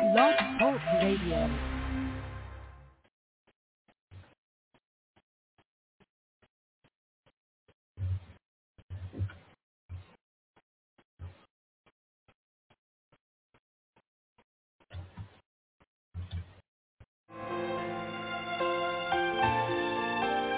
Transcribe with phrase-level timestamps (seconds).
[0.00, 1.50] Love Talk Radio.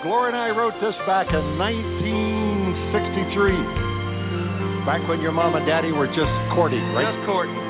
[0.02, 3.52] Gloria and I wrote this back in 1963.
[4.84, 7.14] Back when your mom and daddy were just courting, right?
[7.14, 7.69] Just courting.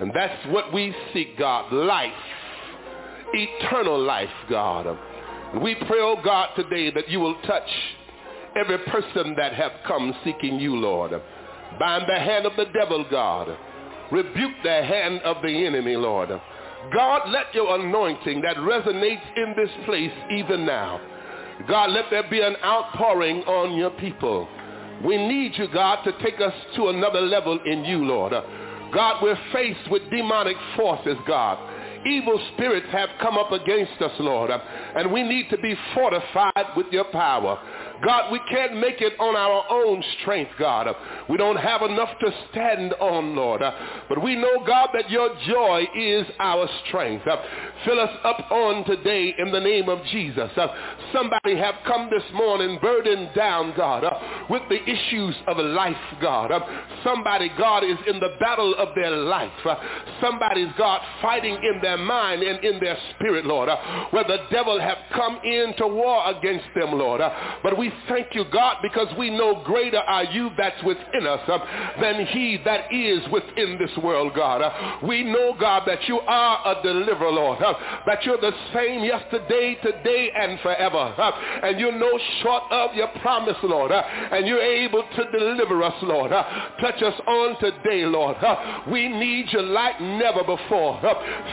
[0.00, 2.12] And that's what we seek, God, life,
[3.32, 4.98] eternal life, God.
[5.62, 7.68] We pray, oh God, today that you will touch
[8.56, 11.12] every person that have come seeking you, Lord.
[11.78, 13.56] Bind the hand of the devil, God.
[14.10, 16.28] Rebuke the hand of the enemy, Lord.
[16.92, 21.00] God, let your anointing that resonates in this place even now.
[21.68, 24.48] God, let there be an outpouring on your people.
[25.04, 28.32] We need you, God, to take us to another level in you, Lord.
[28.92, 31.58] God, we're faced with demonic forces, God.
[32.04, 36.86] Evil spirits have come up against us, Lord, and we need to be fortified with
[36.90, 37.58] your power.
[38.04, 40.88] God, we can't make it on our own strength, God.
[41.28, 43.62] We don't have enough to stand on, Lord.
[44.08, 47.24] But we know, God, that your joy is our strength.
[47.84, 50.50] Fill us up on today in the name of Jesus.
[51.12, 54.02] Somebody have come this morning burdened down, God,
[54.50, 56.50] with the issues of life, God.
[57.04, 59.52] Somebody, God, is in the battle of their life.
[60.20, 63.68] Somebody's, God, fighting in their mind and in their spirit, Lord,
[64.10, 67.20] where the devil have come into war against them, Lord.
[67.62, 71.58] But we thank you, God, because we know greater are you that's within us uh,
[72.00, 74.62] than he that is within this world, God.
[74.62, 77.74] Uh, we know, God, that you are a deliverer, Lord, uh,
[78.06, 80.96] that you're the same yesterday, today, and forever.
[80.96, 81.30] Uh,
[81.62, 83.92] and you're no short of your promise, Lord.
[83.92, 84.02] Uh,
[84.32, 86.32] and you're able to deliver us, Lord.
[86.32, 86.44] Uh,
[86.80, 88.36] touch us on today, Lord.
[88.90, 91.00] we need you like never before.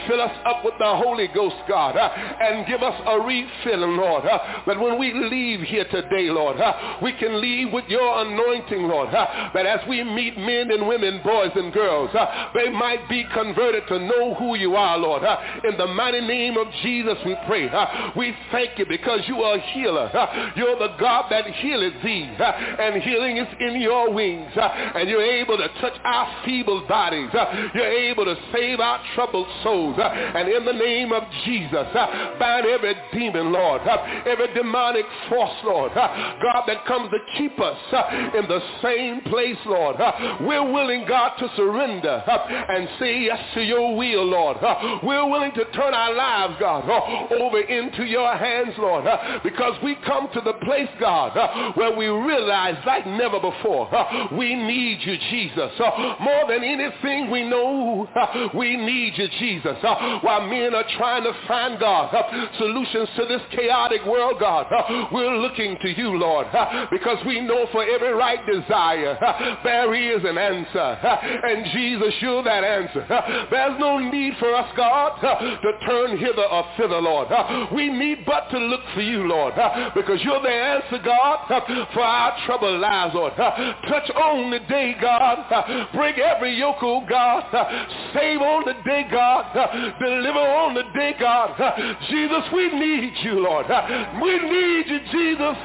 [0.06, 4.24] fill us up with the Holy Ghost, God, uh, and give us a refilling, Lord,
[4.24, 6.60] uh, that when we leave here today, Lord.
[6.60, 11.20] Uh, we can leave with your anointing, Lord, that as we meet men and women,
[11.24, 12.10] boys and girls,
[12.54, 15.22] they might be converted to know who you are, Lord.
[15.64, 17.70] In the mighty name of Jesus, we pray.
[18.16, 20.10] We thank you because you are a healer.
[20.56, 25.56] You're the God that healeth thee, and healing is in your wings, and you're able
[25.58, 27.30] to touch our feeble bodies.
[27.74, 32.66] You're able to save our troubled souls, and in the name of Jesus, uh, bind
[32.66, 37.78] every demon, Lord, uh, every demonic force, Lord, uh, God, that comes to keep us
[37.92, 39.96] uh, in the same place, Lord.
[40.00, 44.58] Uh, we're willing, God, to surrender uh, and say yes to your will, Lord.
[45.02, 46.88] we're willing to turn our lives, God,
[47.32, 49.04] over into your hands, Lord,
[49.42, 53.88] because we come to the place, God, where we realize like never before,
[54.32, 55.72] we need you, Jesus.
[56.20, 58.08] more than anything we know,
[58.54, 59.76] we need you, Jesus.
[60.22, 62.14] While men are trying to find, God,
[62.58, 64.66] solutions to this chaotic world, God,
[65.12, 66.46] we're looking to you, Lord,
[66.90, 69.18] because we know for every right desire,
[69.64, 70.78] there is an answer.
[70.80, 73.06] And Jesus, you're that answer.
[73.50, 77.28] There's no need for us, God, to turn hither or thither, Lord.
[77.74, 79.54] We need but to look for you, Lord,
[79.94, 81.46] because you're the answer, God,
[81.94, 83.32] for our troubled lives, Lord.
[83.36, 85.90] Touch on the day, God.
[85.94, 87.44] Break every yoke, oh God.
[88.14, 89.46] Save on the day, God.
[90.00, 91.52] Deliver on the day, God.
[92.08, 93.66] Jesus, we need you, Lord.
[93.68, 95.56] We need you, Jesus.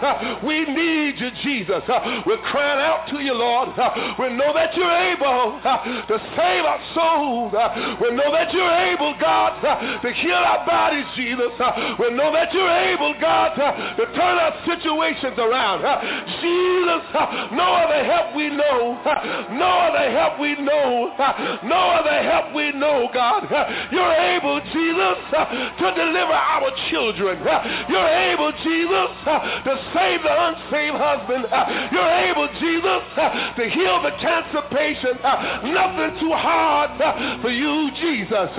[0.44, 1.80] We need you, Jesus.
[2.28, 3.72] We're crying out to you, Lord.
[4.20, 7.56] We know that you're able to save our souls.
[8.04, 9.56] We know that you're able, God,
[10.04, 11.56] to heal our bodies, Jesus.
[11.96, 15.80] We know that you're able, God, to turn our situations around.
[16.44, 17.04] Jesus,
[17.56, 19.00] no other help we know.
[19.56, 21.16] No other help we know.
[21.64, 23.48] No other help we know, God.
[23.92, 25.46] You're able, Jesus, uh,
[25.78, 27.40] to deliver our children.
[27.46, 31.46] Uh, you're able, Jesus, uh, to save the unsaved husband.
[31.92, 35.22] You're able, Jesus, to heal the cancer patient.
[35.22, 36.98] Nothing too hard
[37.42, 38.50] for you, Jesus.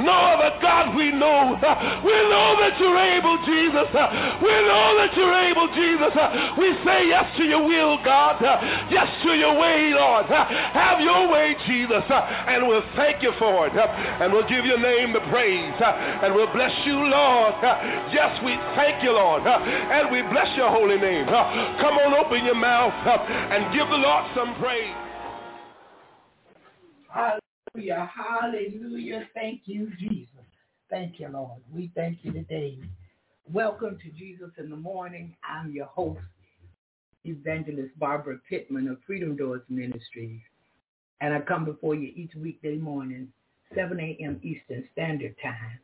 [0.00, 1.58] No other God we know.
[2.04, 3.88] We know that you're able, Jesus.
[4.42, 6.14] We know that you're able, Jesus.
[6.58, 8.40] We say yes to your will, God.
[8.90, 10.26] Yes to your way, Lord.
[10.26, 12.04] Have your way, Jesus.
[12.08, 13.72] And we'll thank you for it.
[13.76, 15.74] And we'll give your name the praise.
[15.80, 17.54] Uh, and we'll bless you, Lord.
[17.62, 19.46] Uh, yes, we thank you, Lord.
[19.46, 21.26] Uh, and we bless your holy name.
[21.26, 24.94] Come on, open your mouth and give the Lord some praise.
[27.08, 28.10] Hallelujah.
[28.14, 29.28] Hallelujah.
[29.34, 30.30] Thank you, Jesus.
[30.90, 31.60] Thank you, Lord.
[31.72, 32.78] We thank you today.
[33.52, 35.36] Welcome to Jesus in the Morning.
[35.48, 36.20] I'm your host,
[37.24, 40.40] Evangelist Barbara Pittman of Freedom Doors Ministries.
[41.20, 43.28] And I come before you each weekday morning,
[43.74, 44.40] 7 a.m.
[44.42, 45.78] Eastern Standard Time.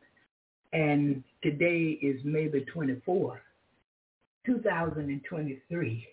[0.71, 3.37] And today is May the 24th,
[4.45, 6.07] 2023.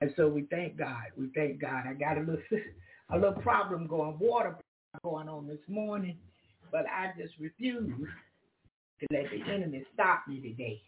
[0.00, 1.04] And so we thank God.
[1.16, 1.84] We thank God.
[1.88, 2.38] I got a little
[3.10, 4.56] a little problem going, water
[5.02, 6.16] going on this morning,
[6.72, 7.92] but I just refuse
[9.00, 10.80] to let the enemy stop me today.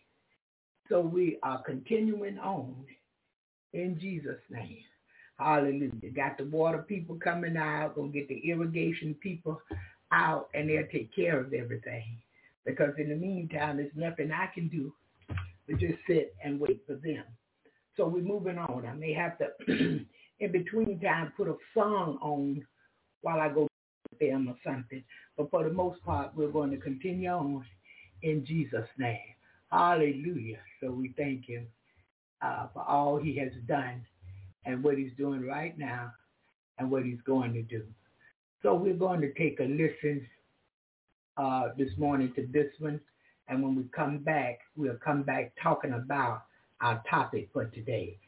[0.88, 2.74] So we are continuing on
[3.72, 4.78] in Jesus' name.
[5.38, 6.10] Hallelujah.
[6.14, 9.60] Got the water people coming out, gonna get the irrigation people
[10.12, 12.18] out, and they'll take care of everything.
[12.64, 14.92] Because in the meantime, there's nothing I can do
[15.66, 17.24] but just sit and wait for them.
[17.96, 18.86] So we're moving on.
[18.86, 19.48] I may have to,
[20.40, 22.64] in between time, put a song on
[23.22, 23.62] while I go
[24.10, 25.02] with them or something.
[25.36, 27.64] But for the most part, we're going to continue on
[28.22, 29.18] in Jesus' name.
[29.70, 30.58] Hallelujah.
[30.80, 31.66] So we thank him
[32.42, 34.02] uh, for all he has done
[34.64, 36.12] and what he's doing right now
[36.78, 37.82] and what he's going to do.
[38.66, 40.26] So we're going to take a listen
[41.36, 43.00] uh, this morning to this one.
[43.46, 46.42] And when we come back, we'll come back talking about
[46.80, 48.18] our topic for today.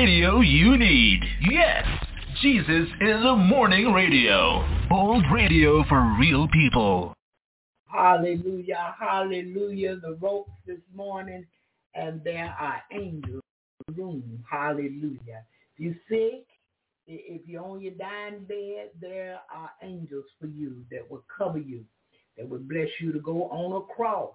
[0.00, 1.20] Radio you need.
[1.42, 1.84] Yes,
[2.40, 4.66] Jesus in the Morning radio.
[4.90, 7.12] Old radio for real people.
[7.86, 9.96] Hallelujah, hallelujah.
[9.96, 11.44] The ropes this morning,
[11.94, 13.42] and there are angels
[13.86, 14.42] in the room.
[14.50, 15.44] Hallelujah.
[15.76, 16.46] If you're sick,
[17.06, 21.84] if you're on your dying bed, there are angels for you that will cover you,
[22.38, 24.32] that will bless you to go on a cross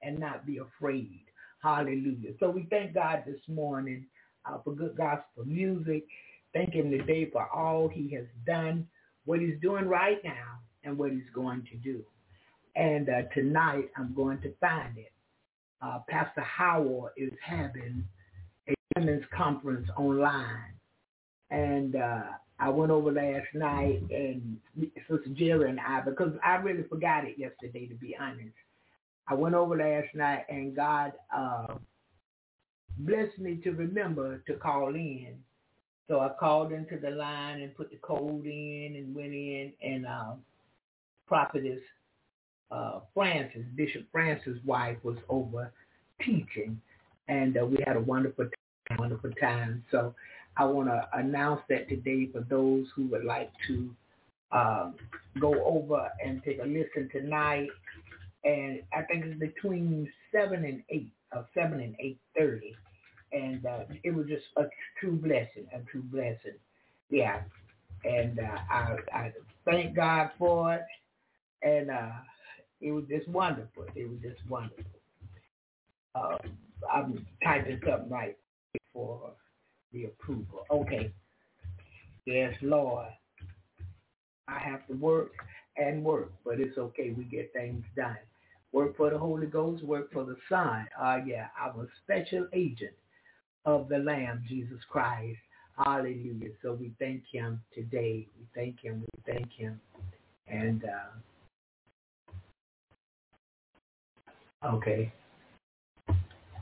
[0.00, 1.20] and not be afraid.
[1.62, 2.30] Hallelujah.
[2.40, 4.06] So we thank God this morning
[4.46, 6.04] uh, for good gospel music.
[6.52, 8.86] Thank him today for all he has done,
[9.24, 12.02] what he's doing right now, and what he's going to do.
[12.76, 15.12] And uh, tonight I'm going to find it.
[15.80, 18.04] Uh, Pastor Howell is having
[18.68, 20.72] a women's conference online.
[21.50, 22.22] And uh,
[22.58, 24.56] I went over last night and
[25.08, 28.54] Sister Jerry and I, because I really forgot it yesterday, to be honest.
[29.26, 31.74] I went over last night and God uh,
[32.98, 35.34] blessed me to remember to call in.
[36.08, 40.06] So I called into the line and put the code in and went in and
[40.06, 40.32] uh,
[41.26, 41.80] prophetess
[42.70, 45.72] uh, Francis, Bishop Francis' wife was over
[46.24, 46.80] teaching
[47.28, 48.44] and uh, we had a wonderful
[48.88, 49.84] time, wonderful time.
[49.90, 50.14] So
[50.56, 53.90] I want to announce that today for those who would like to
[54.50, 54.90] uh,
[55.40, 57.68] go over and take a listen tonight.
[58.44, 61.10] And I think it's between 7 and 8.
[61.32, 61.96] Of 7 and
[62.38, 62.60] 8.30.
[63.32, 64.64] And uh, it was just a
[65.00, 66.58] true blessing, a true blessing.
[67.10, 67.40] Yeah.
[68.04, 69.32] And uh, I, I
[69.64, 70.82] thank God for it.
[71.62, 72.10] And uh,
[72.80, 73.84] it was just wonderful.
[73.94, 74.84] It was just wonderful.
[76.14, 76.36] Uh,
[76.92, 78.36] I'm typing something right
[78.92, 79.32] for
[79.92, 80.64] the approval.
[80.70, 81.12] Okay.
[82.26, 83.08] Yes, Lord.
[84.48, 85.32] I have to work
[85.76, 87.14] and work, but it's okay.
[87.16, 88.16] We get things done.
[88.72, 90.86] Work for the Holy Ghost, work for the Son.
[91.00, 92.94] Uh, yeah, I'm a special agent
[93.66, 95.38] of the Lamb, Jesus Christ.
[95.76, 96.50] Hallelujah.
[96.62, 98.26] So we thank him today.
[98.38, 99.04] We thank him.
[99.14, 99.80] We thank him.
[100.46, 101.10] And, uh,
[104.74, 105.12] okay.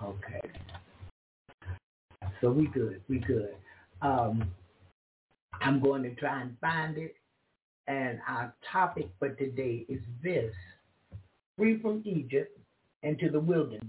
[0.02, 0.40] Okay.
[2.40, 3.02] So we good.
[3.08, 3.54] We good.
[4.02, 4.50] Um,
[5.60, 7.14] I'm going to try and find it.
[7.86, 10.54] And our topic for today is this
[11.60, 12.58] free from Egypt
[13.02, 13.84] into the wilderness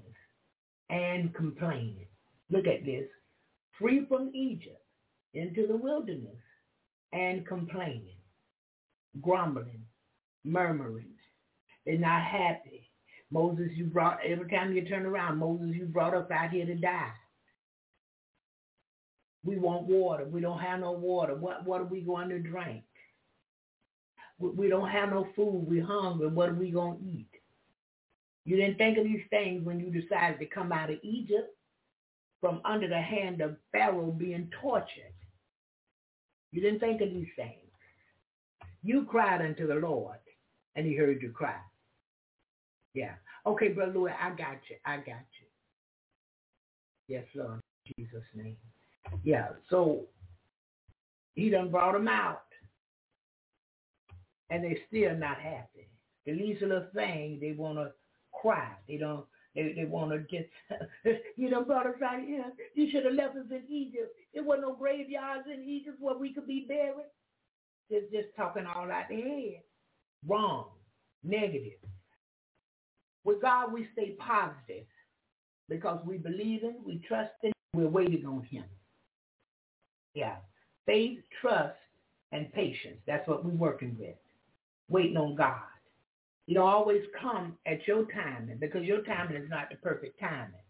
[0.89, 2.05] and complaining.
[2.49, 3.05] Look at this.
[3.79, 4.83] Free from Egypt
[5.33, 6.35] into the wilderness
[7.13, 8.17] and complaining,
[9.21, 9.85] grumbling,
[10.43, 11.13] murmuring.
[11.85, 12.89] They're not happy.
[13.31, 16.75] Moses, you brought, every time you turn around, Moses, you brought us out here to
[16.75, 17.13] die.
[19.45, 20.25] We want water.
[20.25, 21.35] We don't have no water.
[21.35, 22.83] What, what are we going to drink?
[24.39, 25.65] We, we don't have no food.
[25.69, 26.27] We're hungry.
[26.27, 27.30] What are we going to eat?
[28.45, 31.55] You didn't think of these things when you decided to come out of Egypt
[32.39, 35.13] from under the hand of Pharaoh being tortured.
[36.51, 37.55] You didn't think of these things.
[38.83, 40.17] You cried unto the Lord,
[40.75, 41.59] and he heard your cry.
[42.93, 43.13] Yeah.
[43.45, 44.75] Okay, Brother Louis, I got you.
[44.85, 45.05] I got
[45.39, 45.47] you.
[47.07, 47.61] Yes, Lord.
[47.85, 48.57] In Jesus' name.
[49.23, 49.49] Yeah.
[49.69, 50.01] So
[51.35, 52.43] he done brought them out.
[54.49, 55.87] And they still not happy.
[56.25, 57.91] The least little thing they want to
[58.31, 58.69] cry.
[58.87, 59.25] They don't.
[59.53, 60.49] They, they want to get,
[61.35, 62.45] you know, brought us out here.
[62.73, 64.15] You should have left us in Egypt.
[64.33, 67.11] There were no graveyards in Egypt where we could be buried.
[67.91, 69.61] Just, just talking all out their head.
[70.25, 70.67] Wrong.
[71.23, 71.79] Negative.
[73.25, 74.85] With God, we stay positive
[75.67, 78.63] because we believe in, we trust in, we're waiting on him.
[80.13, 80.35] Yeah.
[80.85, 81.75] Faith, trust,
[82.31, 82.97] and patience.
[83.05, 84.15] That's what we're working with.
[84.89, 85.61] Waiting on God.
[86.53, 90.61] Don't always come at your timing because your timing is not the perfect timing.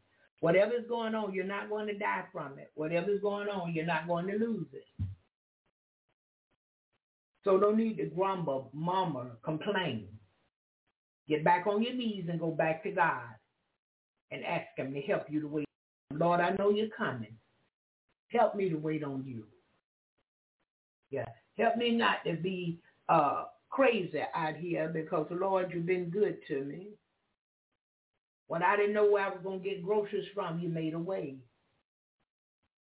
[0.42, 2.72] Whatever's going on, you're not going to die from it.
[2.76, 5.06] Whatever's going on, you're not going to lose it.
[7.44, 10.08] So no need to grumble, murmur, complain.
[11.28, 13.24] Get back on your knees and go back to God
[14.32, 15.66] and ask him to help you to wait.
[16.12, 17.36] Lord, I know you're coming.
[18.30, 19.46] Help me to wait on you.
[21.10, 21.26] Yeah.
[21.58, 26.64] Help me not to be uh, crazy out here because, Lord, you've been good to
[26.64, 26.90] me.
[28.48, 31.00] When I didn't know where I was going to get groceries from, you made a
[31.00, 31.38] way.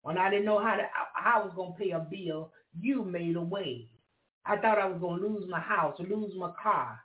[0.02, 3.04] When I didn't know how, to, how I was going to pay a bill, you
[3.04, 3.88] made a way.
[4.46, 6.98] I thought I was going to lose my house, lose my car,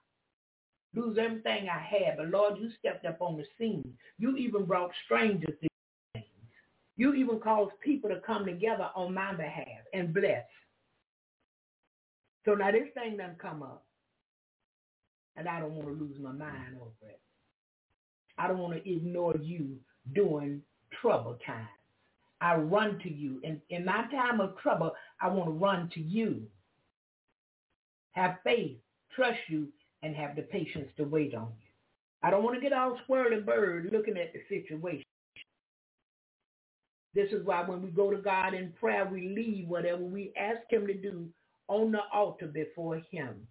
[0.95, 2.15] lose everything I had.
[2.17, 3.93] But Lord, you stepped up on the scene.
[4.17, 5.67] You even brought strangers to
[6.13, 6.25] things.
[6.95, 10.45] You even caused people to come together on my behalf and bless.
[12.45, 13.83] So now this thing done come up.
[15.35, 17.19] And I don't want to lose my mind over it.
[18.37, 19.77] I don't want to ignore you
[20.13, 20.61] during
[21.01, 21.67] trouble times.
[22.41, 23.41] I run to you.
[23.43, 26.43] And in my time of trouble, I want to run to you.
[28.11, 28.77] Have faith,
[29.15, 29.67] trust you,
[30.03, 31.69] and have the patience to wait on you.
[32.23, 35.03] I don't want to get all swirling bird looking at the situation.
[37.13, 40.59] This is why when we go to God in prayer, we leave whatever we ask
[40.69, 41.27] him to do
[41.67, 43.47] on the altar before him.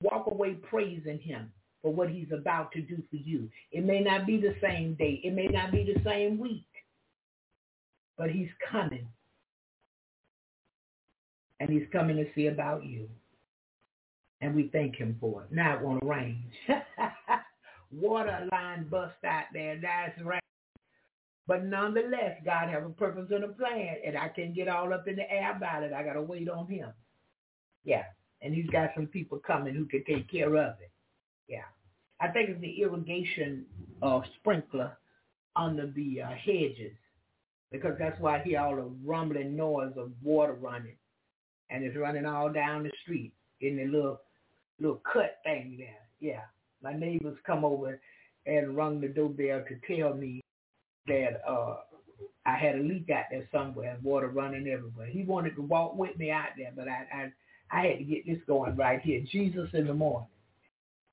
[0.00, 3.48] Walk away praising him for what he's about to do for you.
[3.70, 5.20] It may not be the same day.
[5.22, 6.64] It may not be the same week.
[8.16, 9.06] But he's coming.
[11.60, 13.08] And he's coming to see about you.
[14.40, 15.52] And we thank him for it.
[15.52, 16.44] Now it won't rain.
[17.92, 19.78] Water line bust out there.
[19.80, 20.42] That's right.
[21.46, 25.06] But nonetheless, God have a purpose and a plan, and I can't get all up
[25.06, 25.92] in the air about it.
[25.92, 26.90] I got to wait on him.
[27.84, 28.04] Yeah,
[28.42, 30.90] and he's got some people coming who can take care of it.
[31.48, 31.64] Yeah,
[32.20, 33.64] I think it's the irrigation
[34.02, 34.96] uh, sprinkler
[35.56, 36.92] under the uh, hedges
[37.70, 40.96] because that's why I hear all the rumbling noise of water running,
[41.70, 44.20] and it's running all down the street in the little
[44.80, 45.98] little cut thing there.
[46.20, 46.42] Yeah,
[46.82, 48.00] my neighbors come over
[48.46, 50.40] and rung the doorbell to tell me
[51.06, 51.76] that uh
[52.46, 55.06] I had a leak out there somewhere water running everywhere.
[55.06, 57.32] He wanted to walk with me out there, but I I,
[57.70, 59.22] I had to get this going right here.
[59.30, 60.28] Jesus in the morning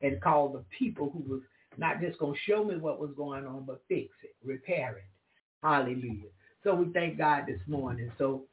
[0.01, 1.41] and call the people who was
[1.77, 5.05] not just going to show me what was going on, but fix it, repair it.
[5.63, 6.29] Hallelujah.
[6.63, 8.11] So we thank God this morning.
[8.17, 8.43] So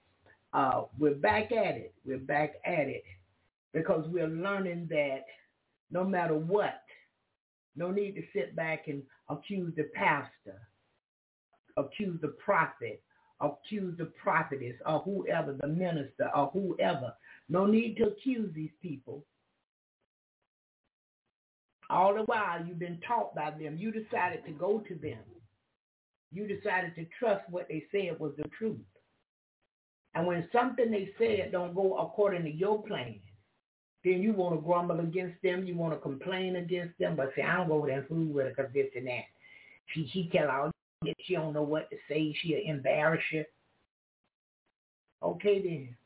[0.53, 1.95] uh, we're back at it.
[2.07, 3.05] We're back at it
[3.73, 5.25] because we're learning that
[5.91, 6.83] no matter what,
[7.77, 10.61] no need to sit back and accuse the pastor
[11.79, 13.03] accuse the prophet,
[13.41, 17.15] accuse the prophetess, or whoever, the minister, or whoever.
[17.49, 19.25] No need to accuse these people.
[21.91, 23.77] All the while you've been taught by them.
[23.79, 25.21] You decided to go to them.
[26.31, 28.77] You decided to trust what they said was the truth.
[30.15, 33.21] And when something they said don't go according to your plan,
[34.05, 35.67] then you want to grumble against them.
[35.67, 37.17] You want to complain against them.
[37.17, 39.25] But say, I don't go there and fool with her because this and that.
[39.95, 40.71] She, she tell all
[41.21, 42.35] she don't know what to say.
[42.41, 43.45] She'll embarrass you.
[45.23, 45.97] Okay then.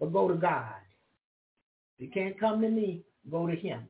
[0.00, 0.74] But go to God.
[1.98, 3.88] If you can't come to me, go to him.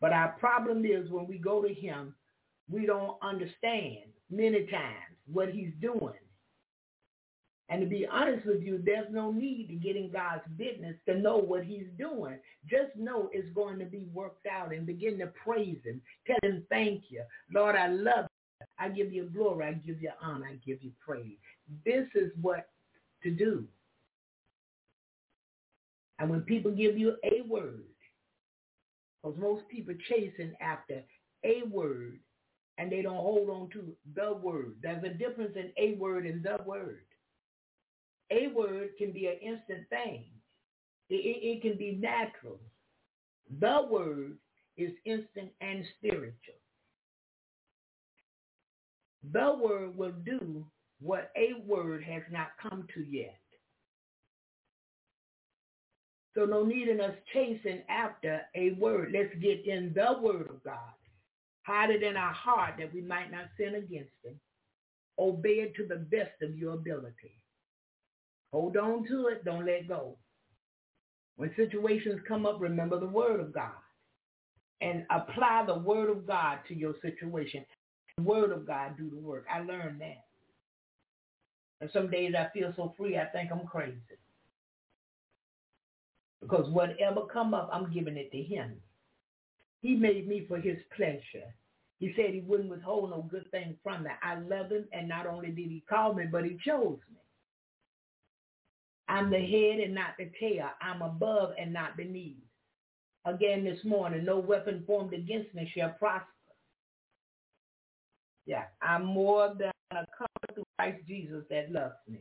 [0.00, 2.14] But our problem is when we go to him,
[2.70, 6.14] we don't understand many times what he's doing.
[7.68, 11.16] And to be honest with you, there's no need to get in God's business to
[11.16, 12.36] know what he's doing.
[12.68, 16.02] Just know it's going to be worked out and begin to praise him.
[16.26, 17.22] Tell him thank you.
[17.54, 18.66] Lord, I love you.
[18.78, 19.66] I give you glory.
[19.66, 20.48] I give you honor.
[20.48, 21.36] I give you praise.
[21.84, 22.70] This is what
[23.22, 23.64] to do.
[26.20, 27.84] And when people give you a word,
[29.22, 31.02] because most people chasing after
[31.44, 32.20] a word
[32.78, 34.76] and they don't hold on to the word.
[34.82, 37.00] There's a difference in a word and the word.
[38.30, 40.24] A word can be an instant thing.
[41.08, 42.60] It, it, it can be natural.
[43.58, 44.36] The word
[44.76, 46.54] is instant and spiritual.
[49.32, 50.64] The word will do
[51.00, 53.39] what a word has not come to yet.
[56.34, 59.12] So no need in us chasing after a word.
[59.12, 60.78] Let's get in the word of God.
[61.62, 64.38] Hide it in our heart that we might not sin against him.
[65.18, 67.38] Obey it to the best of your ability.
[68.52, 69.44] Hold on to it.
[69.44, 70.16] Don't let go.
[71.36, 73.72] When situations come up, remember the word of God
[74.80, 77.64] and apply the word of God to your situation.
[78.16, 79.46] The word of God do the work.
[79.52, 80.24] I learned that.
[81.80, 83.96] And some days I feel so free, I think I'm crazy.
[86.40, 88.74] Because whatever come up, I'm giving it to him.
[89.82, 91.54] He made me for his pleasure.
[91.98, 94.10] He said he wouldn't withhold no good thing from me.
[94.22, 97.18] I love him, and not only did he call me, but he chose me.
[99.08, 100.70] I'm the head and not the tail.
[100.80, 102.36] I'm above and not beneath.
[103.26, 106.26] Again this morning, no weapon formed against me shall prosper.
[108.46, 112.20] Yeah, I'm more than a conqueror through Christ Jesus that loves me.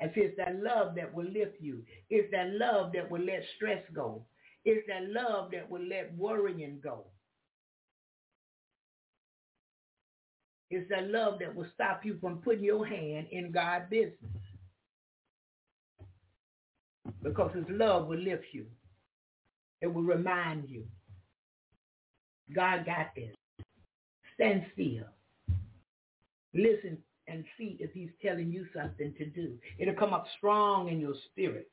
[0.00, 1.82] And it's that love that will lift you.
[2.08, 4.24] It's that love that will let stress go.
[4.64, 7.04] It's that love that will let worrying go.
[10.70, 14.14] It's that love that will stop you from putting your hand in God's business
[17.22, 18.66] because his love will lift you.
[19.80, 20.84] It will remind you.
[22.54, 23.34] God got this.
[24.34, 25.04] Stand still.
[26.54, 29.54] Listen and see if he's telling you something to do.
[29.78, 31.70] It'll come up strong in your spirit.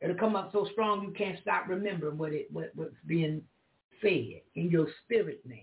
[0.00, 3.42] It'll come up so strong you can't stop remembering what it what, what's being
[4.00, 5.58] said in your spirit man.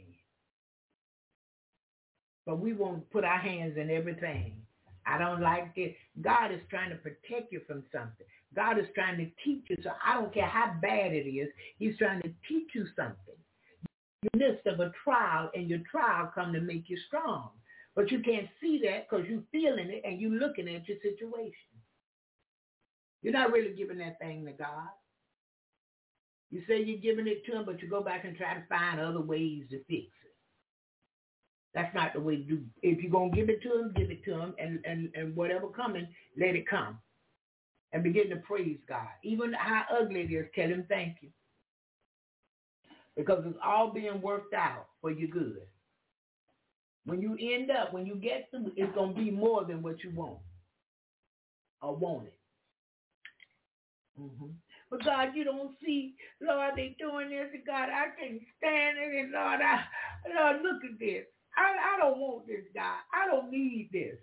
[2.46, 4.58] But we won't put our hands in everything.
[5.08, 5.94] I don't like this.
[6.22, 8.26] God is trying to protect you from something.
[8.56, 9.78] God is trying to teach you.
[9.84, 11.50] So I don't care how bad it is.
[11.78, 13.36] He's trying to teach you something.
[14.24, 17.50] In the midst of a trial, and your trial come to make you strong.
[17.96, 21.54] But you can't see that because you're feeling it and you're looking at your situation.
[23.22, 24.90] You're not really giving that thing to God.
[26.52, 29.00] You say you're giving it to him, but you go back and try to find
[29.00, 30.36] other ways to fix it.
[31.74, 32.64] That's not the way to do.
[32.82, 32.98] It.
[32.98, 35.68] If you're gonna give it to him, give it to him, and and and whatever
[35.68, 36.08] coming,
[36.40, 37.00] let it come,
[37.94, 39.08] and begin to praise God.
[39.24, 41.30] Even how ugly it is, tell him thank you,
[43.18, 45.62] because it's all being worked out for your good.
[47.06, 50.12] When you end up, when you get through, it's gonna be more than what you
[50.16, 50.40] want
[51.82, 52.34] or wanted.
[54.20, 54.48] Mm-hmm.
[54.90, 59.20] But God, you don't see, Lord, they doing this, and God, I can't stand it,
[59.20, 59.84] and Lord, I,
[60.34, 61.26] Lord, look at this.
[61.58, 63.00] I, I don't want this, God.
[63.14, 64.18] I don't need this.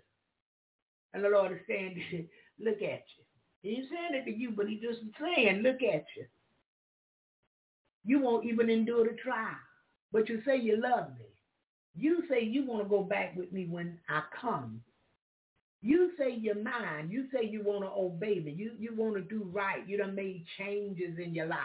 [1.13, 2.01] And the Lord is saying,
[2.59, 3.23] look at you.
[3.61, 6.25] He's saying it to you, but he just saying, look at you.
[8.05, 9.55] You won't even endure the trial,
[10.11, 11.32] but you say you love me.
[11.95, 14.81] You say you want to go back with me when I come.
[15.81, 17.09] You say you're mine.
[17.11, 18.51] You say you want to obey me.
[18.51, 19.87] You, you want to do right.
[19.87, 21.59] You done made changes in your life.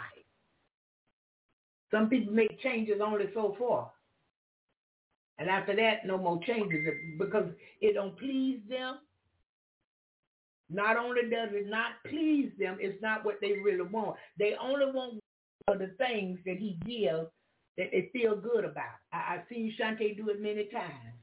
[1.91, 3.91] Some people make changes only so far.
[5.39, 6.85] And after that, no more changes
[7.17, 7.47] because
[7.81, 8.97] it don't please them.
[10.69, 14.17] Not only does it not please them, it's not what they really want.
[14.37, 15.19] They only want
[15.67, 17.27] the things that he gives
[17.79, 18.99] that they feel good about.
[19.11, 21.15] I, I've seen Shante do it many times.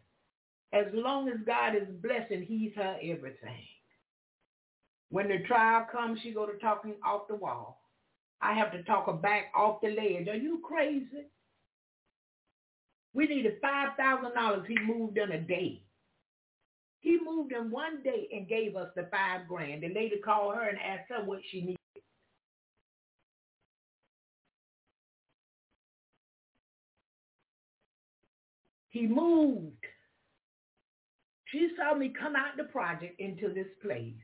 [0.72, 3.62] As long as God is blessing, he's her everything.
[5.10, 7.82] When the trial comes, she go to talking off the wall.
[8.40, 10.28] I have to talk her back off the ledge.
[10.28, 11.26] Are you crazy?
[13.14, 15.82] We needed $5,000 he moved in a day.
[17.00, 19.82] He moved in one day and gave us the five grand.
[19.82, 21.75] The lady called her and asked her what she needed.
[28.96, 29.84] He moved.
[31.52, 34.14] She saw me come out the project into this place.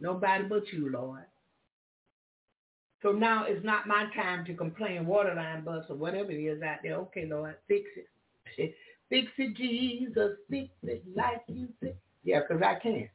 [0.00, 1.24] Nobody but you, Lord.
[3.00, 6.80] So now it's not my time to complain, waterline bust or whatever it is out
[6.82, 6.96] there.
[6.96, 8.74] Okay, Lord, fix it.
[9.08, 10.36] Fix it, Jesus.
[10.50, 11.96] Fix it like you said.
[12.24, 13.10] Yeah, because I can't.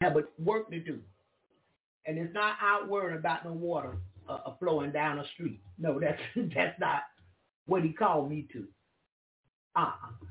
[0.00, 1.00] Have work to do.
[2.06, 3.98] And it's not out worrying about no water
[4.28, 5.60] uh, flowing down the street.
[5.78, 6.20] No, that's
[6.54, 7.02] that's not
[7.66, 8.66] what he called me to.
[9.76, 10.26] Uh-uh.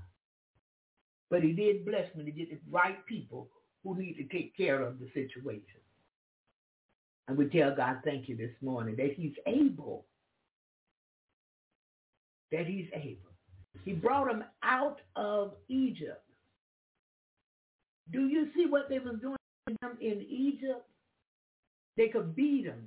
[1.30, 3.50] But he did bless me to get the right people
[3.84, 5.82] who need to take care of the situation.
[7.28, 10.06] And we tell God thank you this morning that he's able.
[12.52, 13.32] That he's able.
[13.84, 16.24] He brought them out of Egypt.
[18.12, 20.88] Do you see what they was doing to them in Egypt?
[21.98, 22.86] They could beat them.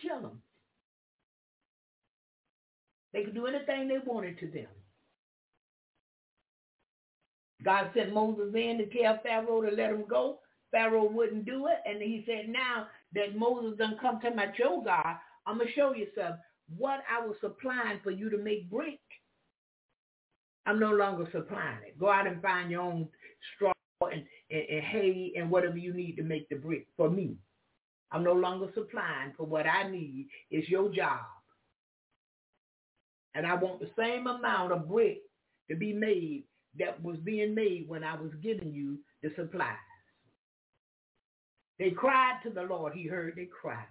[0.00, 0.42] Kill them.
[3.12, 4.66] They could do anything they wanted to them.
[7.64, 10.38] God sent Moses in to tell Pharaoh to let him go.
[10.70, 11.78] Pharaoh wouldn't do it.
[11.86, 15.74] And he said, now that Moses done come to my your God, I'm going to
[15.74, 16.38] show you something.
[16.76, 19.00] What I was supplying for you to make brick,
[20.66, 21.98] I'm no longer supplying it.
[21.98, 23.08] Go out and find your own
[23.56, 27.36] straw and, and, and hay and whatever you need to make the brick for me.
[28.10, 30.28] I'm no longer supplying for what I need.
[30.50, 31.20] It's your job.
[33.34, 35.18] And I want the same amount of brick
[35.70, 36.44] to be made
[36.78, 39.76] that was being made when I was giving you the supplies.
[41.78, 42.94] They cried to the Lord.
[42.94, 43.84] He heard they cry.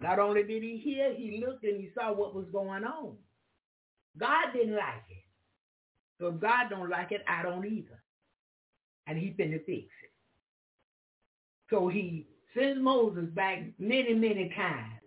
[0.00, 3.16] Not only did he hear, he looked and he saw what was going on.
[4.18, 5.24] God didn't like it.
[6.20, 8.02] So if God don't like it, I don't either.
[9.06, 10.12] And he finna fix it.
[11.70, 15.00] So he sends Moses back many, many times.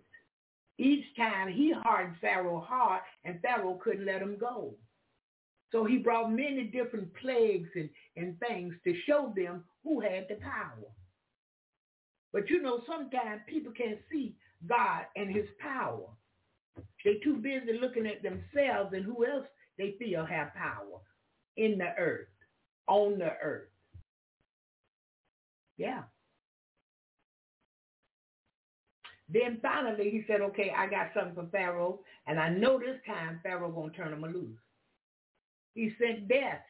[0.78, 4.74] Each time he hardened Pharaoh hard and Pharaoh couldn't let him go.
[5.72, 10.36] So he brought many different plagues and, and things to show them who had the
[10.36, 10.88] power.
[12.32, 16.06] But you know, sometimes people can't see God and his power.
[17.04, 19.46] They're too busy looking at themselves and who else
[19.78, 21.00] they feel have power
[21.56, 22.28] in the earth,
[22.86, 23.68] on the earth.
[25.76, 26.02] Yeah.
[29.28, 33.40] Then finally he said, okay, I got something for Pharaoh, and I know this time
[33.42, 34.58] Pharaoh gonna turn him loose.
[35.74, 36.62] He sent death.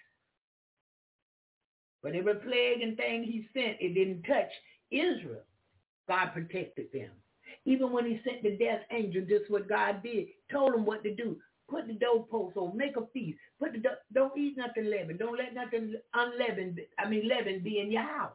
[2.02, 4.50] But every plague and thing he sent, it didn't touch
[4.90, 5.42] Israel.
[6.08, 7.10] God protected them.
[7.64, 11.14] Even when he sent the death angel, just what God did, told them what to
[11.14, 11.36] do.
[11.68, 12.74] Put the doorpost over.
[12.74, 13.38] Make a feast.
[13.60, 15.18] Put the do- don't eat nothing leavened.
[15.18, 16.80] Don't let nothing unleavened.
[16.98, 18.32] I mean leavened be in your house.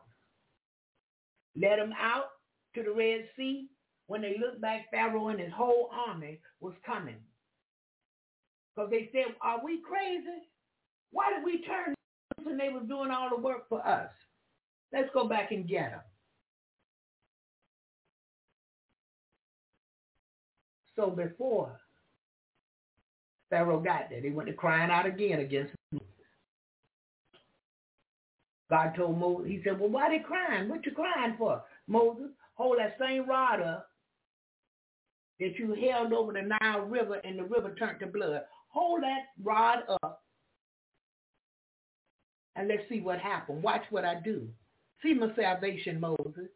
[1.55, 2.27] Let them out
[2.75, 3.69] to the Red Sea.
[4.07, 7.17] When they looked back, Pharaoh and his whole army was coming.
[8.75, 10.49] Because they said, "Are we crazy?
[11.11, 11.93] Why did we turn
[12.43, 14.11] when they were doing all the work for us?"
[14.91, 16.01] Let's go back and get them.
[20.95, 21.79] So before
[23.49, 26.07] Pharaoh got there, they went to crying out again against Moses.
[28.69, 30.69] God told Moses, he said, well, why they crying?
[30.69, 31.63] What you crying for?
[31.87, 33.89] Moses, hold that same rod up
[35.39, 38.41] that you held over the Nile River and the river turned to blood.
[38.69, 40.23] Hold that rod up
[42.55, 43.63] and let's see what happened.
[43.63, 44.47] Watch what I do.
[45.01, 46.49] See my salvation, Moses.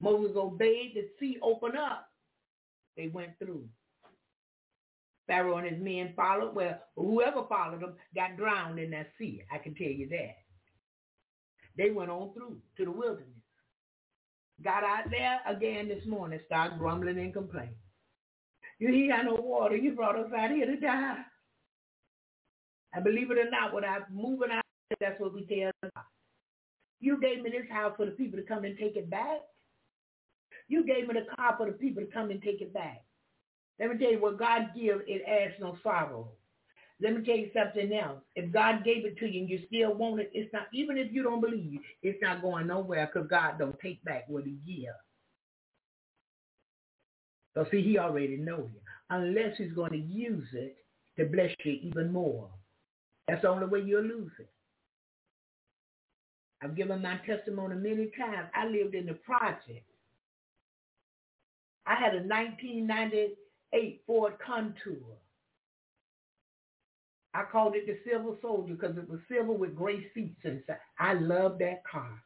[0.00, 2.08] Moses obeyed, the sea opened up.
[2.96, 3.64] They went through.
[5.26, 6.54] Pharaoh and his men followed.
[6.54, 9.42] Well, whoever followed them got drowned in that sea.
[9.52, 10.36] I can tell you that.
[11.76, 13.28] They went on through to the wilderness.
[14.62, 17.74] Got out there again this morning, started grumbling and complaining.
[18.78, 19.76] You ain't got no water.
[19.76, 21.18] You brought us out here to die.
[22.92, 24.64] And believe it or not, when I'm moving out,
[25.00, 26.04] that's what we tell God.
[27.00, 29.40] You gave me this house for the people to come and take it back.
[30.68, 33.04] You gave me the car for the people to come and take it back.
[33.78, 36.32] Let me tell you, what God gives, it adds no sorrow.
[37.02, 38.20] Let me tell you something else.
[38.36, 41.12] If God gave it to you and you still want it, it's not, even if
[41.12, 44.92] you don't believe, it's not going nowhere because God don't take back what he gives.
[47.54, 48.80] So see, he already knows you.
[49.08, 50.76] Unless he's going to use it
[51.18, 52.48] to bless you even more.
[53.26, 54.50] That's the only way you'll lose it.
[56.62, 58.48] I've given my testimony many times.
[58.54, 59.86] I lived in the project.
[61.86, 65.16] I had a 1998 Ford Contour.
[67.32, 70.78] I called it the Silver Soldier because it was silver with gray seats inside.
[70.98, 72.20] I love that car.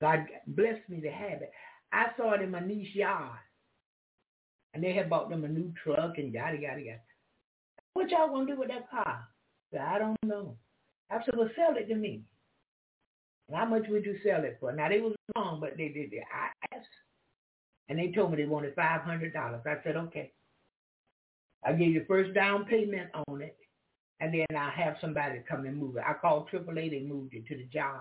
[0.00, 1.52] God blessed me to have it.
[1.92, 3.38] I saw it in my niece's yard.
[4.74, 7.00] And they had bought them a new truck and yada, yada, yada.
[7.92, 9.28] What y'all going to do with that car?
[9.78, 10.56] I, don't know.
[11.10, 12.22] I said, well, sell it to me.
[13.52, 14.72] How much would you sell it for?
[14.72, 16.10] Now, they was wrong, but they did.
[16.14, 16.86] I asked.
[17.88, 19.66] And they told me they wanted $500.
[19.66, 20.32] I said, okay.
[21.64, 23.56] I give you first down payment on it,
[24.20, 26.04] and then I'll have somebody come and move it.
[26.06, 26.90] I called AAA.
[26.90, 28.00] They moved it to the job.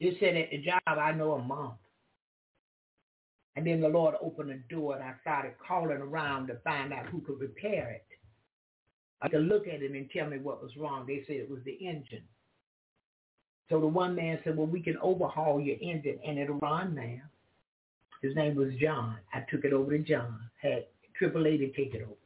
[0.00, 1.74] They said at the job, I know a month.
[3.54, 7.06] And then the Lord opened the door, and I started calling around to find out
[7.06, 8.06] who could repair it.
[9.20, 11.06] I could look at it and tell me what was wrong.
[11.06, 12.24] They said it was the engine.
[13.70, 17.20] So the one man said, well, we can overhaul your engine, and it'll run now.
[18.20, 19.18] His name was John.
[19.32, 20.86] I took it over to John, had
[21.20, 22.21] AAA to take it over.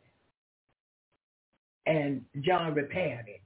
[1.87, 3.43] And John repaired it.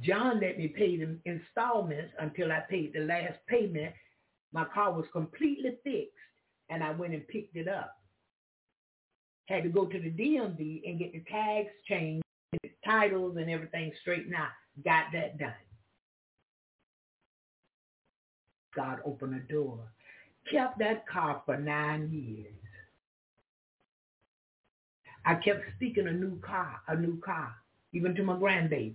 [0.00, 3.94] John let me pay the installments until I paid the last payment.
[4.52, 6.12] My car was completely fixed,
[6.70, 7.96] and I went and picked it up.
[9.46, 12.22] Had to go to the DMV and get the tags changed,
[12.62, 14.50] the titles and everything straightened out.
[14.84, 15.52] Got that done.
[18.76, 19.80] God opened a door.
[20.52, 22.54] Kept that car for nine years.
[25.28, 27.54] I kept speaking a new car, a new car,
[27.92, 28.94] even to my grandbaby.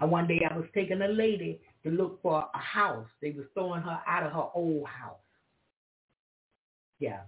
[0.00, 3.06] And one day I was taking a lady to look for a house.
[3.20, 5.18] They was throwing her out of her old house.
[6.98, 7.20] Yeah.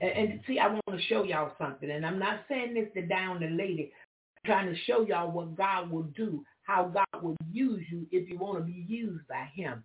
[0.00, 1.90] And, and see, I want to show y'all something.
[1.90, 3.92] And I'm not saying this to down the lady.
[4.36, 8.30] I'm trying to show y'all what God will do, how God will use you if
[8.30, 9.82] you want to be used by him.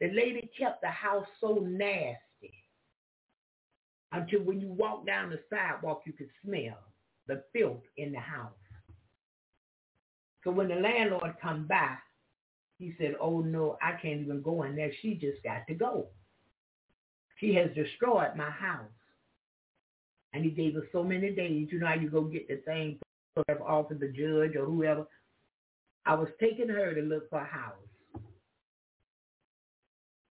[0.00, 2.20] The lady kept the house so nasty
[4.14, 6.78] until when you walk down the sidewalk, you could smell
[7.26, 8.52] the filth in the house.
[10.44, 11.96] So when the landlord come by,
[12.78, 14.92] he said, oh no, I can't even go in there.
[15.02, 16.06] She just got to go.
[17.38, 18.84] She has destroyed my house.
[20.32, 21.68] And he gave us so many days.
[21.70, 22.98] You know how you go get the thing
[23.66, 25.06] off of the judge or whoever.
[26.06, 27.74] I was taking her to look for a house.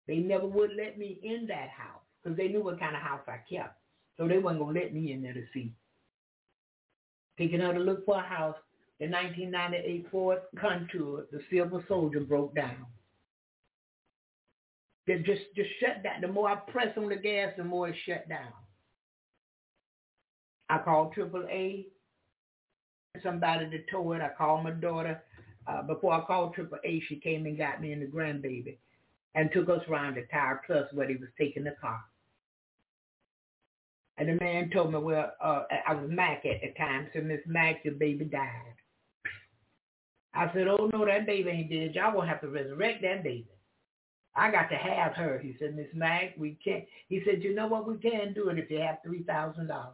[0.07, 3.21] They never would let me in that house because they knew what kind of house
[3.27, 3.77] I kept.
[4.17, 5.73] So they wasn't going to let me in there to see.
[7.37, 8.57] Taking her to look for a house,
[8.99, 12.85] the 1998 Ford Contour, the Silver Soldier broke down.
[15.07, 16.21] They just, just shut down.
[16.21, 18.51] The more I press on the gas, the more it shut down.
[20.69, 21.85] I called AAA,
[23.23, 24.21] somebody to tow it.
[24.21, 25.23] I called my daughter.
[25.65, 28.77] Uh, before I called AAA, she came and got me and the grandbaby
[29.35, 32.01] and took us around the Tire Plus where they was taking the car.
[34.19, 37.07] And the man told me, well, uh, I was Mac at the time.
[37.13, 38.75] so Miss Mac, your baby died.
[40.33, 41.95] I said, oh, no, that baby ain't dead.
[41.95, 43.47] Y'all going to have to resurrect that baby.
[44.35, 45.39] I got to have her.
[45.39, 46.83] He said, Miss Mac, we can't.
[47.07, 47.87] He said, you know what?
[47.87, 49.87] We can do it if you have $3,000.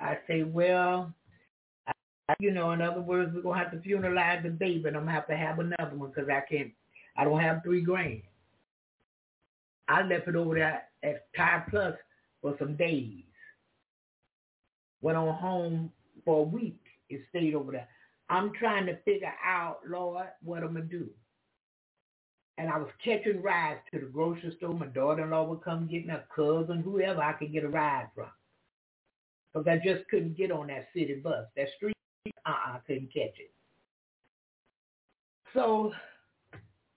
[0.00, 1.12] I say, well,
[1.88, 4.96] I, you know, in other words, we're going to have to funeralize the baby and
[4.96, 6.70] I'm going to have to have another one because I can't,
[7.16, 8.22] I don't have three grand.
[9.88, 11.94] I left it over there at Tire Plus
[12.40, 13.24] for some days.
[15.00, 15.92] Went on home
[16.24, 16.80] for a week
[17.10, 17.88] and stayed over there.
[18.28, 21.08] I'm trying to figure out, Lord, what I'm going to do.
[22.58, 24.74] And I was catching rides to the grocery store.
[24.74, 28.26] My daughter-in-law would come get me, a cousin, whoever I could get a ride from.
[29.54, 31.46] Because I just couldn't get on that city bus.
[31.56, 31.96] That street,
[32.26, 33.52] uh-uh, I couldn't catch it.
[35.54, 35.92] So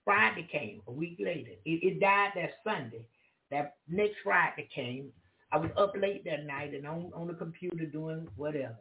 [0.04, 1.52] Friday came, a week later.
[1.64, 3.06] It, it died that Sunday.
[3.52, 5.12] That next Friday came.
[5.52, 8.78] I was up late that night and on, on the computer doing whatever.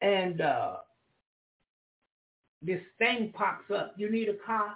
[0.00, 0.76] And uh,
[2.62, 3.94] this thing pops up.
[3.96, 4.74] You need a car?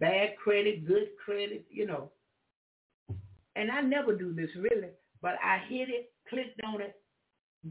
[0.00, 2.10] Bad credit, good credit, you know.
[3.54, 4.88] And I never do this really,
[5.20, 6.96] but I hit it, clicked on it,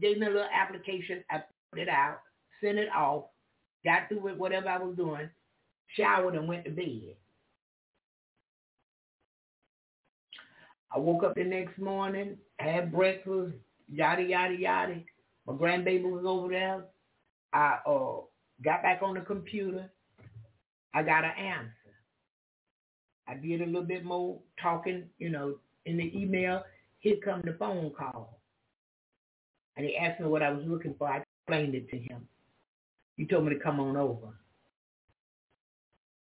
[0.00, 1.22] gave me a little application.
[1.30, 2.20] I put it out,
[2.62, 3.24] sent it off,
[3.84, 5.28] got through with whatever I was doing,
[5.96, 7.16] showered and went to bed.
[10.94, 13.54] I woke up the next morning, had breakfast,
[13.90, 15.00] yada, yada, yada.
[15.46, 16.84] My grandbaby was over there.
[17.52, 18.20] I uh,
[18.62, 19.90] got back on the computer.
[20.94, 21.72] I got an answer.
[23.26, 26.62] I did a little bit more talking, you know, in the email.
[26.98, 28.40] Here come the phone call.
[29.76, 31.08] And he asked me what I was looking for.
[31.08, 32.28] I explained it to him.
[33.16, 34.28] He told me to come on over.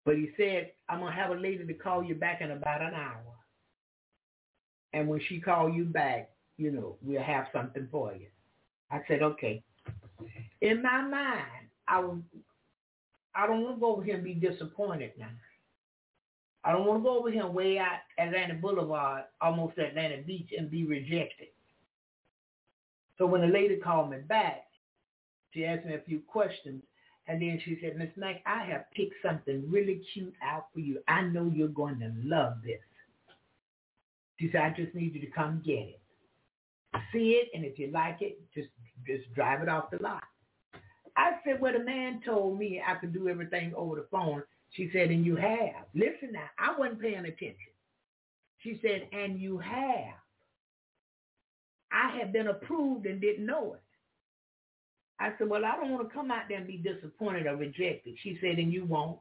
[0.05, 2.83] But he said, I'm going to have a lady to call you back in about
[2.83, 3.34] an hour.
[4.95, 8.27] And when she call you back, you know, we'll have something for you.
[8.93, 9.61] I said, okay.
[10.61, 12.19] In my mind, I, was,
[13.35, 15.27] I don't want to go over here and be disappointed now.
[16.63, 20.51] I don't want to go over here and way out Atlanta Boulevard, almost Atlanta Beach,
[20.57, 21.49] and be rejected.
[23.19, 24.65] So when the lady called me back,
[25.53, 26.83] she asked me a few questions,
[27.27, 31.01] and then she said, Miss Mack, I have picked something really cute out for you.
[31.09, 32.81] I know you're going to love this.
[34.41, 36.01] Said, I just need you to come get it.
[37.13, 38.69] See it, and if you like it, just
[39.07, 40.23] just drive it off the lot.
[41.17, 44.43] I said, well, the man told me I could do everything over the phone.
[44.71, 45.87] She said, and you have.
[45.95, 47.73] Listen now, I wasn't paying attention.
[48.59, 50.15] She said, and you have.
[51.93, 53.81] I have been approved and didn't know it.
[55.21, 58.17] I said, well, I don't want to come out there and be disappointed or rejected.
[58.23, 59.21] She said, and you won't.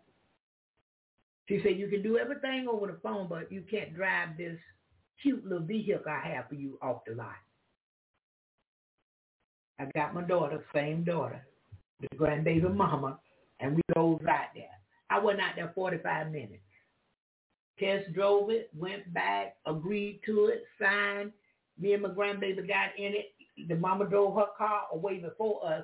[1.47, 4.57] She said, you can do everything over the phone, but you can't drive this
[5.23, 7.29] cute little vehicle I have for you off the lot.
[9.79, 11.41] I got my daughter, same daughter,
[11.99, 13.17] the grandbaby mama,
[13.59, 14.65] and we drove right there.
[15.09, 16.61] I went out there 45 minutes.
[17.79, 21.31] Test drove it, went back, agreed to it, signed.
[21.79, 23.33] Me and my grandbaby got in it.
[23.67, 25.83] The mama drove her car away before us.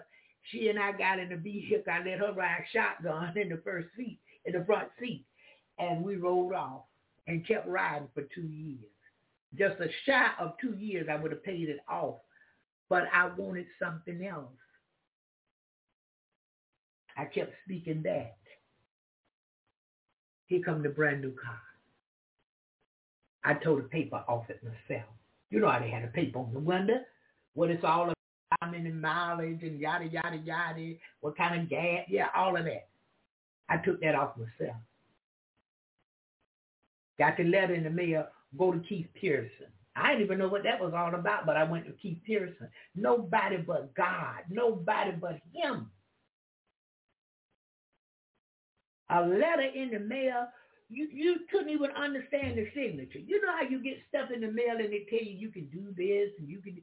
[0.52, 1.92] She and I got in the vehicle.
[1.92, 5.26] I let her ride shotgun in the first seat, in the front seat.
[5.80, 6.84] And we rolled off
[7.28, 8.86] and kept riding for two years.
[9.58, 12.18] Just a shy of two years, I would have paid it off.
[12.90, 14.52] But I wanted something else.
[17.18, 18.38] I kept speaking that.
[20.46, 21.60] Here come the brand new car.
[23.44, 25.10] I tore the paper off it myself.
[25.50, 27.00] You know how they had a paper on the window,
[27.54, 28.16] what it's all about,
[28.62, 32.88] how many mileage and yada, yada, yada, what kind of gas, yeah, all of that.
[33.70, 34.78] I took that off myself.
[37.18, 38.28] Got the letter in the mail,
[38.58, 39.68] go to Keith Pierson.
[39.96, 42.70] I didn't even know what that was all about, but I went to Keith Pierson.
[42.96, 44.44] Nobody but God.
[44.50, 45.90] Nobody but him.
[49.10, 50.48] A letter in the mail,
[50.90, 53.20] you, you couldn't even understand the signature.
[53.20, 55.66] You know how you get stuff in the mail and they tell you you can
[55.66, 56.82] do this and you can.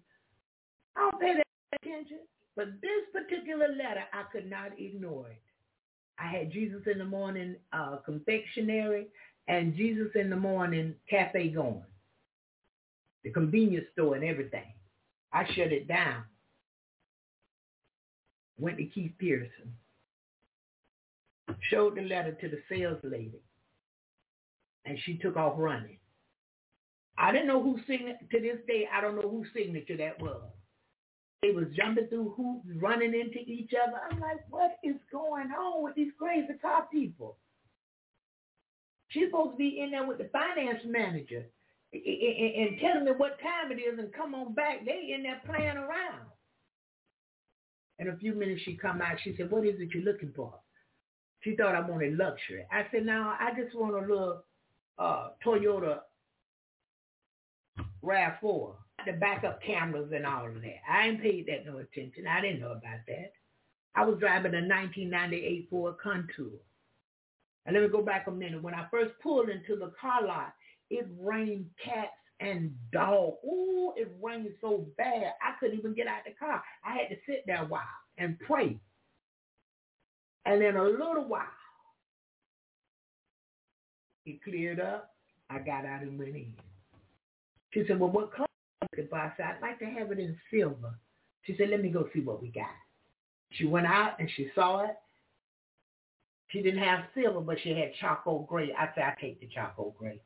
[0.96, 2.18] I don't pay that attention.
[2.56, 5.42] But this particular letter, I could not ignore it.
[6.18, 9.08] I had Jesus in the morning uh, confectionery
[9.48, 11.82] and Jesus in the morning cafe going
[13.26, 14.72] the convenience store and everything.
[15.32, 16.22] I shut it down.
[18.56, 19.74] Went to Keith Pierson.
[21.70, 23.42] Showed the letter to the sales lady.
[24.84, 25.98] And she took off running.
[27.18, 30.42] I didn't know whose signature, to this day, I don't know whose signature that was.
[31.42, 33.98] They was jumping through hoops, running into each other.
[34.08, 37.38] I'm like, what is going on with these crazy car people?
[39.16, 41.46] She's supposed to be in there with the finance manager
[41.94, 44.84] and, and telling me what time it is and come on back.
[44.84, 46.26] They in there playing around.
[47.98, 49.16] In a few minutes she come out.
[49.24, 50.52] She said, what is it you're looking for?
[51.40, 52.66] She thought I wanted luxury.
[52.70, 54.42] I said, no, I just want a little
[54.98, 56.00] uh, Toyota
[58.04, 58.74] RAV4.
[59.06, 60.80] The backup cameras and all of that.
[60.90, 62.26] I ain't paid that no attention.
[62.26, 63.32] I didn't know about that.
[63.94, 66.58] I was driving a 1998 Ford Contour.
[67.66, 68.62] And let me go back a minute.
[68.62, 70.54] When I first pulled into the car lot,
[70.88, 73.36] it rained cats and dogs.
[73.44, 76.62] Ooh, it rained so bad I couldn't even get out the car.
[76.84, 77.82] I had to sit there a while
[78.18, 78.78] and pray.
[80.44, 81.42] And in a little while,
[84.26, 85.10] it cleared up.
[85.50, 86.52] I got out and went in.
[87.72, 88.46] She said, well, what color
[88.92, 89.10] is it?
[89.12, 90.94] I said, I'd like to have it in silver.
[91.42, 92.66] She said, let me go see what we got.
[93.52, 94.96] She went out and she saw it.
[96.48, 98.72] She didn't have silver, but she had charcoal gray.
[98.72, 100.20] I said, I take the charcoal gray.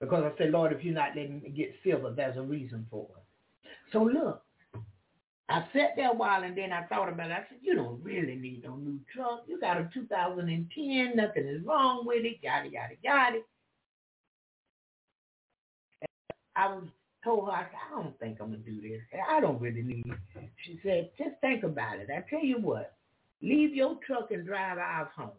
[0.00, 3.08] Because I said, Lord, if you're not letting me get silver, there's a reason for
[3.16, 3.68] it.
[3.92, 4.42] So look,
[5.48, 7.34] I sat there a while and then I thought about it.
[7.34, 9.44] I said, you don't really need no new truck.
[9.46, 11.16] You got a 2010.
[11.16, 12.38] Nothing is wrong with it.
[12.42, 13.38] Yada, yada, yada.
[16.56, 16.84] I was
[17.22, 19.00] told her, I said, I don't think I'm going to do this.
[19.30, 20.50] I don't really need it.
[20.64, 22.08] She said, just think about it.
[22.10, 22.94] I tell you what,
[23.42, 25.30] leave your truck and drive ours home.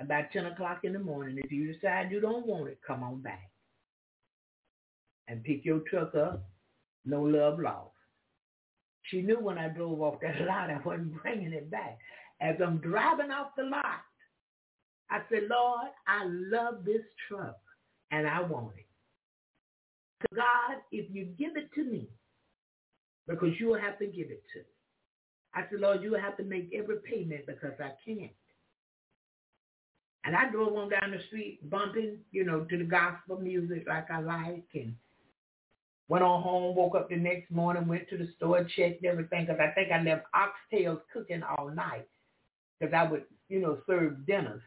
[0.00, 3.20] About 10 o'clock in the morning, if you decide you don't want it, come on
[3.20, 3.50] back.
[5.26, 6.48] And pick your truck up.
[7.04, 7.90] No love lost.
[9.02, 11.98] She knew when I drove off that lot, I wasn't bringing it back.
[12.40, 14.02] As I'm driving off the lot,
[15.10, 17.58] I said, Lord, I love this truck
[18.10, 18.86] and I want it.
[20.22, 22.08] So God, if you give it to me,
[23.26, 24.77] because you will have to give it to me.
[25.54, 28.32] I said, Lord, you have to make every payment because I can't.
[30.24, 34.10] And I drove on down the street bumping, you know, to the gospel music like
[34.10, 34.94] I like and
[36.08, 39.60] went on home, woke up the next morning, went to the store, checked everything because
[39.60, 42.06] I think I left oxtails cooking all night
[42.78, 44.62] because I would, you know, serve dinners.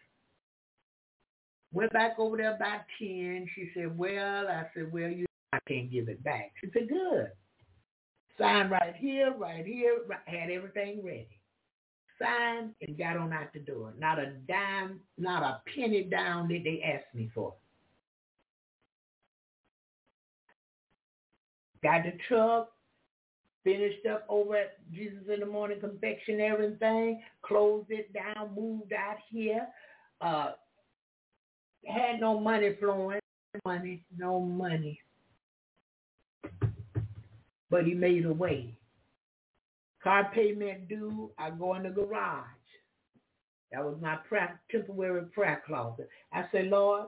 [1.73, 3.47] Went back over there about 10.
[3.55, 6.53] She said, well, I said, well, you I can't give it back.
[6.61, 7.27] She said, good.
[8.37, 11.39] Signed right here, right here, had everything ready.
[12.19, 13.93] Signed and got on out the door.
[13.97, 17.53] Not a dime, not a penny down that they asked me for.
[21.83, 22.71] Got the truck,
[23.63, 28.93] finished up over at Jesus in the Morning Confectionery and thing, closed it down, moved
[28.93, 29.67] out here.
[30.21, 30.51] Uh,
[31.87, 33.19] had no money flowing,
[33.65, 34.99] money, no money
[37.71, 38.77] but he made a way.
[40.03, 42.45] Car payment due, I go in the garage.
[43.71, 46.09] That was my prayer, temporary prayer closet.
[46.33, 47.05] I said, Lord,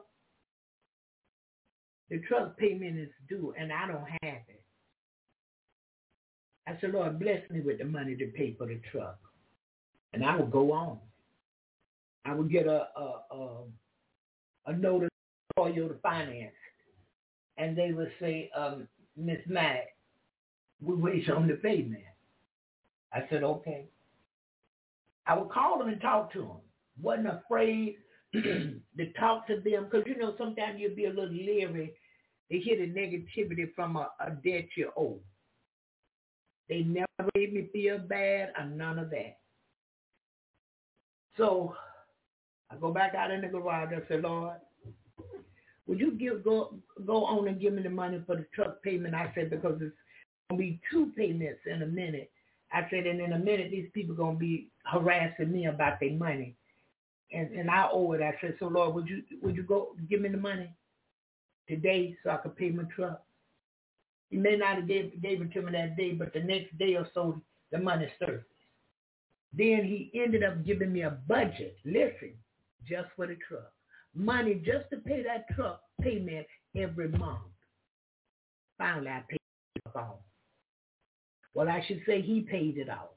[2.10, 4.64] the truck payment is due and I don't have it.
[6.66, 9.20] I said, Lord, bless me with the money to pay for the truck.
[10.14, 11.00] And I would go on.
[12.24, 13.64] I would get a a, a,
[14.68, 15.10] a notice
[15.58, 16.54] for you to finance.
[17.58, 18.88] And they would say, um,
[19.18, 19.93] Miss Mack,
[20.84, 22.04] we wait on the payment.
[23.14, 23.86] I said, okay.
[25.26, 26.58] I would call them and talk to them.
[27.02, 27.98] Wasn't afraid
[28.34, 31.94] to talk to them because, you know, sometimes you'll be a little leery
[32.52, 35.22] to hear the negativity from a, a dead year old.
[36.70, 39.38] They never made me feel bad or none of that.
[41.38, 41.76] So
[42.70, 43.94] I go back out in the garage.
[43.94, 44.56] I said, Lord,
[45.88, 46.76] would you give go
[47.06, 49.16] go on and give me the money for the truck payment?
[49.16, 49.96] I said because it's
[50.54, 52.32] gonna be two payments in a minute.
[52.72, 56.56] I said, and in a minute these people gonna be harassing me about their money,
[57.32, 58.22] and and I owe it.
[58.22, 60.70] I said, so Lord, would you would you go give me the money
[61.68, 63.22] today so I could pay my truck?
[64.30, 66.96] He may not have gave, gave it to me that day, but the next day
[66.96, 67.40] or so
[67.72, 68.46] the money surfaced.
[69.56, 71.78] Then he ended up giving me a budget.
[71.86, 72.34] Listen,
[72.88, 73.72] just for the truck,
[74.16, 77.44] money just to pay that truck payment every month.
[78.80, 79.40] Finally, I paid
[79.76, 80.18] it off.
[81.54, 83.10] Well, I should say he paid it off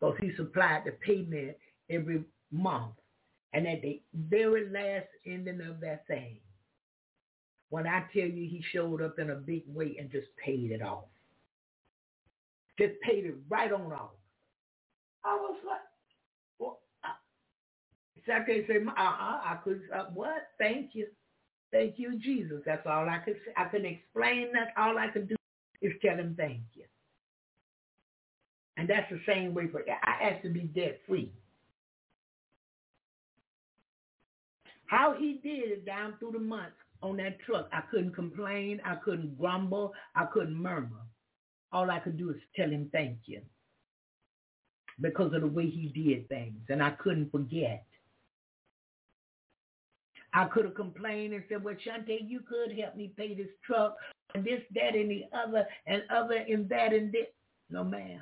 [0.00, 1.56] because he supplied the payment
[1.90, 2.94] every month.
[3.52, 6.38] And at the very last ending of that thing,
[7.70, 10.82] when I tell you he showed up in a big way and just paid it
[10.82, 11.04] off.
[12.78, 14.10] Just paid it right on off.
[15.24, 15.80] I was like,
[16.58, 17.12] well, I,
[18.26, 20.48] so I can't say, uh-uh, I could, uh, what?
[20.58, 21.06] Thank you.
[21.72, 22.62] Thank you, Jesus.
[22.64, 23.52] That's all I could say.
[23.56, 24.72] I couldn't explain that.
[24.76, 25.36] All I could do
[25.82, 26.84] is tell him thank you.
[28.76, 31.32] And that's the same way for I asked to be debt free.
[34.86, 38.80] How he did it down through the months on that truck, I couldn't complain.
[38.84, 39.92] I couldn't grumble.
[40.14, 41.02] I couldn't murmur.
[41.72, 43.40] All I could do is tell him thank you
[45.00, 47.84] because of the way he did things, and I couldn't forget.
[50.32, 53.96] I could have complained and said, well, Shante, you could help me pay this truck
[54.34, 57.26] and this, that, and the other, and other, and that, and this.
[57.70, 58.20] No, ma'am.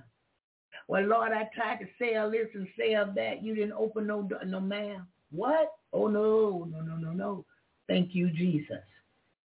[0.89, 3.43] Well, Lord, I tried to sell this and sell that.
[3.43, 4.45] You didn't open no door.
[4.45, 5.07] No, ma'am.
[5.31, 5.73] What?
[5.93, 7.45] Oh, no, no, no, no, no.
[7.89, 8.83] Thank you, Jesus.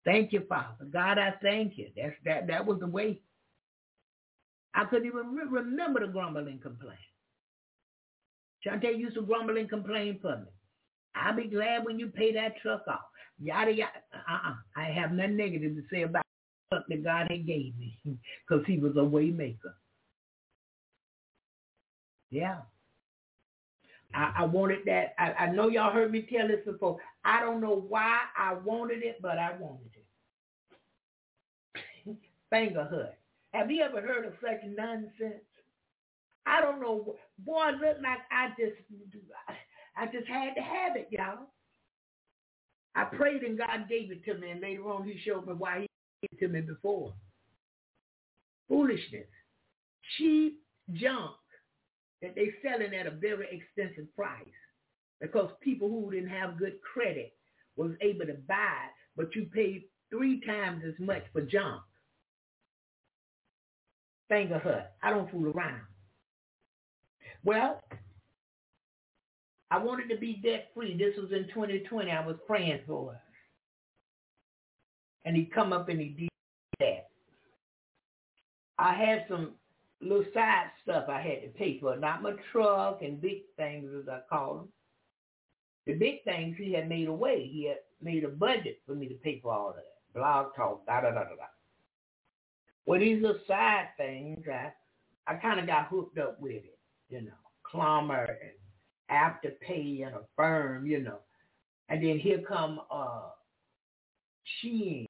[0.05, 0.85] Thank you, Father.
[0.91, 1.87] God, I thank you.
[1.95, 2.47] That's that.
[2.47, 3.19] That was the way.
[4.73, 6.97] I couldn't even re- remember the grumble and complain.
[8.65, 10.47] Shante used to grumble and complain for me.
[11.15, 12.99] I'll be glad when you pay that truck off.
[13.41, 13.91] Yada yada.
[14.13, 14.53] Uh-uh.
[14.75, 16.23] I have nothing negative to say about
[16.71, 17.97] the truck that God had gave me
[18.47, 19.75] because he was a way maker.
[22.32, 22.57] Yeah.
[24.13, 25.13] I, I wanted that.
[25.19, 26.97] I, I know y'all heard me tell this before.
[27.23, 29.91] I don't know why I wanted it, but I wanted
[32.05, 32.17] it.
[32.53, 33.11] Fingerhut.
[33.53, 35.43] Have you ever heard of such nonsense?
[36.45, 37.15] I don't know.
[37.39, 38.77] Boy, it looked like I just,
[39.95, 41.47] I just had to have it, y'all.
[42.95, 45.82] I prayed and God gave it to me, and later on He showed me why
[45.82, 45.88] He
[46.27, 47.13] gave it to me before.
[48.67, 49.27] Foolishness,
[50.17, 50.61] cheap
[50.93, 51.32] junk
[52.22, 54.45] that they selling at a very expensive price
[55.22, 57.34] because people who didn't have good credit
[57.76, 61.82] was able to buy it, but you paid three times as much for junk.
[64.32, 64.86] Fingerhut.
[65.01, 65.82] I don't fool around.
[67.43, 67.82] Well,
[69.72, 70.97] I wanted to be debt free.
[70.97, 72.11] This was in 2020.
[72.11, 73.20] I was praying for it.
[75.26, 76.30] And he come up and he did
[76.80, 77.09] that.
[78.78, 79.51] I had some
[80.02, 84.08] little side stuff I had to pay for, not my truck and big things as
[84.08, 84.70] I call them.
[85.86, 87.50] The big things he had made away.
[87.52, 89.86] He had made a budget for me to pay for all of that.
[90.14, 91.45] Blog talk, da da da da da.
[92.86, 94.72] Well, these little side things, I,
[95.28, 96.80] I kind of got hooked up with it,
[97.10, 97.32] you know,
[97.66, 101.20] Klarna and Afterpay and Affirm, you know.
[101.89, 103.30] And then here come uh
[104.64, 105.06] Shein.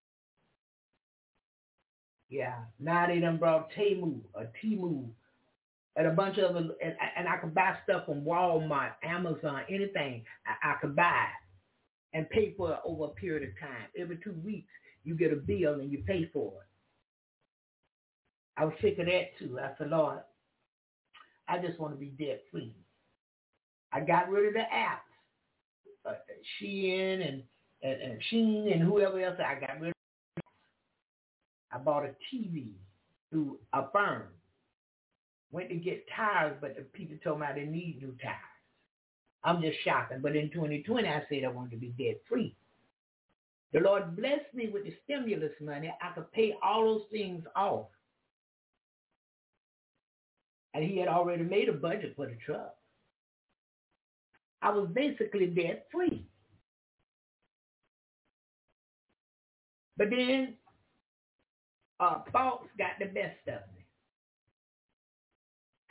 [2.30, 2.56] Yeah.
[2.80, 5.06] Now they done brought Temu, a Temu,
[5.96, 10.24] and a bunch of other, and, and I could buy stuff from Walmart, Amazon, anything
[10.46, 11.26] I, I could buy
[12.14, 13.88] and pay for it over a period of time.
[13.98, 14.70] Every two weeks,
[15.04, 16.68] you get a bill and you pay for it.
[18.58, 19.60] I was sick of that too.
[19.60, 20.20] I said, Lord,
[21.48, 22.74] I just want to be debt free.
[23.92, 26.14] I got rid of the apps, uh,
[26.62, 27.44] Shein and,
[27.82, 29.40] and, and Shein and whoever else.
[29.40, 29.99] I got rid of
[31.72, 32.72] I bought a TV
[33.30, 34.24] through Affirm.
[35.52, 38.38] Went to get tires, but the people told me I didn't need new tires.
[39.44, 40.20] I'm just shopping.
[40.22, 42.56] But in 2020, I said I wanted to be debt free.
[43.72, 45.94] The Lord blessed me with the stimulus money.
[46.02, 47.88] I could pay all those things off.
[50.74, 52.76] And he had already made a budget for the truck.
[54.62, 56.26] I was basically debt free.
[59.98, 60.56] But then
[62.00, 63.86] uh, thoughts got the best of me.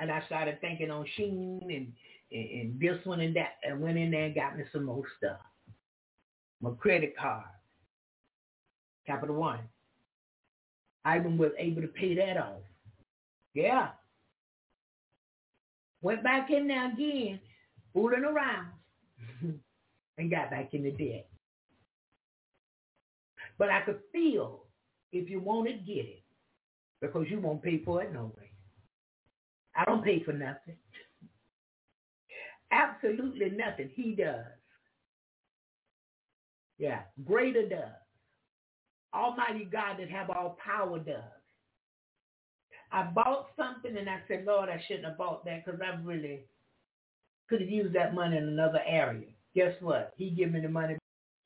[0.00, 1.92] And I started thinking on Shein and,
[2.32, 5.02] and, and this one and that, and went in there and got me some more
[5.18, 5.40] stuff.
[6.60, 7.44] My credit card,
[9.06, 9.60] Capital One.
[11.04, 12.60] I even was able to pay that off.
[13.54, 13.88] Yeah.
[16.02, 17.40] Went back in there again,
[17.92, 18.68] fooling around,
[20.18, 21.28] and got back in the debt.
[23.58, 24.67] But I could feel
[25.12, 26.22] if you want it, get it.
[27.00, 28.50] Because you won't pay for it no way.
[29.76, 30.76] I don't pay for nothing.
[32.70, 33.90] Absolutely nothing.
[33.94, 34.44] He does.
[36.78, 37.00] Yeah.
[37.24, 37.94] Greater does.
[39.14, 41.22] Almighty God that have all power does.
[42.90, 46.40] I bought something and I said, Lord, I shouldn't have bought that because I really
[47.48, 49.26] could have used that money in another area.
[49.54, 50.12] Guess what?
[50.16, 50.96] He give me the money,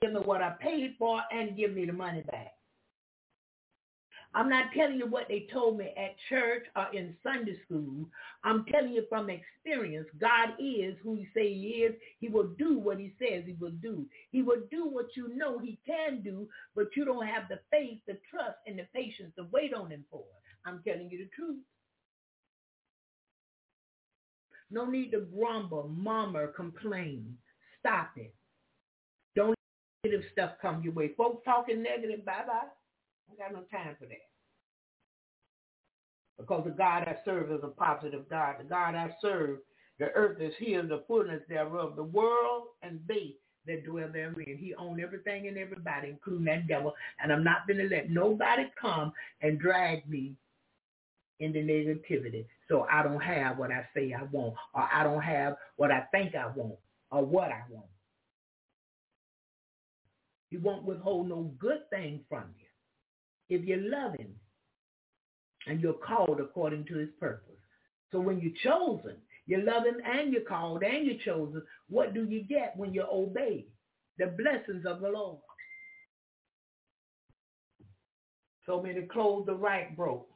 [0.01, 2.53] give me what I paid for and give me the money back.
[4.35, 8.09] I'm not telling you what they told me at church or in Sunday school.
[8.45, 10.09] I'm telling you from experience.
[10.18, 11.95] God is who he say he is.
[12.18, 14.07] He will do what he says he will do.
[14.30, 17.99] He will do what you know he can do, but you don't have the faith,
[18.07, 20.24] the trust, and the patience to wait on him for.
[20.64, 21.59] I'm telling you the truth.
[24.70, 27.37] No need to grumble, murmur, complain.
[27.80, 28.35] Stop it.
[29.37, 29.57] Don't let
[30.05, 31.11] negative stuff come your way.
[31.18, 32.68] Folks talking negative, bye-bye.
[33.33, 34.28] I got no time for that.
[36.39, 38.57] Because the God I serve is a positive God.
[38.59, 39.59] The God I serve,
[39.99, 43.35] the earth is his, the fullness thereof, the world and they
[43.66, 44.59] that dwell therein.
[44.59, 46.95] He owned everything and everybody, including that devil.
[47.22, 50.35] And I'm not going to let nobody come and drag me
[51.39, 52.47] into negativity.
[52.68, 56.01] So I don't have what I say I want, or I don't have what I
[56.12, 56.74] think I want,
[57.11, 57.87] or what I want.
[60.51, 62.62] He won't withhold no good thing from you
[63.49, 64.34] if you love him
[65.66, 67.49] and you're called according to his purpose.
[68.11, 69.16] So when you're chosen,
[69.47, 71.62] you love him and you're called and you're chosen.
[71.88, 73.66] What do you get when you obey?
[74.18, 75.38] The blessings of the Lord.
[78.66, 80.28] So many clothes the right broke.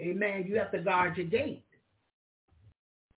[0.00, 0.44] Amen.
[0.48, 1.64] You have to guard your gate.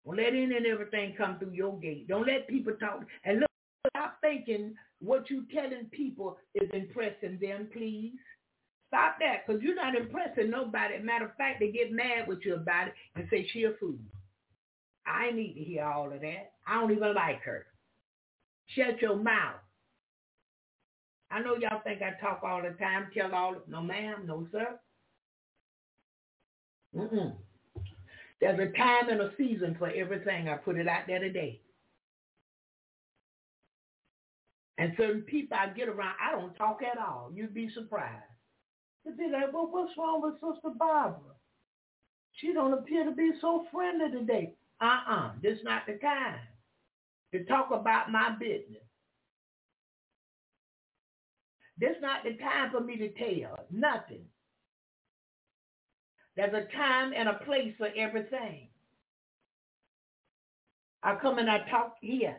[0.06, 2.08] Don't let in and everything come through your gate.
[2.08, 3.02] Don't let people talk.
[3.26, 3.47] And look,
[3.90, 8.14] stop thinking what you telling people is impressing them, please.
[8.88, 10.98] Stop that, because you're not impressing nobody.
[11.00, 13.98] Matter of fact, they get mad with you about it and say she a fool.
[15.06, 16.54] I need to hear all of that.
[16.66, 17.66] I don't even like her.
[18.68, 19.56] Shut your mouth.
[21.30, 24.80] I know y'all think I talk all the time, tell all, no ma'am, no sir.
[26.96, 27.34] Mm-mm.
[28.40, 30.48] There's a time and a season for everything.
[30.48, 31.60] I put it out there today.
[34.78, 37.32] And certain people I get around, I don't talk at all.
[37.34, 38.24] You'd be surprised.
[39.06, 41.34] You'd be like, well, what's wrong with Sister Barbara?
[42.34, 44.54] She don't appear to be so friendly today.
[44.80, 45.32] Uh-uh.
[45.42, 46.40] This not the time
[47.34, 48.84] to talk about my business.
[51.80, 54.26] This not the time for me to tell nothing.
[56.36, 58.70] There's a time and a place for everything.
[61.02, 62.38] I come and I talk here.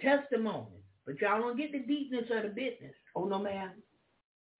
[0.00, 0.75] Testimonies.
[1.06, 2.94] But y'all don't get the deepness of the business.
[3.14, 3.70] Oh, no, ma'am.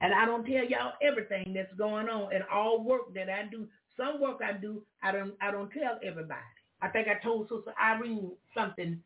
[0.01, 3.67] And I don't tell y'all everything that's going on and all work that I do.
[3.97, 6.41] Some work I do, I don't I don't tell everybody.
[6.83, 9.03] I think I told Sister Irene something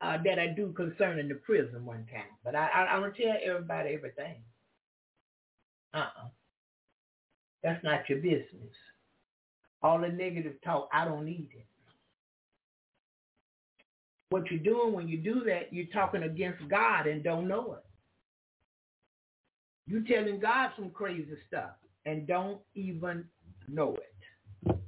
[0.00, 2.34] uh, that I do concerning the prison one time.
[2.44, 4.42] But I, I, I don't tell everybody everything.
[5.94, 6.28] Uh-uh.
[7.62, 8.74] That's not your business.
[9.82, 11.66] All the negative talk, I don't need it.
[14.30, 17.84] What you're doing when you do that, you're talking against God and don't know it.
[19.86, 21.70] You're telling God some crazy stuff
[22.06, 23.24] and don't even
[23.68, 24.78] know it.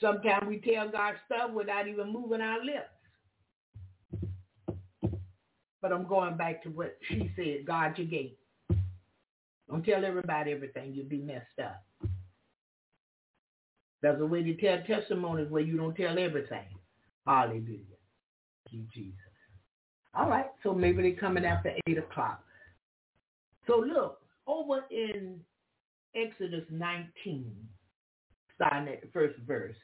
[0.00, 2.88] Sometimes we tell God stuff without even moving our lips.
[5.80, 8.38] But I'm going back to what she said, God your gate.
[9.68, 11.84] Don't tell everybody everything, you'll be messed up.
[14.00, 16.64] There's a way to tell testimonies where you don't tell everything.
[17.26, 17.97] Hallelujah.
[18.70, 19.18] You, Jesus.
[20.14, 22.42] All right, so maybe they're coming after 8 o'clock.
[23.66, 25.40] So look, over in
[26.14, 27.54] Exodus 19,
[28.54, 29.76] starting at the first verse,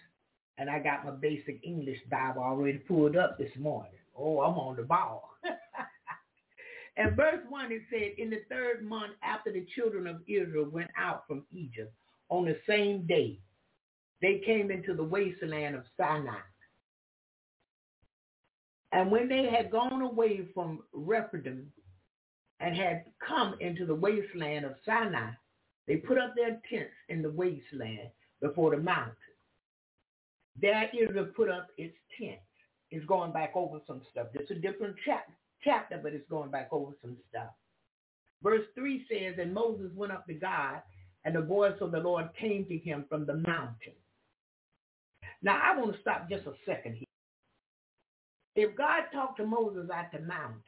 [0.59, 3.93] and I got my basic English Bible already pulled up this morning.
[4.17, 5.31] Oh, I'm on the ball.
[6.97, 10.91] and verse 1, it said, In the third month after the children of Israel went
[10.97, 11.93] out from Egypt,
[12.29, 13.39] on the same day,
[14.23, 16.41] they came into the wasteland of Sinai.
[18.95, 21.67] And when they had gone away from Rephidim
[22.61, 25.33] and had come into the wasteland of Sinai,
[25.89, 28.09] they put up their tents in the wasteland
[28.41, 29.17] before the mountain.
[30.63, 32.39] There Israel put up its tent.
[32.93, 34.29] It's going back over some stuff.
[34.33, 35.29] It's a different chap-
[35.65, 37.51] chapter, but it's going back over some stuff.
[38.45, 40.83] Verse 3 says, And Moses went up to God,
[41.25, 43.95] and the voice of the Lord came to him from the mountain.
[45.43, 47.14] Now, I want to stop just a second here.
[48.57, 50.61] If God talked to Moses at the mountain,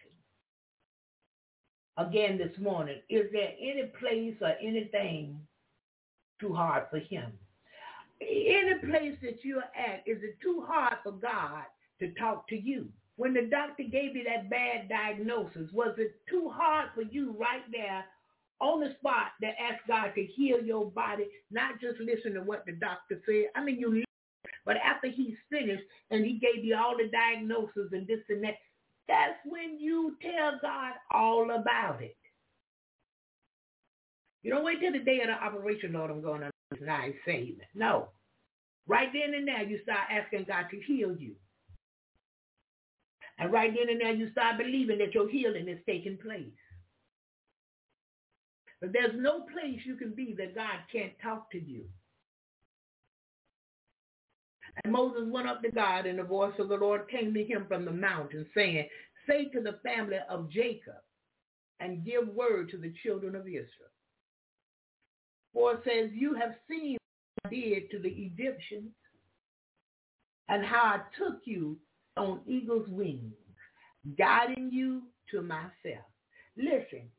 [1.96, 5.38] again this morning, is there any place or anything
[6.40, 7.32] too hard for him?
[8.20, 11.64] Any place that you're at, is it too hard for God
[12.00, 12.88] to talk to you?
[13.16, 17.62] When the doctor gave you that bad diagnosis, was it too hard for you right
[17.72, 18.04] there
[18.60, 22.64] on the spot to ask God to heal your body, not just listen to what
[22.66, 23.46] the doctor said?
[23.54, 24.05] I mean, you
[24.66, 28.54] but after he's finished and he gave you all the diagnosis and this and that,
[29.08, 32.16] that's when you tell God all about it.
[34.42, 37.60] You don't wait till the day of the operation, Lord, I'm going to deny saving.
[37.74, 38.08] No.
[38.88, 41.34] Right then and there, you start asking God to heal you.
[43.38, 46.46] And right then and there, you start believing that your healing is taking place.
[48.80, 51.84] But there's no place you can be that God can't talk to you.
[54.84, 57.64] And Moses went up to God, and the voice of the Lord came to him
[57.66, 58.88] from the mountain, saying,
[59.28, 61.02] Say to the family of Jacob,
[61.80, 63.92] and give word to the children of Israel.
[65.52, 66.98] For it says, You have seen
[67.42, 68.90] what I did to the Egyptians,
[70.48, 71.76] and how I took you
[72.16, 73.32] on eagle's wings,
[74.16, 76.06] guiding you to myself.
[76.56, 77.10] Listen,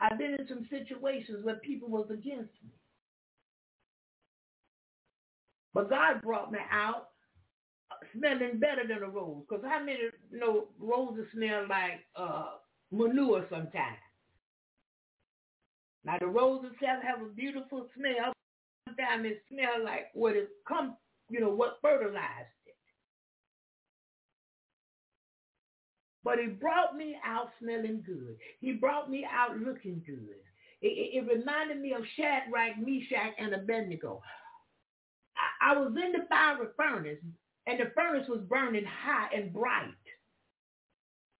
[0.00, 2.79] I've been in some situations where people was against me.
[5.74, 7.08] But God brought me out
[8.14, 9.44] smelling better than a rose.
[9.48, 9.98] Because how many
[10.32, 12.52] you know roses smell like uh,
[12.90, 13.98] manure sometimes?
[16.04, 18.32] Now the rose itself have a beautiful smell.
[18.88, 20.96] Sometimes it smell like what it come,
[21.28, 22.74] you know, what fertilized it.
[26.24, 28.36] But he brought me out smelling good.
[28.60, 30.36] He brought me out looking good.
[30.82, 34.22] It, it, it reminded me of Shadrach, Meshach, and Abednego.
[35.60, 37.18] I, was in the fiery furnace,
[37.66, 39.88] and the furnace was burning high and bright.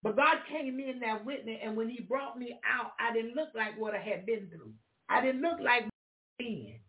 [0.03, 3.35] But God came in there with me, and when he brought me out, I didn't
[3.35, 4.71] look like what I had been through.
[5.09, 5.89] I didn't look like
[6.39, 6.79] then.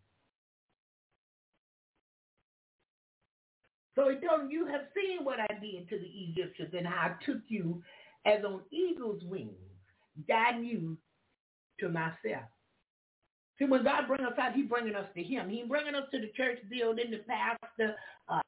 [3.95, 7.11] So he told him, you have seen what I did to the Egyptians and how
[7.11, 7.83] I took you
[8.25, 9.51] as on eagle's wings,
[10.27, 10.97] guiding you
[11.79, 12.49] to myself.
[13.59, 15.49] See, when God brings us out, He's bringing us to Him.
[15.49, 17.95] He's bringing us to the church building, the pastor.
[18.27, 18.41] Uh,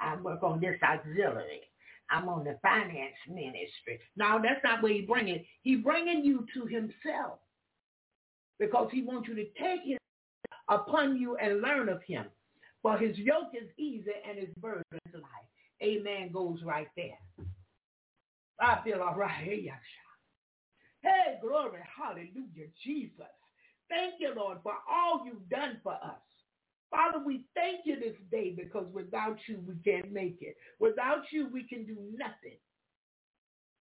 [0.00, 1.62] I work on this auxiliary.
[2.10, 4.00] I'm on the finance ministry.
[4.16, 5.44] No, that's not where He's bringing.
[5.62, 7.38] He's bringing you to Himself
[8.58, 9.98] because He wants you to take His
[10.68, 12.26] upon you and learn of Him.
[12.82, 15.82] For His yoke is easy and His burden is light.
[15.82, 17.18] Amen goes right there.
[18.60, 19.30] I feel all right.
[19.30, 19.80] Hey, Yasha.
[21.02, 23.14] Hey, glory, hallelujah, Jesus.
[23.90, 26.22] Thank you, Lord, for all you've done for us.
[26.90, 30.56] Father, we thank you this day because without you, we can't make it.
[30.78, 32.58] Without you, we can do nothing.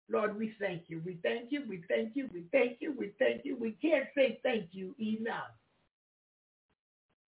[0.08, 1.02] Lord, we thank you.
[1.04, 1.62] We thank you.
[1.68, 2.28] We thank you.
[2.32, 2.94] We thank you.
[2.96, 3.56] We thank you.
[3.56, 5.50] We can't say thank you enough.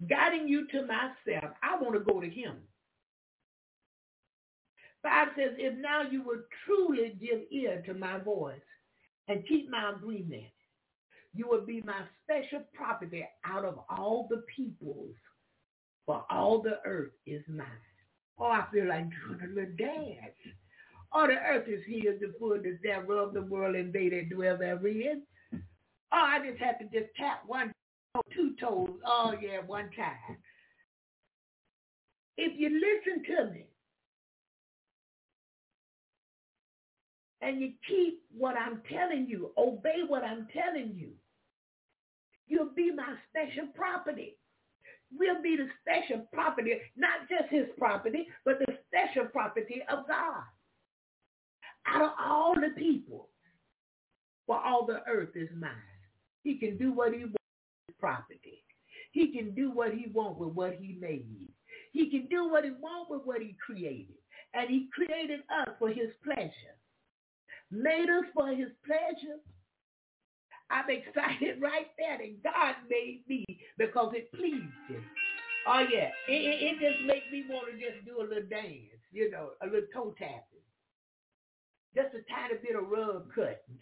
[0.08, 2.58] Guiding you to myself, I want to go to him.
[5.04, 8.60] God says, if now you will truly give ear to my voice
[9.28, 10.44] and keep my agreement,
[11.38, 15.16] you will be my special property out of all the peoples,
[16.06, 17.68] for all the earth is mine.
[18.40, 20.36] Oh, I feel like doing a little dance.
[21.14, 25.24] Oh, the earth is here, the fullness thereof, the world and they that dwell therein.
[25.54, 25.60] Oh,
[26.12, 27.72] I just have to just tap one
[28.16, 29.00] toe, two toes.
[29.06, 30.38] Oh, yeah, one time.
[32.38, 33.66] If you listen to me,
[37.42, 41.12] and you keep what I'm telling you, obey what I'm telling you,
[42.48, 44.38] you'll be my special property.
[45.18, 50.44] We'll be the special property, not just his property, but the special property of God.
[51.86, 53.30] Out of all the people,
[54.46, 55.72] for all the earth is mine.
[56.44, 57.38] He can do what he wants
[57.88, 58.64] with property.
[59.12, 61.48] He can do what he wants with what he made.
[61.94, 64.16] He can do what he wants with what he created.
[64.54, 66.78] And he created us for his pleasure
[67.72, 69.40] made us for his pleasure.
[70.70, 73.46] I'm excited right there that God made me
[73.78, 75.04] because it pleased him.
[75.68, 79.02] Oh yeah, it, it, it just makes me want to just do a little dance,
[79.12, 80.64] you know, a little toe tapping.
[81.96, 83.80] Just a tiny bit of rug cutting.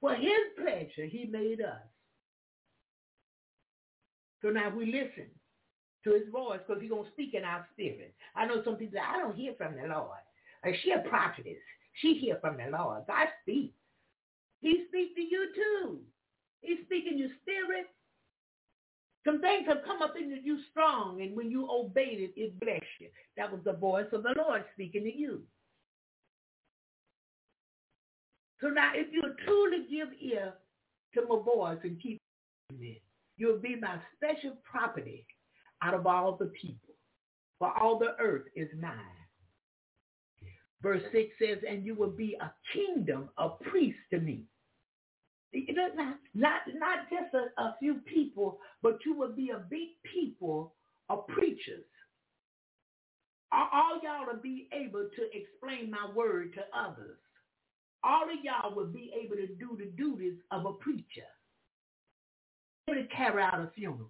[0.00, 1.82] For his pleasure, he made us.
[4.42, 5.30] So now we listen
[6.04, 8.14] to his voice because he's going to speak in our spirit.
[8.34, 10.18] I know some people say, I don't hear from the Lord.
[10.64, 11.58] Or she a prophetess.
[12.00, 13.04] She hear from the Lord.
[13.06, 13.74] God speaks.
[14.60, 15.98] He speaks to you too.
[16.60, 17.86] He He's speaking your spirit.
[19.26, 22.84] Some things have come up in you strong, and when you obeyed it, it blessed
[23.00, 23.08] you.
[23.36, 25.42] That was the voice of the Lord speaking to you.
[28.60, 30.54] So now, if you truly give ear
[31.14, 32.20] to my voice and keep
[32.78, 33.02] it,
[33.36, 35.26] you'll be my special property
[35.82, 36.94] out of all the people.
[37.58, 39.19] For all the earth is mine.
[40.82, 44.44] Verse 6 says, and you will be a kingdom, a priest to me.
[45.52, 50.74] Not, not, not just a, a few people, but you will be a big people
[51.08, 51.84] of preachers.
[53.52, 57.18] All y'all will be able to explain my word to others.
[58.04, 61.26] All of y'all will be able to do the duties of a preacher.
[62.86, 64.08] You'll be able to carry out a funeral.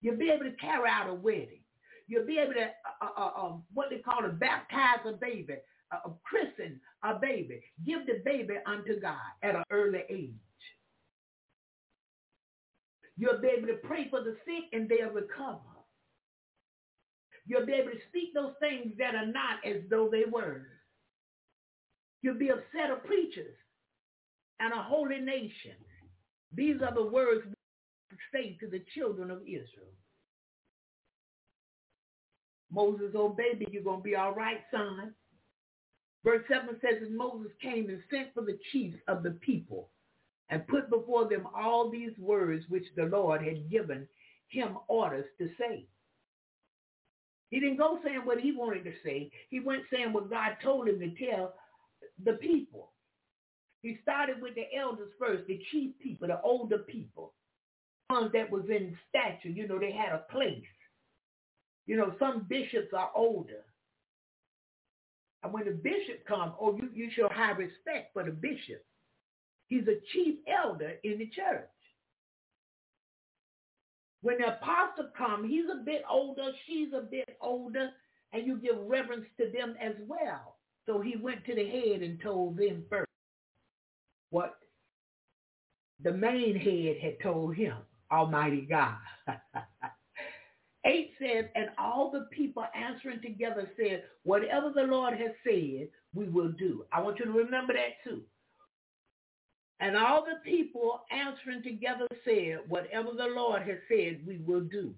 [0.00, 1.60] You'll be able to carry out a wedding.
[2.08, 2.70] You'll be able to,
[3.02, 5.54] uh, uh, uh, what they call it, baptize a baby
[5.92, 7.62] uh, christen a baby.
[7.84, 10.32] Give the baby unto God at an early age.
[13.16, 15.60] You'll be able to pray for the sick and they'll recover.
[17.46, 20.66] You'll be able to speak those things that are not as though they were.
[22.22, 23.56] You'll be a set of preachers
[24.60, 25.74] and a holy nation.
[26.54, 29.92] These are the words we say to the children of Israel.
[32.70, 35.14] Moses, oh baby, you're going to be all right, son.
[36.24, 39.88] Verse 7 says, and Moses came and sent for the chiefs of the people
[40.50, 44.06] and put before them all these words which the Lord had given
[44.48, 45.86] him orders to say.
[47.50, 49.30] He didn't go saying what he wanted to say.
[49.50, 51.54] He went saying what God told him to tell
[52.24, 52.92] the people.
[53.82, 57.34] He started with the elders first, the chief people, the older people,
[58.10, 59.48] ones that was in stature.
[59.48, 60.64] You know, they had a place.
[61.86, 63.64] You know, some bishops are older.
[65.42, 68.84] And when the bishop comes, oh, you, you show high respect for the bishop.
[69.68, 71.68] He's a chief elder in the church.
[74.20, 77.90] When the apostle comes, he's a bit older, she's a bit older,
[78.32, 80.58] and you give reverence to them as well.
[80.86, 83.10] So he went to the head and told them first
[84.30, 84.54] what
[86.02, 87.76] the main head had told him,
[88.10, 88.96] Almighty God.
[90.84, 96.28] 8 says, and all the people answering together said, whatever the Lord has said, we
[96.28, 96.84] will do.
[96.92, 98.22] I want you to remember that too.
[99.80, 104.94] And all the people answering together said, whatever the Lord has said, we will do.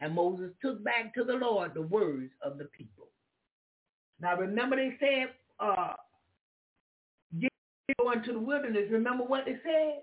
[0.00, 3.08] And Moses took back to the Lord the words of the people.
[4.20, 5.28] Now remember they said,
[5.60, 5.94] uh,
[8.00, 8.88] go into the wilderness.
[8.90, 10.02] Remember what they said?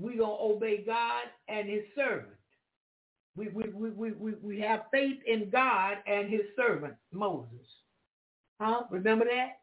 [0.00, 2.32] We're going to obey God and his servant.
[3.36, 7.66] We, we, we, we, we, we have faith in God and his servant, Moses.
[8.60, 8.84] Huh?
[8.90, 9.58] Remember that?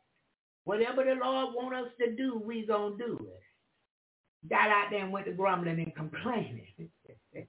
[0.64, 4.50] Whatever the Lord want us to do, we going to do it.
[4.50, 6.68] Got out there and went to grumbling and complaining.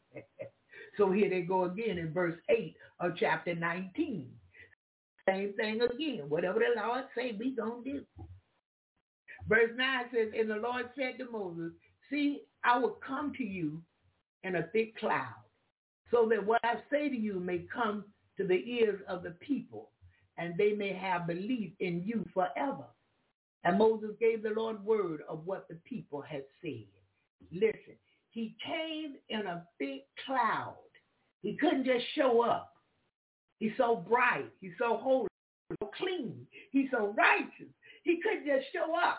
[0.97, 4.29] so here they go again in verse 8 of chapter 19.
[5.29, 6.25] Same thing again.
[6.29, 8.05] Whatever the Lord say, we going to do.
[9.47, 11.73] Verse 9 says, And the Lord said to Moses,
[12.11, 13.81] See, I will come to you
[14.43, 15.35] in a thick cloud,
[16.11, 18.05] so that what I say to you may come
[18.37, 19.91] to the ears of the people,
[20.37, 22.85] and they may have belief in you forever.
[23.65, 26.87] And Moses gave the Lord word of what the people had said.
[27.53, 27.97] Listen,
[28.31, 30.77] he came in a thick cloud.
[31.43, 32.73] He couldn't just show up.
[33.59, 34.51] He's so bright.
[34.61, 35.29] He's so holy,
[35.81, 36.47] so clean.
[36.71, 37.73] He's so righteous.
[38.05, 39.19] He couldn't just show up.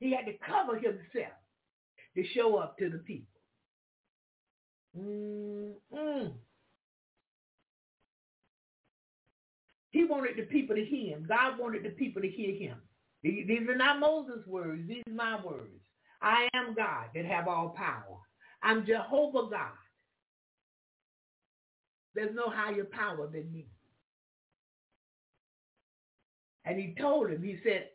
[0.00, 1.39] He had to cover himself
[2.16, 3.26] to show up to the people.
[4.98, 6.32] Mm-mm.
[9.90, 11.26] He wanted the people to hear him.
[11.28, 12.76] God wanted the people to hear him.
[13.22, 14.88] These are not Moses' words.
[14.88, 15.82] These are my words.
[16.22, 18.18] I am God that have all power.
[18.62, 19.72] I'm Jehovah God.
[22.14, 23.68] There's no higher power than me.
[26.64, 27.88] And he told him, he said,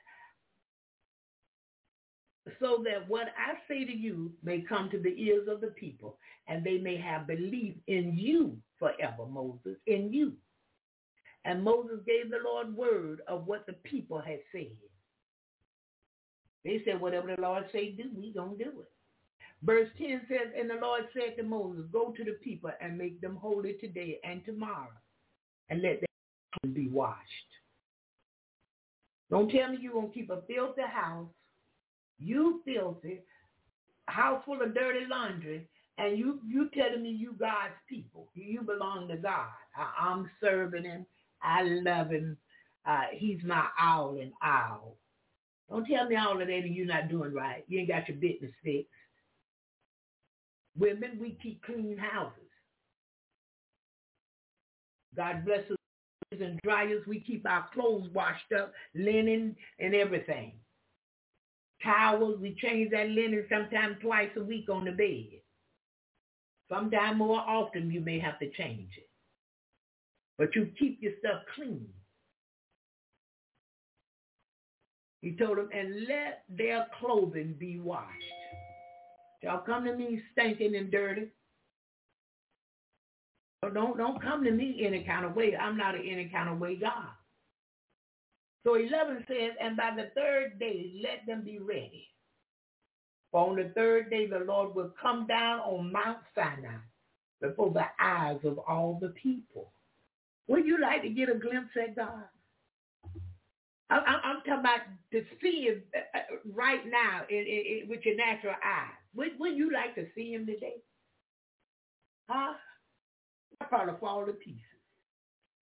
[2.60, 6.18] so that what I say to you may come to the ears of the people,
[6.48, 10.34] and they may have belief in you forever, Moses, in you.
[11.44, 14.76] And Moses gave the Lord word of what the people had said.
[16.64, 18.92] They said, whatever the Lord say do, we gonna do it.
[19.64, 23.22] Verse 10 says, And the Lord said to Moses, Go to the people and make
[23.22, 24.90] them holy today and tomorrow,
[25.70, 27.22] and let them be washed.
[29.32, 31.28] Don't tell me you're going to keep a filthy house
[32.18, 33.22] you filthy,
[34.08, 38.30] house full of dirty laundry, and you you telling me you God's people.
[38.34, 39.48] You belong to God.
[39.76, 41.06] I, am serving him.
[41.42, 42.38] I love him.
[42.86, 44.98] Uh, he's my all in all.
[45.70, 47.64] Don't tell me all of that and you're not doing right.
[47.68, 48.90] You ain't got your business fixed.
[50.78, 52.34] Women, we keep clean houses.
[55.16, 55.78] God bless us
[56.40, 57.02] and dryers.
[57.08, 60.54] We keep our clothes washed up, linen and everything
[61.86, 62.40] towels.
[62.42, 65.40] We change that linen sometimes twice a week on the bed.
[66.70, 69.10] Sometime more often you may have to change it.
[70.38, 71.88] But you keep your stuff clean.
[75.22, 78.12] He told them, and let their clothing be washed.
[79.42, 81.28] Y'all come to me stinking and dirty.
[83.74, 85.56] Don't don't come to me any kind of way.
[85.56, 87.10] I'm not an any kind of way God.
[88.66, 92.08] So 11 says, and by the third day, let them be ready.
[93.32, 96.80] For on the third day, the Lord will come down on Mount Sinai
[97.42, 99.72] before the eyes of all the people.
[100.48, 102.24] Would you like to get a glimpse at God?
[103.92, 104.80] I, am talking about
[105.12, 108.98] to see him uh, uh, right now in, in, in, with your natural eyes.
[109.16, 110.78] Would, would you like to see him today?
[112.28, 112.54] Huh?
[113.62, 114.62] I probably fall to pieces.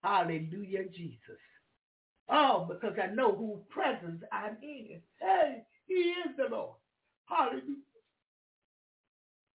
[0.03, 1.39] Hallelujah, Jesus.
[2.30, 5.01] Oh, because I know whose presence I'm in.
[5.19, 6.76] Hey, he is the Lord.
[7.26, 7.84] Hallelujah.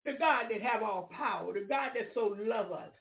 [0.05, 2.91] The God that have all power, the God that so love us,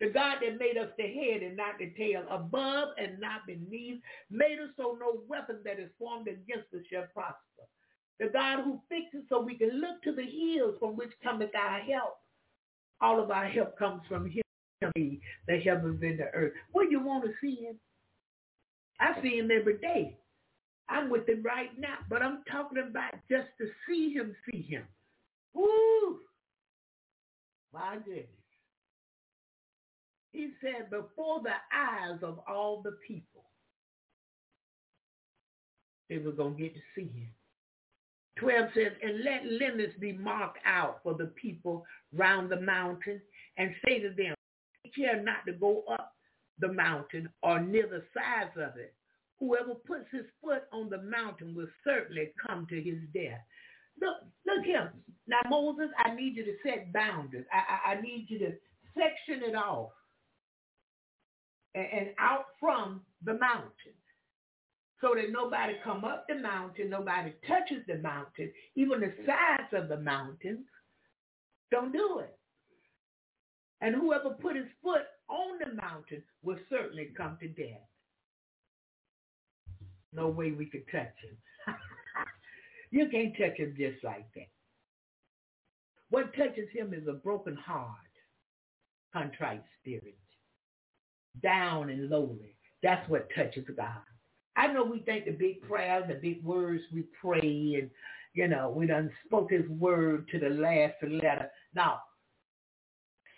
[0.00, 4.00] the God that made us the head and not the tail, above and not beneath,
[4.30, 7.38] made us so no weapon that is formed against us shall prosper.
[8.18, 11.80] The God who fixes so we can look to the hills from which cometh our
[11.80, 12.18] help.
[13.00, 14.42] All of our help comes from him,
[14.94, 15.20] the
[15.64, 16.52] heavens and the earth.
[16.72, 17.76] Where you want to see him?
[19.02, 20.16] I see him every day.
[20.88, 24.84] I'm with him right now, but I'm talking about just to see him, see him.
[25.54, 26.18] Woo!
[27.72, 28.26] My goodness.
[30.32, 33.44] He said, before the eyes of all the people,
[36.08, 37.28] they were going to get to see him.
[38.38, 41.84] 12 says, and let limits be marked out for the people
[42.14, 43.20] round the mountain,
[43.58, 44.34] and say to them,
[44.84, 46.14] take care not to go up
[46.58, 48.94] the mountain or near the sides of it.
[49.40, 53.40] Whoever puts his foot on the mountain will certainly come to his death.
[54.00, 54.92] Look, look here.
[55.26, 57.44] Now, Moses, I need you to set boundaries.
[57.52, 58.52] I, I, I need you to
[58.94, 59.90] section it off
[61.74, 63.94] and, and out from the mountain
[65.00, 69.88] so that nobody come up the mountain, nobody touches the mountain, even the sides of
[69.88, 70.64] the mountain.
[71.72, 72.38] Don't do it.
[73.80, 77.88] And whoever put his foot on the mountain will certainly come to death.
[80.12, 81.36] No way we could touch him.
[82.90, 84.48] you can't touch him just like that.
[86.10, 87.88] What touches him is a broken heart,
[89.14, 90.18] contrite spirit,
[91.42, 92.54] down and lowly.
[92.82, 94.02] That's what touches God.
[94.56, 97.90] I know we think the big prayers, the big words we pray, and
[98.34, 101.50] you know we done spoke His word to the last letter.
[101.74, 102.00] Now,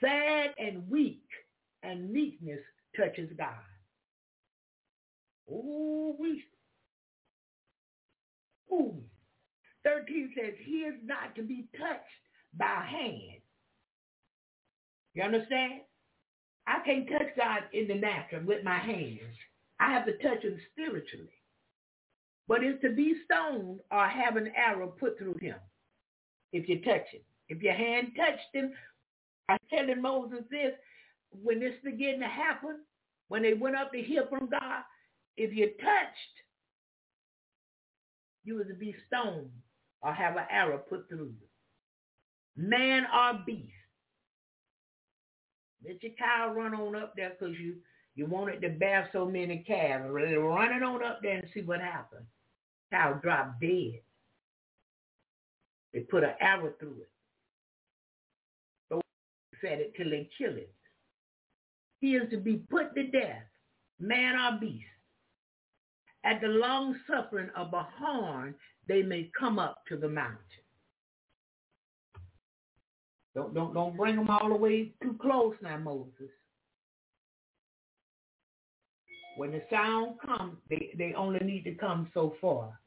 [0.00, 1.23] sad and weak
[1.84, 2.60] and meekness
[2.96, 3.54] touches God.
[5.50, 6.42] Oh, we.
[8.72, 9.02] Ooh.
[9.84, 12.00] 13 says, he is not to be touched
[12.56, 13.42] by hand.
[15.12, 15.82] You understand?
[16.66, 19.20] I can't touch God in the natural with my hands.
[19.78, 21.28] I have to touch him spiritually.
[22.48, 25.56] But it's to be stoned or have an arrow put through him
[26.52, 27.20] if you touch him.
[27.48, 28.72] If your hand touched him,
[29.48, 30.72] I'm telling Moses this,
[31.42, 32.78] when this began to happen,
[33.28, 34.82] when they went up to hear from God,
[35.36, 36.34] if you touched,
[38.44, 39.50] you was to be stoned
[40.02, 41.48] or have an arrow put through you.
[42.56, 43.72] Man or beast.
[45.86, 47.76] Let your cow run on up there because you,
[48.14, 50.06] you wanted to bear so many calves.
[50.10, 52.26] Run it on up there and see what happens.
[52.92, 54.00] Cow dropped dead.
[55.94, 57.10] They put an arrow through it.
[58.90, 59.00] So
[59.62, 60.73] said it till they kill it.
[62.04, 63.46] He is to be put to death,
[63.98, 64.84] man or beast.
[66.22, 68.54] At the long suffering of a horn,
[68.86, 70.36] they may come up to the mountain.
[73.34, 76.28] Don't, don't, don't bring them all the way too close now, Moses.
[79.38, 82.78] When the sound comes, they, they only need to come so far.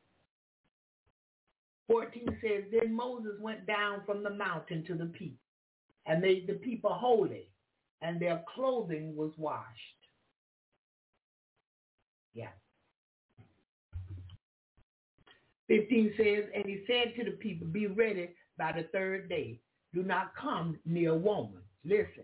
[1.88, 5.39] 14 says, Then Moses went down from the mountain to the people
[6.06, 7.49] and made the people holy,
[8.02, 9.65] and their clothing was washed.
[12.34, 12.49] Yeah.
[15.68, 19.60] 15 says, And he said to the people, Be ready by the third day
[19.94, 21.61] do not come near a woman.
[21.84, 22.24] Listen.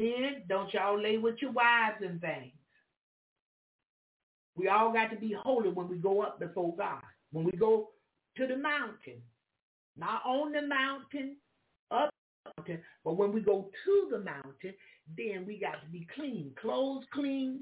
[0.00, 2.52] Men, don't y'all lay with your wives and things.
[4.56, 7.02] We all got to be holy when we go up before God.
[7.30, 7.90] When we go
[8.36, 9.22] to the mountain.
[9.96, 11.36] Not on the mountain,
[11.90, 12.10] up
[12.44, 14.74] the mountain, but when we go to the mountain,
[15.16, 16.52] then we got to be clean.
[16.60, 17.60] Clothes clean.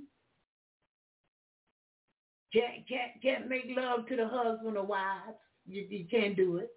[2.53, 5.39] Can't, can't, can't make love to the husband or wives.
[5.67, 6.71] You, you can't do it.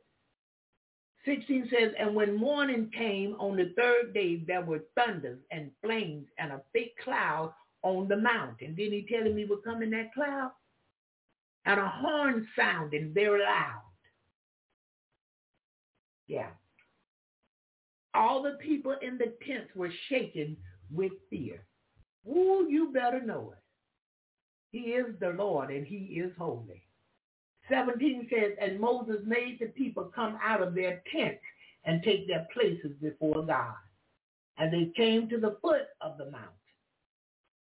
[1.25, 6.27] 16 says, and when morning came on the third day, there were thunders and flames
[6.37, 8.75] and a thick cloud on the mountain.
[8.75, 10.51] Didn't he tell him he would come in that cloud?
[11.65, 13.81] And a horn sounding very loud.
[16.27, 16.49] Yeah.
[18.13, 20.55] All the people in the tents were shaken
[20.91, 21.65] with fear.
[22.27, 23.63] Ooh, you better know it.
[24.71, 26.83] He is the Lord and he is holy.
[27.69, 31.41] 17 says, and Moses made the people come out of their tents
[31.85, 33.75] and take their places before God.
[34.57, 36.49] And they came to the foot of the mountain.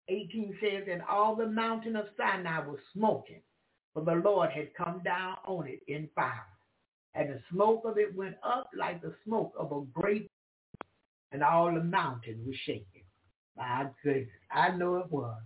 [0.08, 3.42] 18 says, and all the mountain of Sinai was smoking,
[3.94, 6.51] for the Lord had come down on it in fire.
[7.14, 10.30] And the smoke of it went up like the smoke of a great,
[11.32, 13.04] and all the mountain was shaking.
[13.58, 15.42] My goodness, I know it was.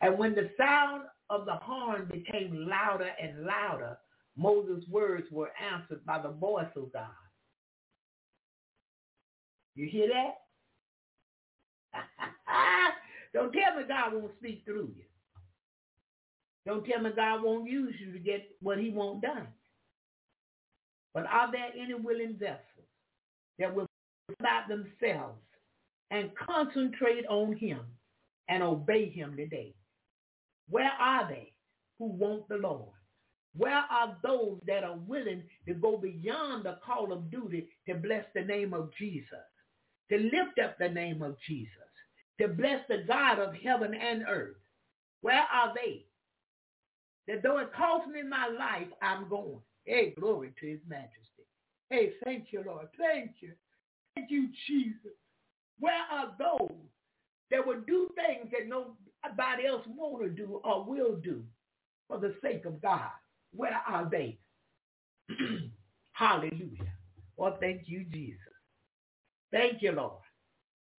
[0.00, 3.98] And when the sound of the horn became louder and louder,
[4.36, 7.08] Moses' words were answered by the voice of God.
[9.74, 10.34] You hear that?
[13.34, 15.04] Don't tell me God won't speak through you.
[16.66, 19.48] Don't tell me God won't use you to get what he won't done.
[21.18, 22.86] But are there any willing vessels
[23.58, 23.86] that will
[24.38, 25.42] about themselves
[26.12, 27.80] and concentrate on him
[28.48, 29.74] and obey him today?
[30.68, 31.52] Where are they
[31.98, 32.92] who want the Lord?
[33.56, 38.24] Where are those that are willing to go beyond the call of duty to bless
[38.32, 39.26] the name of Jesus,
[40.12, 41.72] to lift up the name of Jesus,
[42.40, 44.54] to bless the God of heaven and earth?
[45.22, 46.04] Where are they?
[47.26, 49.58] That though it costs me my life, I'm going.
[49.88, 51.46] Hey, glory to his majesty.
[51.88, 52.88] Hey, thank you, Lord.
[52.98, 53.52] Thank you.
[54.14, 55.16] Thank you, Jesus.
[55.80, 56.76] Where are those
[57.50, 61.42] that will do things that nobody else want to do or will do
[62.06, 63.08] for the sake of God?
[63.56, 64.38] Where are they?
[66.12, 66.92] Hallelujah.
[67.38, 68.40] Well, thank you, Jesus.
[69.50, 70.20] Thank you, Lord.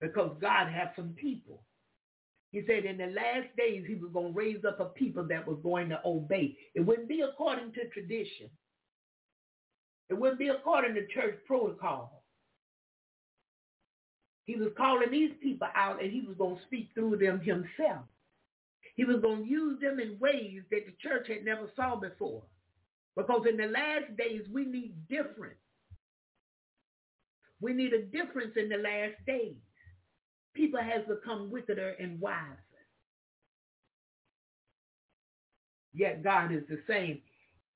[0.01, 1.61] Because God has some people.
[2.51, 5.47] He said in the last days he was going to raise up a people that
[5.47, 6.57] was going to obey.
[6.73, 8.49] It wouldn't be according to tradition.
[10.09, 12.23] It wouldn't be according to church protocol.
[14.45, 18.05] He was calling these people out and he was going to speak through them himself.
[18.95, 22.43] He was going to use them in ways that the church had never saw before.
[23.15, 25.55] Because in the last days, we need difference.
[27.61, 29.55] We need a difference in the last days.
[30.55, 32.57] People has become wickeder and wiser.
[35.93, 37.21] Yet God is the same.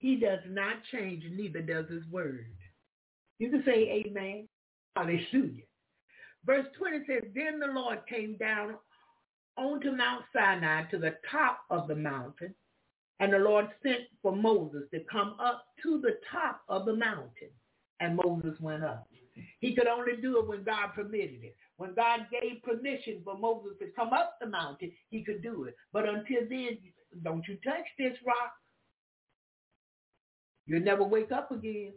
[0.03, 2.47] He does not change, neither does his word.
[3.39, 4.49] You can say amen.
[4.97, 5.63] Hallelujah.
[6.45, 8.75] Verse 20 says, Then the Lord came down
[9.55, 12.53] onto Mount Sinai to the top of the mountain,
[13.21, 17.51] and the Lord sent for Moses to come up to the top of the mountain,
[18.01, 19.07] and Moses went up.
[19.61, 21.55] He could only do it when God permitted it.
[21.77, 25.77] When God gave permission for Moses to come up the mountain, he could do it.
[25.93, 26.77] But until then,
[27.23, 28.51] don't you touch this rock.
[30.65, 31.93] You'll never wake up again.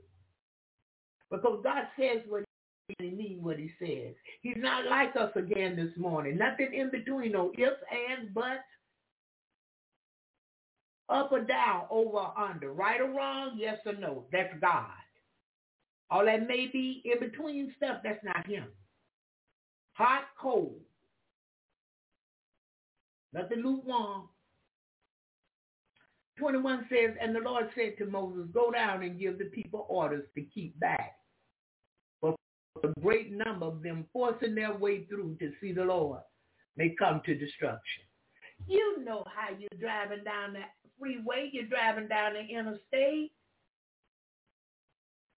[1.31, 2.45] Because God says what
[2.99, 4.15] he means what he says.
[4.43, 6.39] He's not like us again this morning.
[6.39, 8.61] Nothing in between, no ifs, and buts.
[11.09, 14.25] Up or down, over or under, right or wrong, yes or no.
[14.33, 14.91] That's God.
[16.11, 18.65] All that may be in between stuff, that's not him.
[19.95, 20.81] Hot, cold.
[23.33, 24.29] Nothing lukewarm.
[26.39, 30.25] 21 says, And the Lord said to Moses, Go down and give the people orders
[30.35, 31.17] to keep back.
[32.21, 32.35] For
[32.85, 36.21] a great number of them forcing their way through to see the Lord
[36.77, 38.05] may come to destruction.
[38.67, 43.33] You know how you're driving down that freeway, you're driving down the interstate.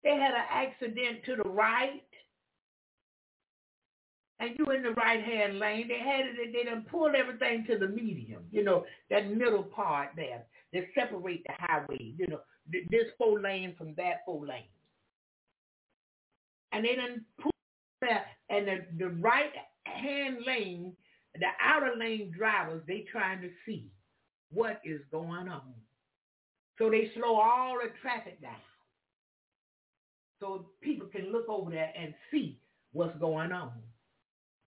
[0.04, 2.02] They had an accident to the right,
[4.38, 5.88] and you in the right hand lane.
[5.88, 10.10] They had it, they done pulled everything to the medium, you know, that middle part
[10.14, 12.40] there that separate the highway, you know,
[12.70, 14.64] this four lane from that four lane.
[16.72, 17.50] And they done pull
[18.02, 19.50] that, and the, the right
[19.84, 20.92] hand lane,
[21.34, 23.86] the outer lane drivers, they trying to see
[24.52, 25.74] what is going on.
[26.78, 28.52] So they slow all the traffic down.
[30.40, 32.60] So people can look over there and see
[32.92, 33.72] what's going on.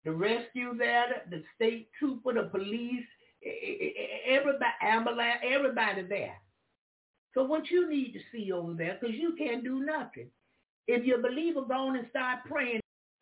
[0.06, 3.06] The rescue there, the state trooper, the police,
[3.44, 6.36] everybody, everybody there.
[7.34, 10.30] So what you need to see over there, because you can't do nothing.
[10.88, 12.82] If you're a believer, and start praying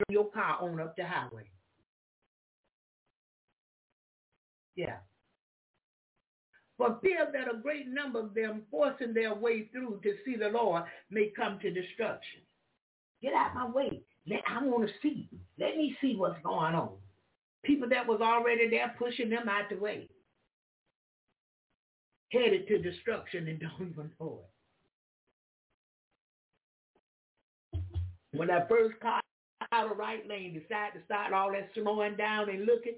[0.09, 1.49] your car on up the highway.
[4.75, 4.97] Yeah.
[6.77, 10.49] For fear that a great number of them forcing their way through to see the
[10.49, 12.41] Lord may come to destruction.
[13.21, 14.01] Get out my way.
[14.47, 15.27] I want to see.
[15.59, 16.97] Let me see what's going on.
[17.67, 20.07] People that was already there pushing them out the way.
[22.31, 24.39] Headed to destruction and don't even know
[27.73, 27.83] it.
[28.31, 29.19] When that first car
[29.73, 32.95] out of right lane decided to start all that slowing down and looking,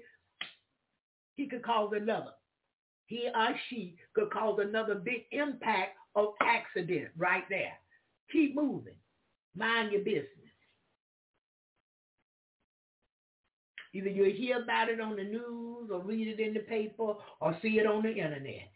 [1.34, 2.32] he could cause another.
[3.06, 7.72] He or she could cause another big impact of accident right there.
[8.30, 8.94] Keep moving.
[9.56, 10.39] Mind your business.
[13.92, 17.58] Either you'll hear about it on the news or read it in the paper or
[17.60, 18.70] see it on the internet.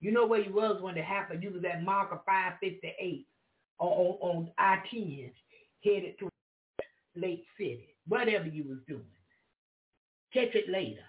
[0.00, 1.42] You know where you was when it happened.
[1.42, 3.26] You was at marker 558
[3.78, 5.32] on, on, on I-10
[5.84, 6.28] headed to
[7.16, 7.96] Lake City.
[8.06, 9.04] Whatever you was doing.
[10.32, 11.02] Catch it later.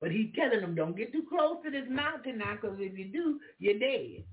[0.00, 3.06] But he's telling them, don't get too close to this mountain now, because if you
[3.06, 4.24] do, you're dead.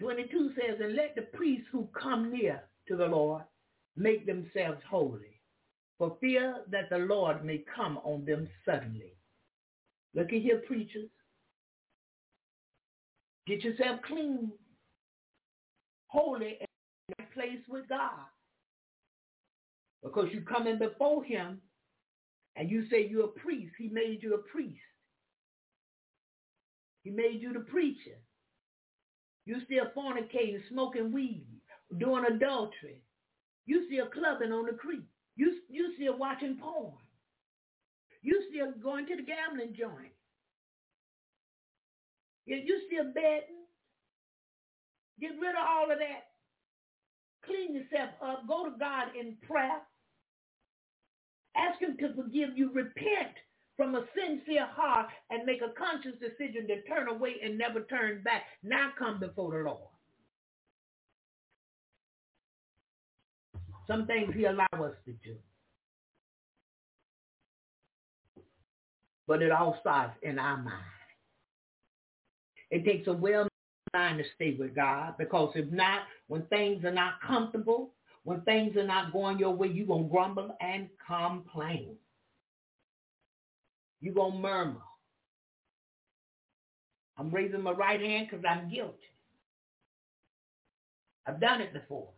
[0.00, 3.42] 22 says, and let the priests who come near to the Lord,
[3.96, 5.40] make themselves holy,
[5.98, 9.14] for fear that the Lord may come on them suddenly.
[10.14, 11.10] Look at here, preachers.
[13.46, 14.50] Get yourself clean,
[16.08, 16.58] holy,
[17.18, 18.10] in place with God.
[20.02, 21.60] Because you come in before him
[22.56, 23.74] and you say you're a priest.
[23.78, 24.80] He made you a priest.
[27.04, 28.18] He made you the preacher.
[29.44, 31.46] You still fornicating, smoking weed,
[31.98, 33.02] doing adultery.
[33.66, 35.04] You still clubbing on the creek.
[35.36, 36.94] You, you still watching porn.
[38.22, 40.12] You still going to the gambling joint.
[42.46, 43.66] You still betting.
[45.20, 46.24] Get rid of all of that.
[47.46, 48.48] Clean yourself up.
[48.48, 49.80] Go to God in prayer.
[51.56, 52.72] Ask him to forgive you.
[52.72, 53.34] Repent
[53.76, 58.22] from a sincere heart and make a conscious decision to turn away and never turn
[58.22, 58.44] back.
[58.62, 59.90] Now come before the Lord.
[63.86, 65.36] Some things he allow us to do.
[69.26, 70.84] But it all starts in our mind.
[72.70, 73.48] It takes a well
[73.94, 77.92] mind to stay with God because if not, when things are not comfortable,
[78.24, 81.96] when things are not going your way, you're going to grumble and complain.
[84.00, 84.82] You're going to murmur.
[87.18, 88.98] I'm raising my right hand because I'm guilty.
[91.26, 92.10] I've done it before.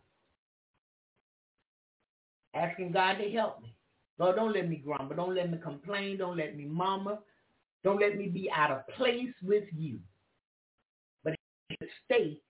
[2.53, 3.75] Asking God to help me.
[4.17, 5.15] Lord, don't let me grumble.
[5.15, 6.17] Don't let me complain.
[6.17, 7.19] Don't let me murmur.
[7.83, 9.99] Don't let me be out of place with you.
[11.23, 11.35] But
[12.05, 12.41] stay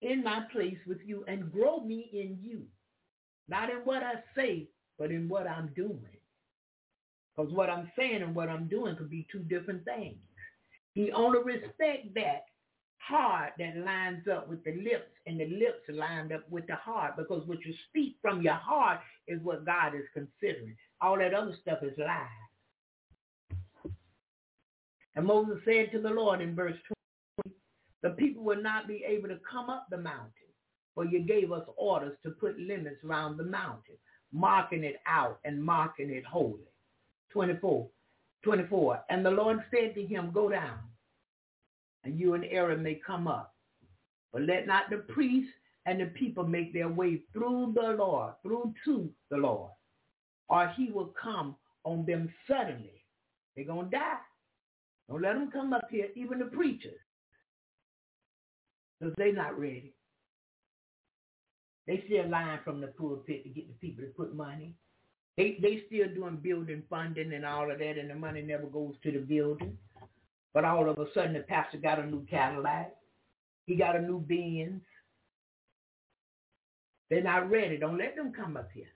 [0.00, 2.62] in my place with you and grow me in you.
[3.48, 4.68] Not in what I say,
[4.98, 6.00] but in what I'm doing.
[7.36, 10.16] Because what I'm saying and what I'm doing could be two different things.
[10.94, 12.44] He only respect that
[13.00, 17.16] heart that lines up with the lips and the lips lined up with the heart
[17.16, 20.76] because what you speak from your heart is what God is considering.
[21.00, 22.26] All that other stuff is lies.
[25.16, 26.76] And Moses said to the Lord in verse
[27.44, 27.56] 20,
[28.02, 30.32] the people will not be able to come up the mountain,
[30.94, 33.96] for you gave us orders to put limits around the mountain,
[34.32, 36.60] marking it out and marking it holy.
[37.32, 37.88] 24.
[38.42, 39.00] 24.
[39.10, 40.78] And the Lord said to him, go down,
[42.04, 43.54] and you and Aaron may come up.
[44.32, 45.52] But let not the priests
[45.86, 49.70] and the people make their way through the Lord, through to the Lord,
[50.48, 53.04] or he will come on them suddenly.
[53.56, 54.18] They're going to die.
[55.08, 57.00] Don't let them come up here, even the preachers,
[58.98, 59.94] because they're not ready.
[61.86, 64.76] They still lying from the pulpit to get the people to put money.
[65.36, 68.94] They they still doing building funding and all of that, and the money never goes
[69.02, 69.76] to the building.
[70.52, 72.92] But all of a sudden, the pastor got a new Cadillac.
[73.66, 74.82] He got a new Benz.
[77.08, 77.76] They're not ready.
[77.76, 78.86] Don't let them come up here.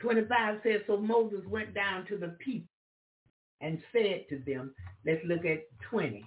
[0.00, 2.68] 25 says, so Moses went down to the people
[3.60, 4.72] and said to them,
[5.04, 6.24] let's look at 20.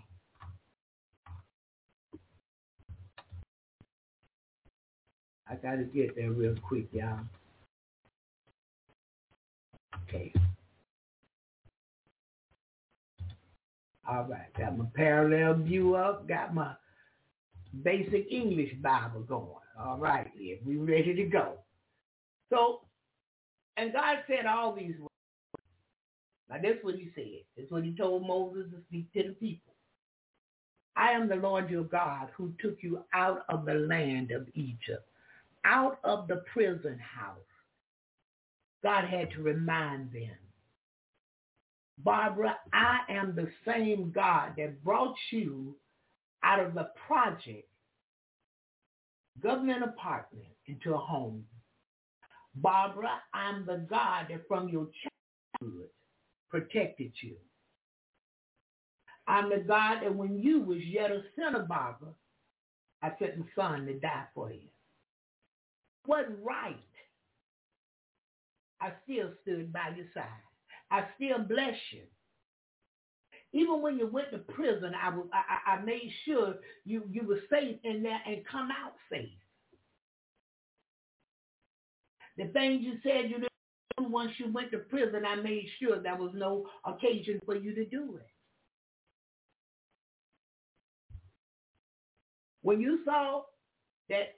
[5.49, 7.19] I got to get there real quick, y'all.
[10.07, 10.33] Okay.
[14.11, 16.73] All right, got my parallel view up, got my
[17.83, 19.55] basic English Bible going.
[19.79, 21.59] All right, yeah, we ready to go.
[22.49, 22.81] So,
[23.77, 25.07] and God said all these words.
[26.49, 27.45] Now, that's what he said.
[27.55, 29.73] That's what he told Moses to speak to the people.
[30.97, 35.07] I am the Lord your God who took you out of the land of Egypt
[35.65, 37.37] out of the prison house.
[38.83, 40.40] God had to remind them.
[42.03, 45.75] Barbara, I am the same God that brought you
[46.43, 47.67] out of the project,
[49.41, 51.43] government apartment, into a home.
[52.55, 54.87] Barbara, I'm the God that from your
[55.61, 55.89] childhood
[56.49, 57.35] protected you.
[59.27, 62.09] I'm the God that when you was yet a sinner, Barbara,
[63.01, 64.67] I sent the son to die for you
[66.07, 66.75] wasn't right,
[68.79, 70.50] I still stood by your side.
[70.91, 72.01] I still bless you.
[73.53, 76.55] Even when you went to prison, I, was, I, I made sure
[76.85, 79.29] you, you were safe in there and come out safe.
[82.37, 83.49] The things you said you didn't
[83.97, 87.75] do once you went to prison, I made sure there was no occasion for you
[87.75, 88.27] to do it.
[92.61, 93.43] When you saw
[94.09, 94.35] that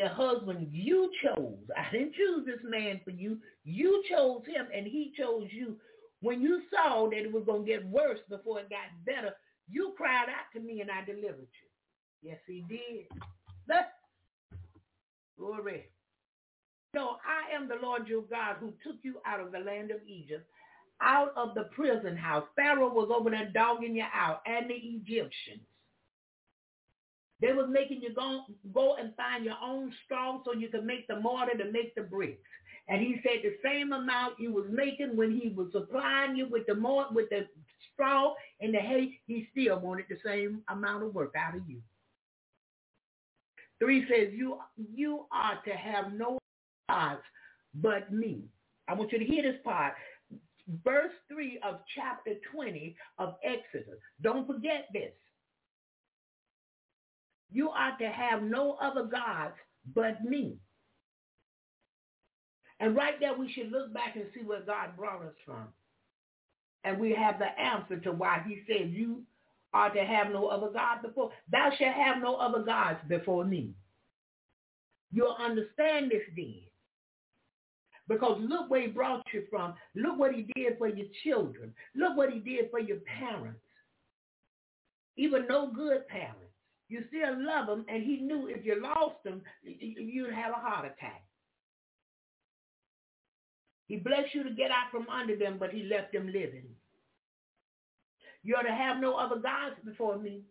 [0.00, 1.58] the husband you chose.
[1.76, 3.38] I didn't choose this man for you.
[3.64, 5.76] You chose him and he chose you.
[6.22, 9.34] When you saw that it was going to get worse before it got better,
[9.68, 11.48] you cried out to me and I delivered
[12.22, 12.30] you.
[12.30, 13.06] Yes, he did.
[15.38, 15.86] Glory.
[16.94, 19.98] No, I am the Lord your God who took you out of the land of
[20.06, 20.46] Egypt,
[21.00, 22.44] out of the prison house.
[22.56, 25.62] Pharaoh was over there dogging you out, and the Egyptians.
[27.40, 28.44] They was making you go,
[28.74, 32.02] go and find your own straw so you could make the mortar to make the
[32.02, 32.42] bricks.
[32.88, 36.66] And he said the same amount you was making when he was supplying you with
[36.66, 37.46] the mortar, with the
[37.92, 41.80] straw and the hay, he still wanted the same amount of work out of you.
[43.78, 44.58] Three says you
[44.94, 46.38] you are to have no
[46.88, 47.22] gods
[47.74, 48.44] but me.
[48.88, 49.94] I want you to hear this part.
[50.84, 53.98] Verse 3 of chapter 20 of Exodus.
[54.22, 55.12] Don't forget this.
[57.52, 59.54] You are to have no other gods
[59.94, 60.56] but me.
[62.78, 65.68] And right there, we should look back and see where God brought us from.
[66.84, 69.22] And we have the answer to why he said, you
[69.74, 71.30] are to have no other God before.
[71.52, 73.74] Thou shalt have no other gods before me.
[75.12, 76.62] You'll understand this then.
[78.08, 79.74] Because look where he brought you from.
[79.94, 81.74] Look what he did for your children.
[81.94, 83.60] Look what he did for your parents.
[85.16, 86.49] Even no good parents.
[86.90, 90.86] You still love them, and he knew if you lost them, you'd have a heart
[90.86, 91.22] attack.
[93.86, 96.66] He blessed you to get out from under them, but he left them living.
[98.42, 100.42] You're to have no other gods before me.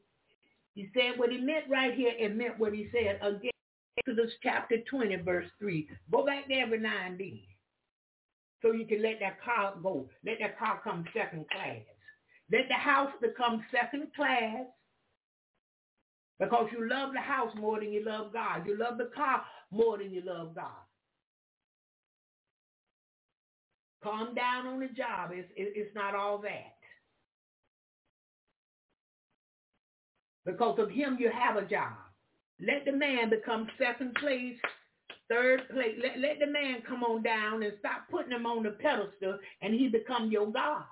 [0.75, 3.51] He said what he meant right here and meant what he said again.
[3.97, 5.89] Exodus chapter 20, verse 3.
[6.09, 7.41] Go back there every now and.
[8.61, 10.07] So you can let that car go.
[10.25, 11.81] Let that car come second class.
[12.49, 14.67] Let the house become second class
[16.39, 18.65] because you love the house more than you love God.
[18.65, 20.71] You love the car more than you love God.
[24.01, 25.31] Calm down on the job.
[25.33, 26.75] It's, it's not all that.
[30.45, 31.93] Because of him, you have a job.
[32.65, 34.55] Let the man become second place,
[35.29, 35.95] third place.
[36.01, 39.73] Let, let the man come on down and stop putting him on the pedestal and
[39.73, 40.83] he become your God.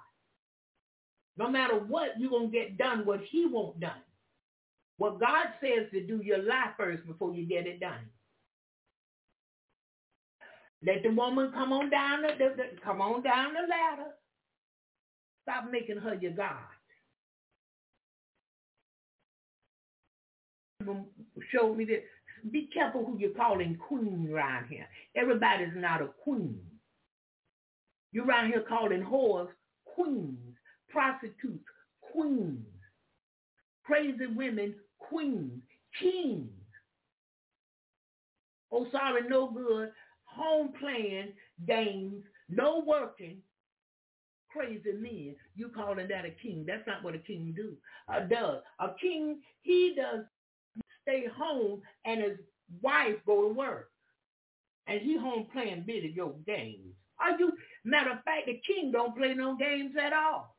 [1.38, 3.92] No matter what, you're going to get done what he won't done.
[4.98, 8.10] What God says to do, your life first before you get it done.
[10.86, 14.12] Let the woman come on down the, the, the come on down the ladder.
[15.44, 16.58] Stop making her your God.
[21.52, 22.04] Show me that.
[22.52, 24.88] Be careful who you're calling queen around here.
[25.16, 26.62] Everybody's not a queen.
[28.12, 29.50] You're around here calling whores
[29.86, 30.56] queens,
[30.90, 31.66] prostitutes
[32.02, 32.66] queens,
[33.84, 35.62] crazy women queens,
[36.00, 36.50] kings.
[38.72, 39.92] Oh, sorry, no good.
[40.26, 41.34] Home playing
[41.68, 43.38] games, no working,
[44.52, 45.36] crazy men.
[45.56, 46.66] You calling that a king?
[46.68, 47.74] That's not what a king do.
[48.08, 49.40] Uh, does a king?
[49.62, 50.26] He does
[51.02, 52.38] stay home and his
[52.82, 53.90] wife go to work,
[54.88, 56.94] and he home playing video games.
[57.20, 57.52] Are you?
[57.84, 60.57] Matter of fact, the king don't play no games at all.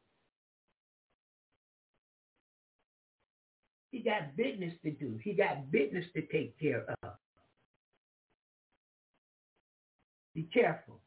[3.90, 5.18] He got business to do.
[5.22, 7.12] He got business to take care of.
[10.34, 11.00] Be careful.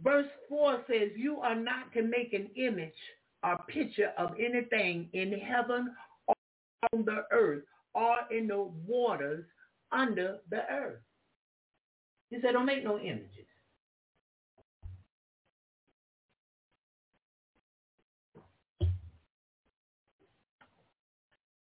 [0.00, 2.92] Verse 4 says, you are not to make an image
[3.42, 5.94] or picture of anything in heaven
[6.26, 6.34] or
[6.92, 7.64] on the earth
[7.94, 9.44] or in the waters
[9.92, 11.00] under the earth.
[12.30, 13.43] He said, don't make no images.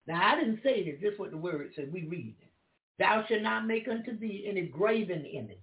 [0.08, 1.02] Now, I didn't say this.
[1.02, 1.92] This is what the word said.
[1.94, 2.50] We read it.
[3.00, 5.58] Thou shalt not make unto thee any graven images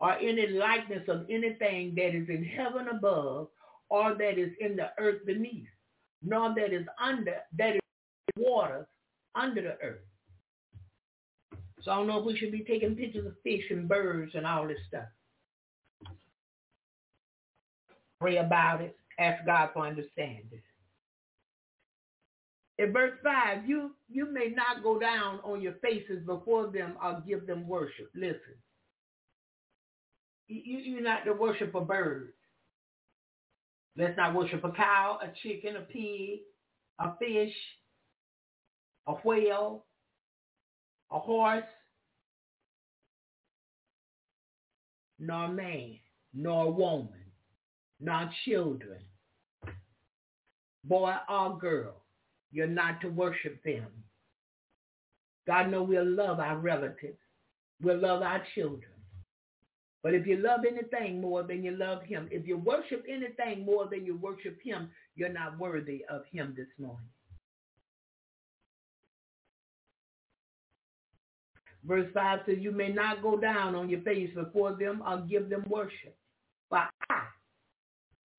[0.00, 3.48] or any likeness of anything that is in heaven above
[3.88, 5.68] or that is in the earth beneath,
[6.22, 7.80] nor that is under, that is
[8.36, 8.88] water
[9.34, 10.00] under the earth.
[11.82, 14.46] So I don't know if we should be taking pictures of fish and birds and
[14.46, 15.04] all this stuff.
[18.20, 18.96] Pray about it.
[19.18, 20.62] Ask God for understanding.
[22.82, 27.22] In verse 5, you, you may not go down on your faces before them or
[27.24, 28.10] give them worship.
[28.12, 28.58] Listen.
[30.48, 32.32] You, you're not to worship a bird.
[33.96, 36.40] Let's not worship a cow, a chicken, a pig,
[36.98, 37.54] a fish,
[39.06, 39.84] a whale,
[41.12, 41.62] a horse,
[45.20, 45.98] nor man,
[46.34, 47.30] nor woman,
[48.00, 48.98] nor children,
[50.84, 52.01] boy or girl
[52.52, 53.86] you're not to worship them.
[55.46, 57.18] God know we'll love our relatives.
[57.80, 58.92] We'll love our children.
[60.02, 63.86] But if you love anything more than you love him, if you worship anything more
[63.88, 67.08] than you worship him, you're not worthy of him this morning.
[71.84, 75.48] Verse 5 says, you may not go down on your face before them or give
[75.48, 76.16] them worship.
[76.68, 76.78] For
[77.10, 77.22] I,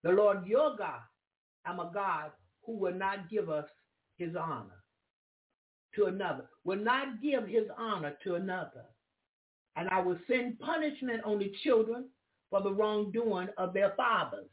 [0.03, 1.01] the Lord your God,
[1.65, 2.31] am a God
[2.65, 3.65] who will not give us
[4.17, 4.83] his honor
[5.95, 8.85] to another, will not give his honor to another.
[9.75, 12.05] And I will send punishment on the children
[12.49, 14.49] for the wrongdoing of their fathers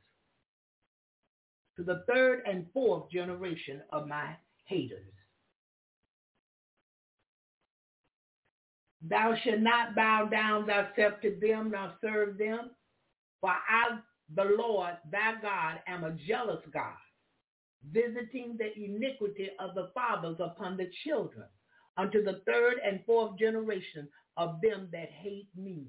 [1.77, 4.35] to the third and fourth generation of my
[4.67, 5.13] haters.
[9.03, 12.71] Thou shalt not bow down thyself to them nor serve them,
[13.41, 13.99] for I,
[14.35, 16.97] the Lord thy God, am a jealous God,
[17.93, 21.47] visiting the iniquity of the fathers upon the children,
[21.97, 25.87] unto the third and fourth generation of them that hate me.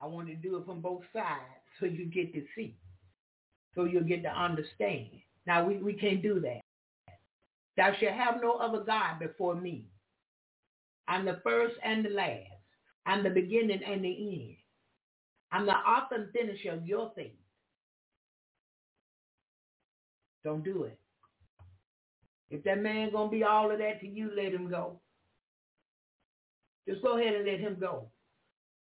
[0.00, 1.42] I want to do it from both sides
[1.80, 2.76] so you get to see,
[3.74, 5.08] so you'll get to understand.
[5.46, 6.60] Now, we, we can't do that.
[7.76, 9.86] Thou shalt have no other God before me.
[11.06, 12.42] I'm the first and the last.
[13.06, 14.56] I'm the beginning and the end.
[15.50, 17.37] I'm the author and finisher of your faith.
[20.48, 20.98] Don't do it.
[22.48, 24.98] If that man gonna be all of that to you, let him go.
[26.88, 28.06] Just go ahead and let him go.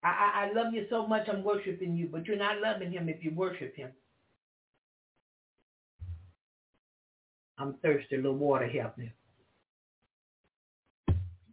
[0.02, 3.10] I, I, I love you so much I'm worshiping you, but you're not loving him
[3.10, 3.90] if you worship him.
[7.58, 9.12] I'm thirsty, a little water help me.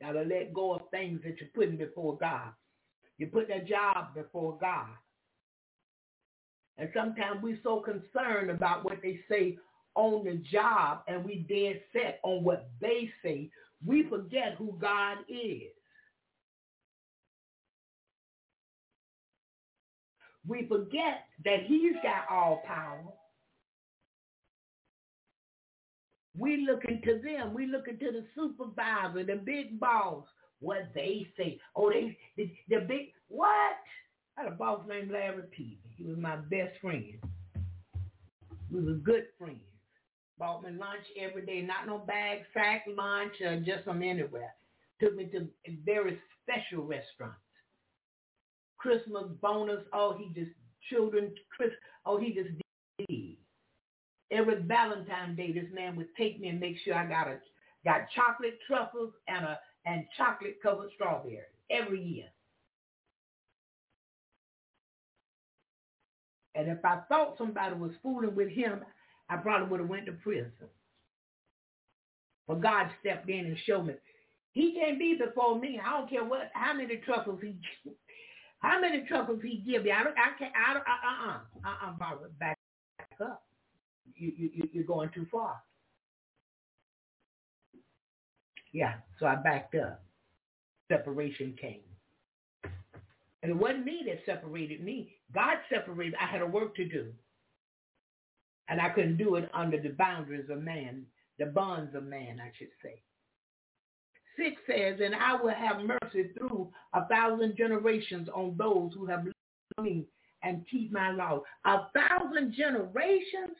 [0.01, 2.53] Gotta let go of things that you're putting before God.
[3.19, 4.91] You put that job before God.
[6.79, 9.59] And sometimes we're so concerned about what they say
[9.95, 13.51] on the job and we dead set on what they say,
[13.85, 15.71] we forget who God is.
[20.47, 23.03] We forget that he's got all power.
[26.37, 27.55] We looking to them.
[27.55, 30.25] We looking to the supervisor, the big boss,
[30.61, 31.61] what they say.
[31.77, 33.77] Oh, they the, the big what?
[34.37, 35.79] I had a boss named Larry Peavy.
[35.97, 37.15] He was my best friend.
[38.71, 39.61] We were good friends.
[40.39, 43.35] Bought me lunch every day, not no bag, sack lunch,
[43.65, 44.55] just from anywhere.
[45.01, 45.49] Took me to
[45.85, 47.39] very special restaurants.
[48.79, 50.51] Christmas bonus, oh, he just,
[50.91, 51.71] children, Chris,
[52.05, 52.51] oh, he just
[53.09, 53.37] did.
[54.31, 57.39] Every Valentine's Day, this man would take me and make sure I got a
[57.85, 61.41] got chocolate truffles and a and chocolate covered strawberries
[61.71, 62.27] every year.
[66.55, 68.81] And if I thought somebody was fooling with him,
[69.29, 70.53] I probably would have went to prison.
[72.47, 73.95] But God stepped in and showed me.
[74.53, 75.81] He can't be before me.
[75.85, 77.57] I don't care what, how many truffles he,
[78.61, 79.91] how many truffles he give me.
[79.91, 82.59] I don't, I can't, I don't, uh, uh, uh, uh, uh, back
[83.21, 83.43] up.
[84.15, 85.61] You, you, you're going too far.
[88.73, 90.03] Yeah, so I backed up.
[90.91, 91.81] Separation came.
[93.43, 95.17] And it wasn't me that separated me.
[95.35, 96.15] God separated.
[96.21, 97.13] I had a work to do.
[98.69, 101.05] And I couldn't do it under the boundaries of man,
[101.39, 103.03] the bonds of man, I should say.
[104.37, 109.25] Six says, and I will have mercy through a thousand generations on those who have
[109.25, 110.07] loved me
[110.43, 111.43] and keep my law.
[111.65, 113.57] A thousand generations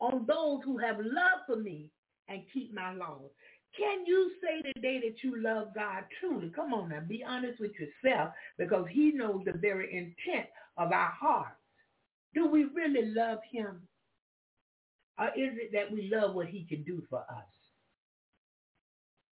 [0.00, 1.90] on those who have love for me
[2.28, 3.30] and keep my laws.
[3.76, 6.50] Can you say today that you love God truly?
[6.50, 11.12] Come on now, be honest with yourself because he knows the very intent of our
[11.18, 11.61] hearts.
[12.34, 13.82] Do we really love him?
[15.18, 17.52] Or is it that we love what he can do for us?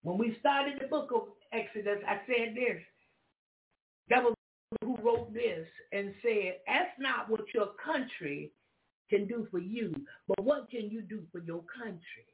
[0.02, 1.22] When we started the book of
[1.52, 2.82] Exodus, I said this.
[4.08, 4.34] That was
[4.82, 8.52] who wrote this and said, ask not what your country
[9.08, 9.94] can do for you,
[10.26, 12.26] but what can you do for your country?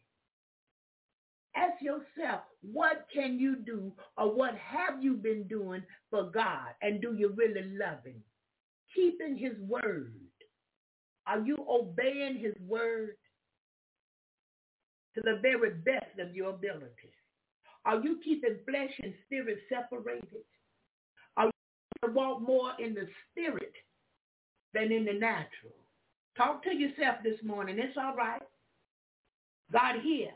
[1.56, 6.74] Ask yourself, what can you do or what have you been doing for God?
[6.82, 8.22] And do you really love him?
[8.94, 10.14] Keeping his word.
[11.26, 13.16] Are you obeying his word
[15.14, 17.12] to the very best of your ability?
[17.84, 20.44] Are you keeping flesh and spirit separated?
[21.36, 23.72] Are you to walk more in the spirit
[24.72, 25.74] than in the natural?
[26.36, 27.78] Talk to yourself this morning.
[27.78, 28.42] It's all right.
[29.72, 30.32] God hears.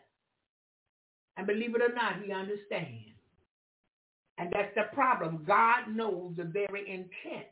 [1.36, 3.15] And believe it or not, he understands.
[4.39, 5.44] And that's the problem.
[5.47, 7.48] God knows the very intent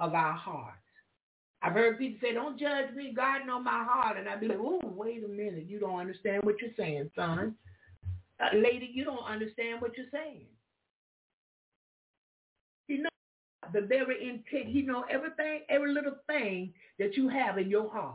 [0.00, 0.76] of our hearts.
[1.66, 3.12] I've heard people say, don't judge me.
[3.14, 4.16] God know my heart.
[4.18, 5.66] And I'd be like, oh, wait a minute.
[5.66, 7.56] You don't understand what you're saying, son.
[8.40, 10.46] Uh, lady, you don't understand what you're saying.
[12.86, 14.72] He knows the very intent.
[14.72, 18.14] He knows everything, every little thing that you have in your heart.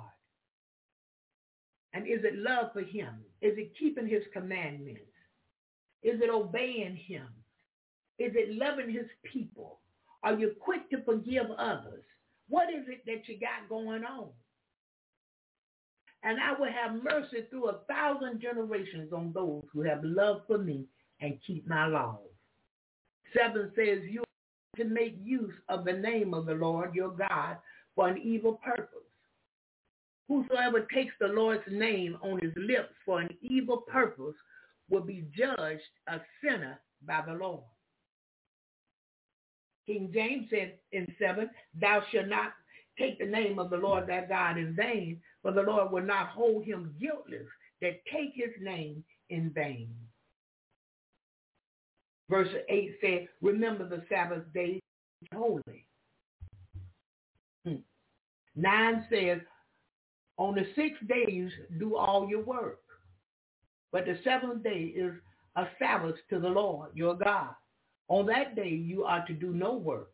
[1.94, 3.16] And is it love for him?
[3.42, 5.02] Is it keeping his commandments?
[6.04, 7.28] Is it obeying him?
[8.18, 9.80] Is it loving his people?
[10.24, 12.06] Are you quick to forgive others?
[12.52, 14.28] What is it that you got going on?
[16.22, 20.58] And I will have mercy through a thousand generations on those who have love for
[20.58, 20.84] me
[21.22, 22.20] and keep my laws.
[23.34, 24.26] Seven says you
[24.76, 27.56] to make use of the name of the Lord your God
[27.96, 29.00] for an evil purpose.
[30.28, 34.36] Whosoever takes the Lord's name on his lips for an evil purpose
[34.90, 37.64] will be judged a sinner by the Lord.
[39.86, 41.50] King James said in 7,
[41.80, 42.54] thou shalt not
[42.98, 46.30] take the name of the Lord thy God in vain, for the Lord will not
[46.30, 47.48] hold him guiltless
[47.82, 49.90] that take his name in vain.
[52.30, 54.80] Verse 8 said, remember the Sabbath day
[55.34, 55.86] holy.
[57.66, 57.76] Hmm.
[58.56, 59.40] 9 says,
[60.38, 62.80] on the six days do all your work.
[63.92, 65.14] But the seventh day is
[65.56, 67.54] a Sabbath to the Lord your God.
[68.12, 70.12] On that day you are to do no work.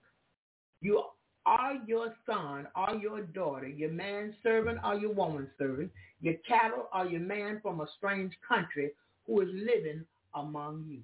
[0.81, 1.01] You
[1.47, 5.89] are your son or your daughter, your man servant or your woman servant,
[6.21, 8.91] your cattle or your man from a strange country
[9.25, 10.05] who is living
[10.35, 10.99] among you.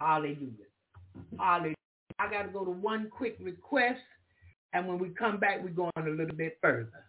[0.00, 0.66] Hallelujah.
[1.38, 1.74] Hallelujah.
[2.18, 4.00] I got to go to one quick request,
[4.72, 7.04] and when we come back, we're going a little bit further.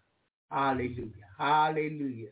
[0.52, 1.10] Hallelujah.
[1.40, 2.30] Hallelujah.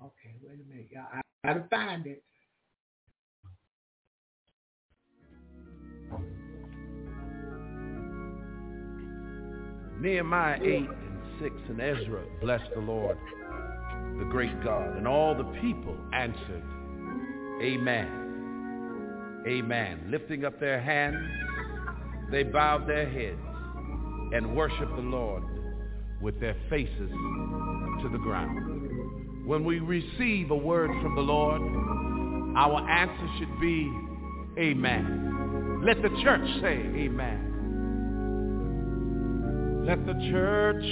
[0.00, 0.88] Okay, wait a minute.
[0.92, 1.21] Y'all.
[1.44, 2.22] Got to find it.
[10.00, 10.88] Nehemiah 8 and
[11.40, 13.16] 6 and Ezra blessed the Lord,
[14.18, 14.96] the great God.
[14.96, 16.62] And all the people answered,
[17.62, 19.42] Amen.
[19.46, 20.04] Amen.
[20.08, 21.28] Lifting up their hands,
[22.30, 23.38] they bowed their heads
[24.32, 25.42] and worshiped the Lord
[26.20, 27.10] with their faces
[28.02, 28.81] to the ground.
[29.44, 31.60] When we receive a word from the Lord,
[32.56, 33.90] our answer should be,
[34.58, 35.82] Amen.
[35.84, 37.52] Let the church say, Amen.
[39.84, 40.84] Let the church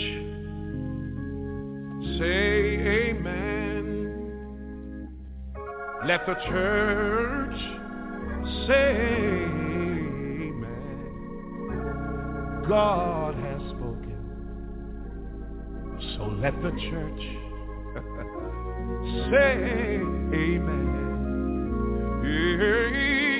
[2.19, 3.87] say amen.
[6.05, 7.57] Let the church
[8.67, 8.97] say
[10.43, 10.87] amen.
[12.69, 14.19] God has spoken.
[16.17, 17.23] So let the church
[19.31, 20.01] say
[20.35, 20.87] amen.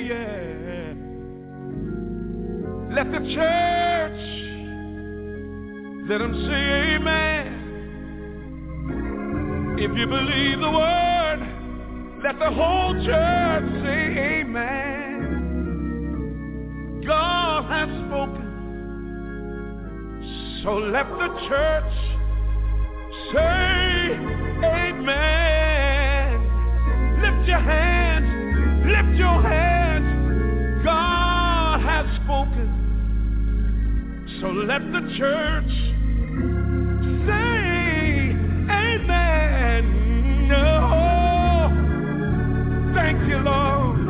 [0.07, 0.93] Yeah.
[2.95, 4.21] Let the church
[6.09, 7.47] let them say amen.
[9.79, 11.39] If you believe the word,
[12.21, 14.91] let the whole church say amen.
[17.07, 18.47] God has spoken.
[20.63, 21.93] So let the church
[23.31, 24.17] say
[24.65, 25.40] amen.
[27.41, 28.85] Lift your hands.
[28.85, 30.85] Lift your hands.
[30.85, 32.69] God has spoken.
[34.39, 35.71] So let the church
[37.25, 38.35] say
[38.69, 39.83] amen.
[42.93, 44.07] Thank you, Lord.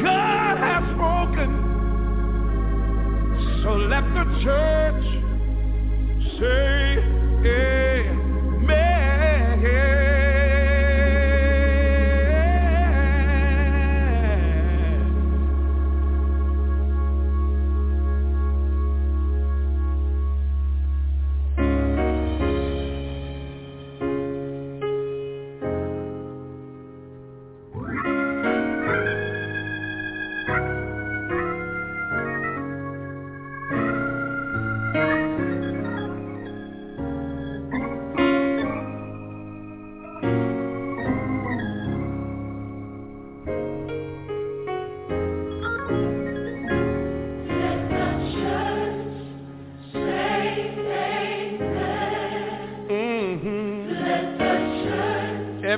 [0.00, 1.50] God has spoken.
[3.64, 5.04] So let the church
[6.38, 6.98] say
[7.48, 7.87] amen.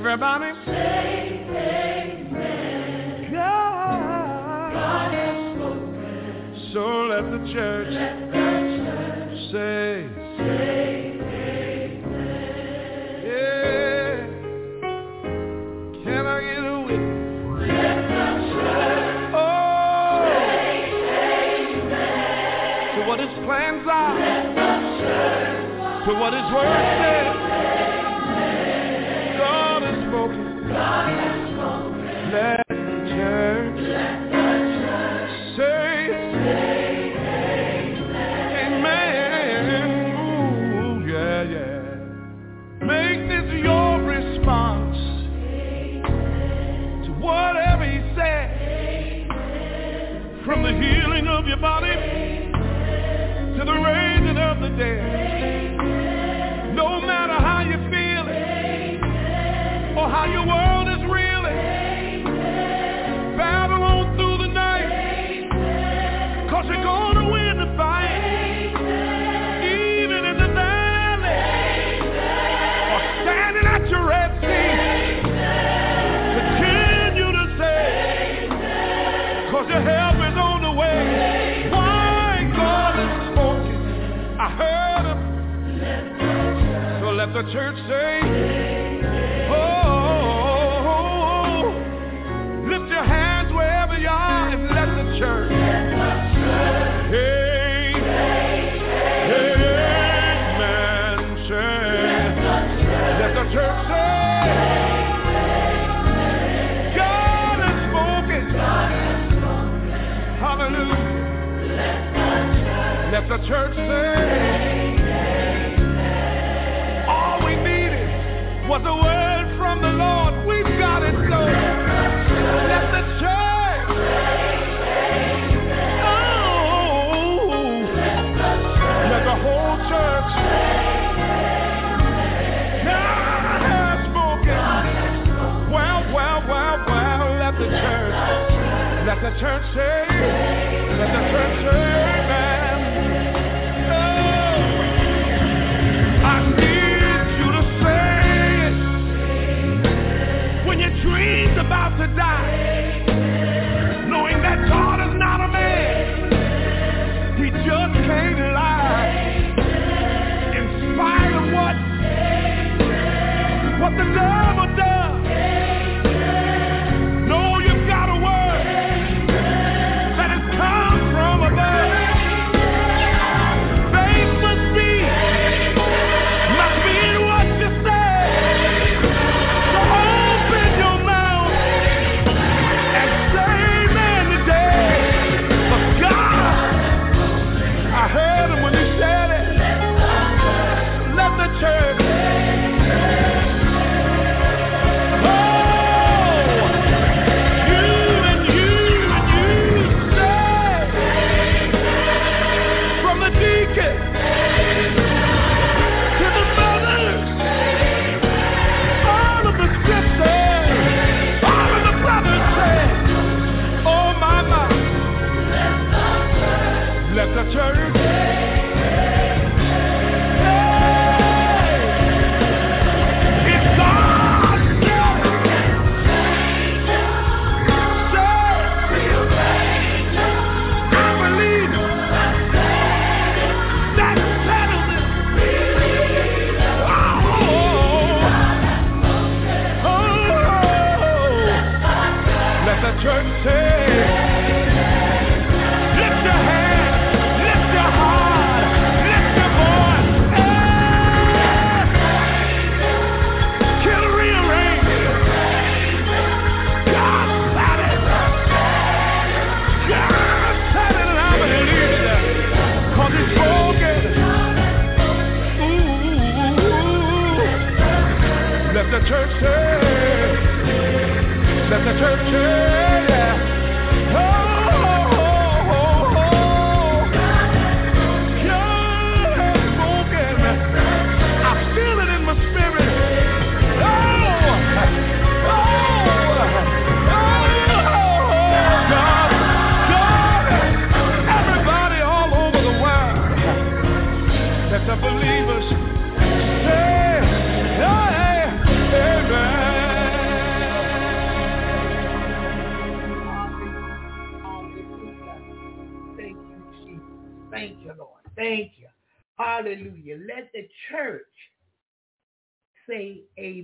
[0.01, 0.50] Everybody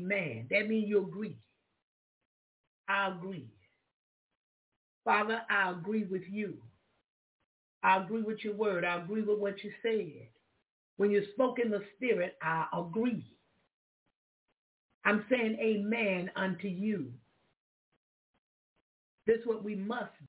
[0.07, 0.47] Amen.
[0.51, 1.38] That means you agree.
[2.89, 3.49] I agree.
[5.05, 6.57] Father, I agree with you.
[7.84, 8.85] I agree with your word.
[8.85, 10.29] I agree with what you said.
[10.97, 13.25] When you spoke in the spirit, I agree.
[15.05, 17.11] I'm saying amen unto you.
[19.27, 20.25] This is what we must do.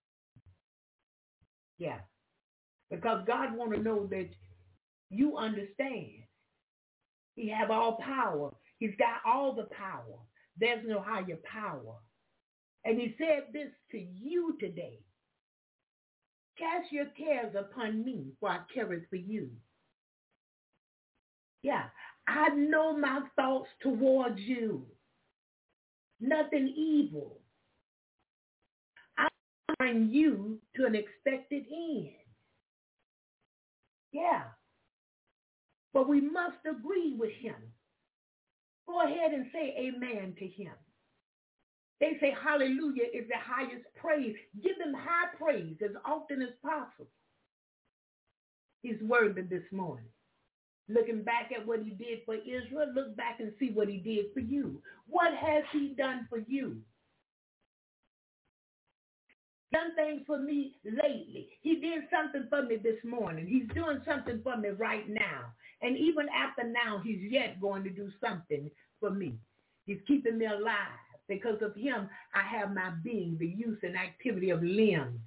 [1.79, 2.01] Yeah.
[2.91, 4.29] Because God want to know that
[5.11, 6.25] you understand.
[7.37, 8.53] He have all power.
[8.79, 10.19] He's got all the power.
[10.59, 11.97] There's no higher power.
[12.85, 15.01] And he said this to you today.
[16.59, 19.51] Cast your cares upon me, for I care for you.
[21.63, 21.85] Yeah,
[22.27, 24.87] I know my thoughts towards you.
[26.21, 27.39] Nothing evil.
[29.17, 29.29] I
[29.79, 32.11] bring you to an expected end.
[34.13, 34.43] Yeah.
[35.93, 37.57] But we must agree with him
[38.89, 40.75] Go ahead and say amen to him.
[42.01, 44.37] They say hallelujah is the highest praise.
[44.63, 47.11] Give him high praise as often as possible.
[48.83, 50.07] He's worthy this morning.
[50.89, 54.27] Looking back at what he did for Israel, look back and see what he did
[54.35, 54.83] for you.
[55.09, 56.79] What has he done for you?
[59.73, 61.51] Done things for me lately.
[61.63, 63.47] He did something for me this morning.
[63.47, 65.53] He's doing something for me right now.
[65.83, 69.35] And even after now, he's yet going to do something for me.
[69.87, 70.99] He's keeping me alive.
[71.29, 75.21] Because of him, I have my being, the use and activity of limbs.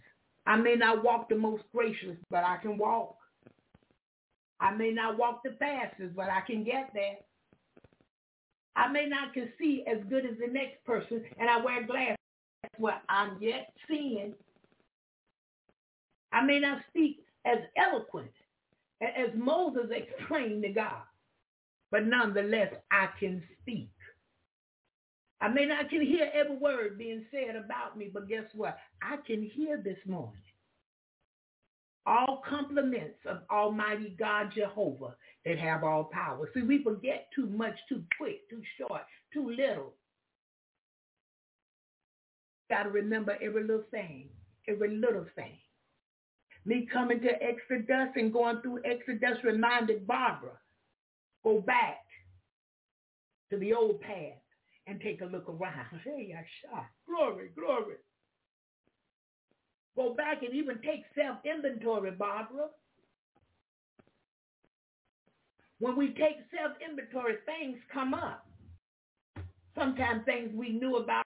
[0.45, 3.15] I may not walk the most gracious, but I can walk.
[4.59, 7.17] I may not walk the fastest, but I can get there.
[8.75, 12.17] I may not can see as good as the next person, and I wear glasses.
[12.63, 14.33] That's what I'm yet seeing.
[16.31, 18.31] I may not speak as eloquent
[19.01, 21.03] as Moses explained to God,
[21.89, 23.89] but nonetheless, I can speak.
[25.41, 28.77] I may not can hear every word being said about me, but guess what?
[29.01, 30.39] I can hear this morning.
[32.05, 35.15] All compliments of Almighty God Jehovah
[35.45, 36.49] that have all power.
[36.53, 39.01] See, we forget too much, too quick, too short,
[39.33, 39.93] too little.
[42.69, 44.29] Got to remember every little thing,
[44.67, 45.57] every little thing.
[46.65, 50.57] Me coming to Exodus and going through Exodus reminded Barbara,
[51.43, 52.05] go back
[53.49, 54.37] to the old path
[54.87, 55.87] and take a look around.
[56.03, 56.85] Hey, I shot.
[57.07, 57.95] Glory, glory.
[59.95, 62.67] Go back and even take self-inventory, Barbara.
[65.79, 68.45] When we take self-inventory, things come up.
[69.75, 71.25] Sometimes things we knew about,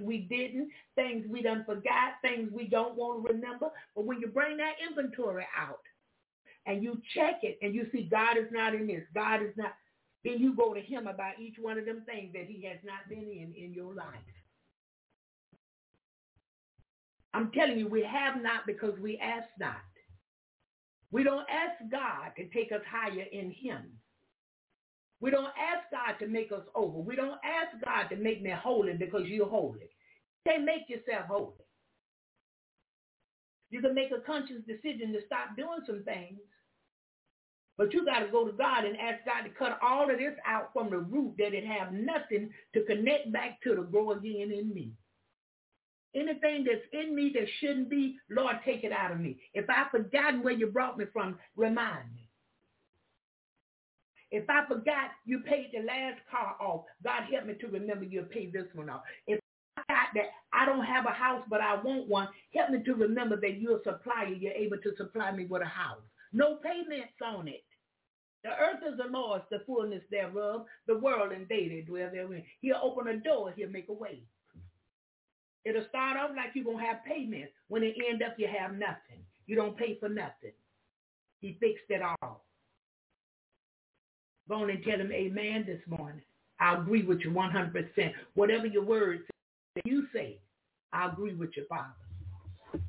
[0.00, 0.70] we didn't.
[0.94, 2.14] Things we done forgot.
[2.22, 3.68] Things we don't want to remember.
[3.94, 5.80] But when you bring that inventory out
[6.66, 9.74] and you check it and you see God is not in this, God is not,
[10.24, 13.08] then you go to him about each one of them things that he has not
[13.08, 14.06] been in in your life.
[17.34, 19.76] I'm telling you, we have not because we ask not.
[21.10, 23.92] We don't ask God to take us higher in him.
[25.24, 26.98] We don't ask God to make us over.
[26.98, 29.88] We don't ask God to make me holy because you're holy.
[30.46, 31.64] Say, make yourself holy.
[33.70, 36.38] You can make a conscious decision to stop doing some things
[37.76, 40.34] but you got to go to God and ask God to cut all of this
[40.46, 44.52] out from the root that it have nothing to connect back to to grow again
[44.52, 44.92] in me.
[46.14, 49.40] Anything that's in me that shouldn't be, Lord, take it out of me.
[49.54, 52.23] If I've forgotten where you brought me from, remind me.
[54.34, 58.22] If I forgot you paid the last car off, God help me to remember you
[58.22, 59.02] paid this one off.
[59.28, 59.38] If
[59.76, 62.94] I got that I don't have a house but I want one, help me to
[62.94, 64.26] remember that you're a supplier.
[64.26, 66.02] You're able to supply me with a house.
[66.32, 67.62] No payments on it.
[68.42, 72.42] The earth is the Lord's, the fullness thereof, the world and they that dwell therein.
[72.60, 74.24] He'll open a door, he'll make a way.
[75.64, 77.52] It'll start off like you're going to have payments.
[77.68, 79.22] When it end up, you have nothing.
[79.46, 80.52] You don't pay for nothing.
[81.40, 82.44] He fixed it all.
[84.48, 86.22] Go on and tell him amen this morning.
[86.60, 88.12] I agree with you 100%.
[88.34, 89.22] Whatever your words
[89.74, 90.38] that you say,
[90.92, 92.84] I agree with your Father.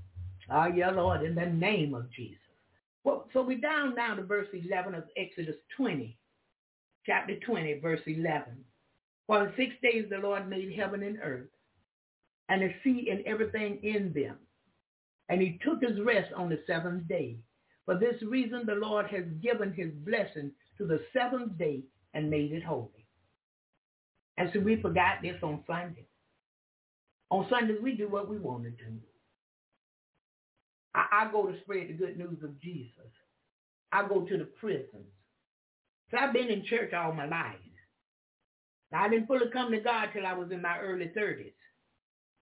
[0.51, 2.37] Oh, yeah, Lord, in the name of Jesus.
[3.03, 6.17] Well, so we're down now to verse 11 of Exodus 20,
[7.05, 8.43] chapter 20, verse 11.
[9.27, 11.49] For in six days the Lord made heaven and earth,
[12.49, 14.37] and the sea and everything in them.
[15.29, 17.37] And he took his rest on the seventh day.
[17.85, 21.83] For this reason the Lord has given his blessing to the seventh day
[22.13, 23.05] and made it holy.
[24.37, 26.07] And so we forgot this on Sunday.
[27.31, 28.99] On Sundays we do what we want to do.
[30.93, 33.11] I, I go to spread the good news of Jesus.
[33.91, 35.11] I go to the prisons.
[36.11, 37.55] So I've been in church all my life.
[38.93, 41.53] I didn't fully come to God till I was in my early 30s.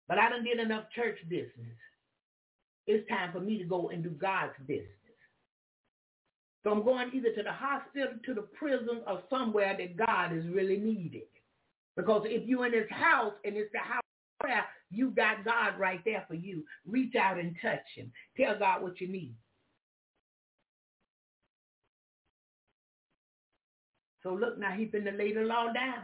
[0.08, 1.78] But I done did enough church business.
[2.86, 4.88] It's time for me to go and do God's business.
[6.68, 10.44] So I'm going either to the hospital, to the prison, or somewhere that God is
[10.50, 11.22] really needed.
[11.96, 14.02] Because if you're in his house and it's the house
[14.42, 16.66] prayer, you got God right there for you.
[16.86, 18.12] Reach out and touch him.
[18.36, 19.34] Tell God what you need.
[24.22, 26.04] So look now, he's been to lay the law down.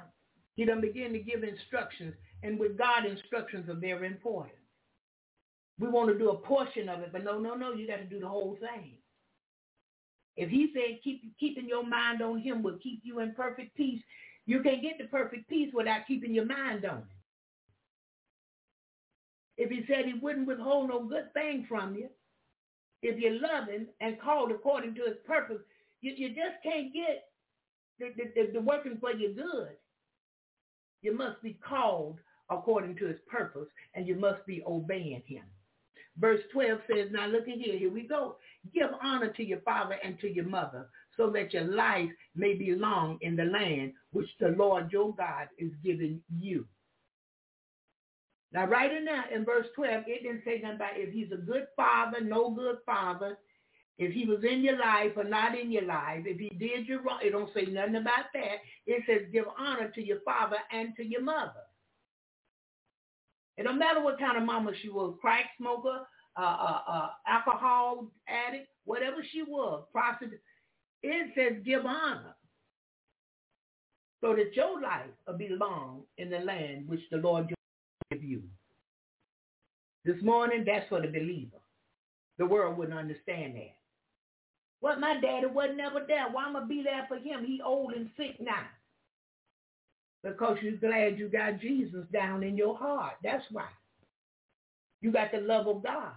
[0.56, 2.14] He done begin to give instructions.
[2.42, 4.56] And with God, instructions are very important.
[5.78, 8.06] We want to do a portion of it, but no, no, no, you got to
[8.06, 8.94] do the whole thing.
[10.36, 14.02] If he said keep keeping your mind on him will keep you in perfect peace,
[14.46, 17.08] you can't get the perfect peace without keeping your mind on him.
[19.58, 22.10] If he said he wouldn't withhold no good thing from you,
[23.04, 25.62] if you love him and called according to his purpose,
[26.02, 27.26] you, you just can't get
[28.00, 29.78] the, the, the, the working for your good.
[31.02, 32.18] You must be called
[32.50, 35.44] according to his purpose, and you must be obeying him.
[36.20, 38.36] Verse 12 says, now look at here, here we go.
[38.74, 40.88] Give honor to your father and to your mother,
[41.18, 45.48] so that your life may be long in the land which the Lord your God
[45.58, 46.66] is giving you.
[48.52, 51.38] Now, right in there in verse 12, it didn't say nothing about if he's a
[51.38, 53.40] good father, no good father,
[53.98, 57.00] if he was in your life or not in your life, if he did you
[57.00, 58.58] wrong, it don't say nothing about that.
[58.86, 61.64] It says give honor to your father and to your mother.
[63.58, 66.02] It don't matter what kind of mama she was, crack smoker,
[66.38, 70.42] uh, uh, uh, alcohol addict, whatever she was, prostitute.
[71.04, 72.36] It says give honor
[74.22, 78.24] so that your life will be long in the land which the Lord will give
[78.24, 78.42] you.
[80.06, 81.60] This morning, that's for the believer.
[82.38, 83.76] The world wouldn't understand that.
[84.82, 86.26] Well, my daddy wasn't ever there.
[86.32, 87.46] Why am I be there for him?
[87.46, 88.66] He old and sick now.
[90.24, 93.16] Because you're glad you got Jesus down in your heart.
[93.24, 93.68] That's why.
[95.02, 96.14] You got the love of God.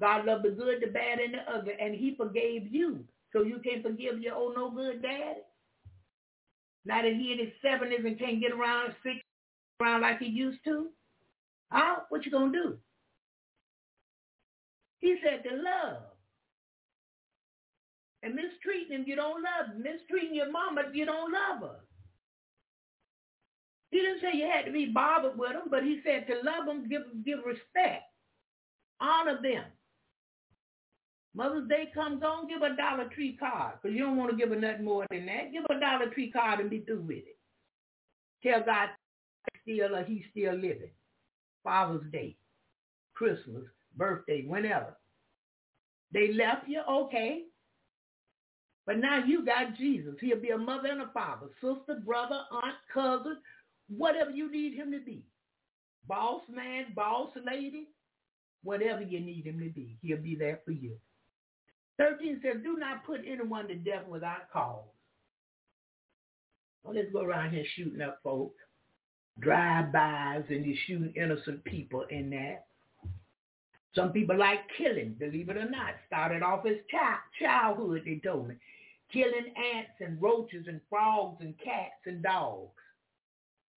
[0.00, 3.04] God loved the good, the bad, and the ugly, and he forgave you.
[3.32, 5.40] So you can't forgive your old no good daddy?
[6.84, 9.16] Now that he in his 70s and can't get around six
[9.80, 10.88] around like he used to?
[11.70, 12.00] Huh?
[12.08, 12.78] What you gonna do?
[14.98, 16.02] He said to love.
[18.22, 19.82] And mistreating him, you don't love him.
[19.82, 21.80] Mistreating your mama, you don't love her.
[23.90, 26.66] He didn't say you had to be bothered with them, but he said to love
[26.66, 28.04] them, give, give respect,
[29.00, 29.64] honor them.
[31.34, 34.50] Mother's Day comes on, give a Dollar Tree card, because you don't want to give
[34.50, 35.52] her nothing more than that.
[35.52, 37.38] Give a Dollar Tree card and be through with it.
[38.42, 38.90] Tell God
[39.62, 40.90] still or he's still living.
[41.64, 42.36] Father's Day,
[43.14, 43.64] Christmas,
[43.96, 44.96] birthday, whenever.
[46.12, 47.44] They left you, okay.
[48.86, 50.14] But now you got Jesus.
[50.20, 53.38] He'll be a mother and a father, sister, brother, aunt, cousin,
[53.88, 55.22] whatever you need him to be.
[56.08, 57.88] Boss man, boss lady,
[58.64, 60.96] whatever you need him to be, he'll be there for you.
[61.98, 64.82] 13 says, do not put anyone to death without cause.
[66.82, 68.56] Well, let's go around here shooting up folks.
[69.38, 72.66] Drive-bys and you're shooting innocent people in that.
[73.94, 75.94] Some people like killing, believe it or not.
[76.06, 78.54] Started off as child, childhood, they told me.
[79.12, 82.70] Killing ants and roaches and frogs and cats and dogs.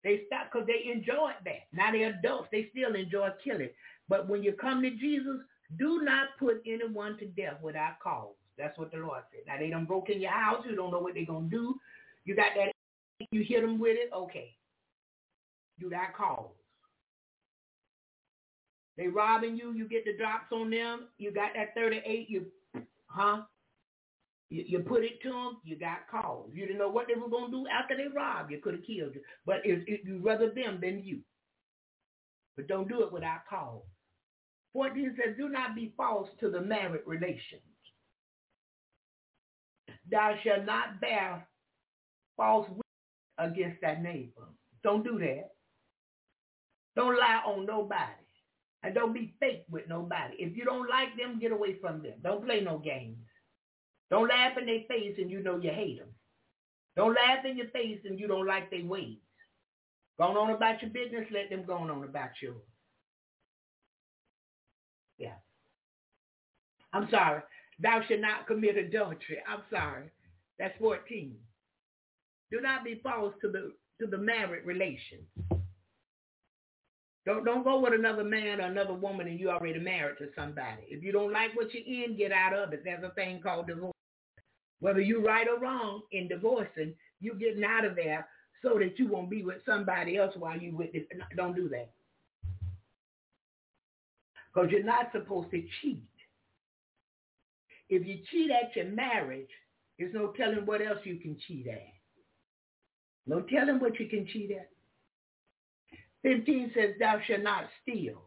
[0.05, 1.66] They stopped because they enjoyed that.
[1.73, 2.49] Now they're adults.
[2.53, 3.70] They still enjoy killing.
[4.09, 5.41] But when you come to Jesus,
[5.78, 8.35] do not put anyone to death without cause.
[8.57, 9.41] That's what the Lord said.
[9.47, 10.62] Now they done broke in your house.
[10.69, 11.74] You don't know what they're going to do.
[12.24, 12.73] You got that.
[13.32, 14.11] You hit them with it.
[14.15, 14.55] Okay.
[15.81, 16.51] Do got cause.
[18.97, 19.73] They robbing you.
[19.73, 21.09] You get the drops on them.
[21.19, 22.31] You got that 38.
[22.31, 22.47] You,
[23.07, 23.43] huh?
[24.51, 26.51] You, you put it to them, you got cause.
[26.53, 28.61] You didn't know what they were going to do after they robbed you.
[28.61, 29.23] Could have killed you.
[29.47, 31.21] But if, if you rather them than you.
[32.57, 33.83] But don't do it without cause.
[34.75, 37.62] 14 says, do not be false to the married relations.
[40.11, 41.47] Thou shalt not bear
[42.37, 42.83] false witness
[43.39, 44.49] against thy neighbor.
[44.83, 45.51] Don't do that.
[46.97, 48.24] Don't lie on nobody.
[48.85, 50.35] And don't be fake with nobody.
[50.39, 52.12] If you don't like them, get away from them.
[52.23, 53.16] Don't play no games.
[54.11, 56.09] Don't laugh in their face and you know you hate them.
[56.94, 59.16] Don't laugh in your face and you don't like their ways.
[60.19, 62.56] Going on about your business, let them go on about yours.
[65.19, 65.32] Yeah.
[66.93, 67.40] I'm sorry.
[67.81, 69.39] Thou shalt not commit adultery.
[69.48, 70.11] I'm sorry.
[70.59, 71.35] That's 14.
[72.52, 75.20] Do not be false to the to the married relation.
[77.27, 80.83] Don't don't go with another man or another woman and you already married to somebody.
[80.89, 82.83] If you don't like what you're in, get out of it.
[82.85, 83.93] There's a thing called divorce.
[84.81, 88.29] Whether you're right or wrong in divorcing, you're getting out of there
[88.63, 91.09] so that you won't be with somebody else while you with it.
[91.37, 91.91] Don't do that.
[94.53, 96.03] Because you're not supposed to cheat.
[97.89, 99.49] If you cheat at your marriage,
[99.99, 101.93] there's no telling what else you can cheat at.
[103.27, 104.69] No telling what you can cheat at.
[106.25, 108.23] 15 says, thou shalt not steal.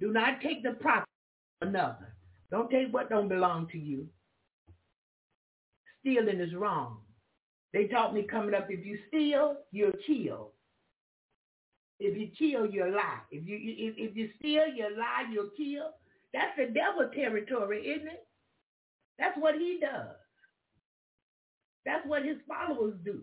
[0.00, 1.10] Do not take the property
[1.62, 2.16] of another.
[2.50, 4.08] Don't take what don't belong to you.
[6.00, 6.98] Stealing is wrong.
[7.72, 10.50] They taught me coming up, if you steal, you're killed.
[12.00, 13.20] If you kill, you lie.
[13.30, 15.90] If you if, if you steal, you lie, you'll kill.
[16.32, 18.26] That's the devil territory, isn't it?
[19.18, 20.16] That's what he does.
[21.86, 23.22] That's what his followers do.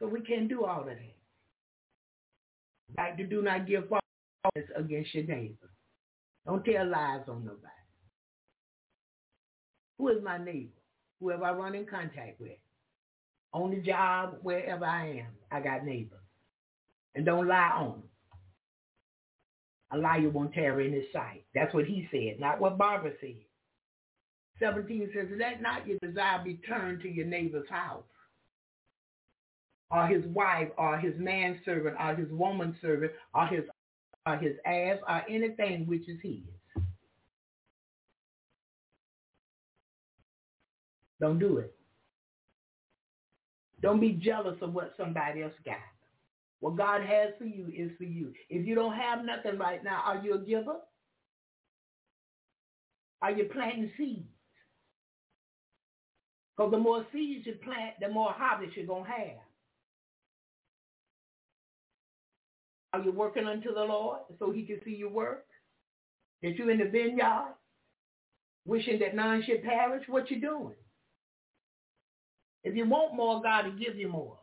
[0.00, 1.14] So we can't do all of that.
[2.96, 4.00] Like to do not give false
[4.74, 5.70] against your neighbor.
[6.46, 7.68] Don't tell lies on nobody.
[9.98, 10.72] Who is my neighbor?
[11.20, 12.56] Whoever I run in contact with.
[13.52, 16.18] On the job, wherever I am, I got neighbors.
[17.14, 18.02] And don't lie on them.
[19.92, 21.44] A liar won't tarry in his sight.
[21.54, 23.36] That's what he said, not what Barbara said.
[24.60, 28.04] 17 says, let not your desire be turned to your neighbor's house,
[29.90, 33.64] or his wife, or his manservant, or his womanservant, or his,
[34.26, 36.40] or his ass, or anything which is his.
[41.20, 41.74] Don't do it.
[43.82, 45.76] Don't be jealous of what somebody else got.
[46.60, 48.32] What God has for you is for you.
[48.48, 50.76] If you don't have nothing right now, are you a giver?
[53.22, 54.28] Are you planting seeds?
[56.56, 59.49] Because the more seeds you plant, the more harvest you're going to have.
[62.92, 65.46] Are you working unto the Lord so he can see your work?
[66.42, 67.54] That you in the vineyard,
[68.64, 70.04] wishing that none should perish?
[70.08, 70.74] What you doing?
[72.64, 74.38] If you want more, God will give you more.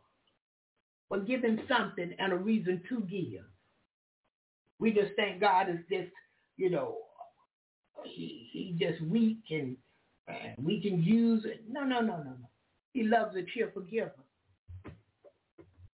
[1.10, 3.44] But give him something and a reason to give.
[4.78, 6.10] We just think God is just,
[6.56, 6.98] you know,
[8.04, 9.76] he, he just weak and,
[10.28, 11.64] and we can use it.
[11.68, 12.48] No, no, no, no, no.
[12.92, 14.12] He loves a cheerful giver.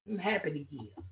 [0.08, 1.04] I'm happy to give.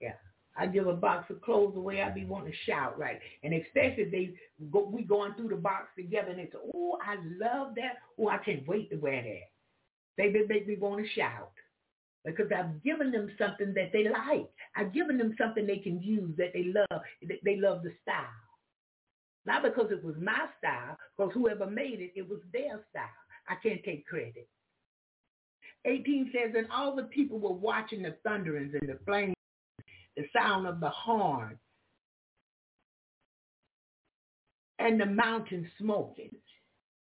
[0.00, 0.14] Yeah.
[0.58, 3.20] I give a box of clothes away, I be wanting to shout, right?
[3.42, 4.34] And especially if they
[4.70, 7.98] go, we going through the box together and they say, oh, I love that.
[8.18, 9.50] Oh, I can't wait to wear that.
[10.16, 11.52] They make me want to shout
[12.24, 14.50] because I've given them something that they like.
[14.74, 17.02] I've given them something they can use that they love.
[17.28, 18.24] That They love the style.
[19.44, 23.04] Not because it was my style, because whoever made it, it was their style.
[23.48, 24.48] I can't take credit.
[25.84, 29.35] 18 says, and all the people were watching the thunderings and the flames,
[30.16, 31.58] the sound of the horn,
[34.78, 36.30] and the mountain smoking.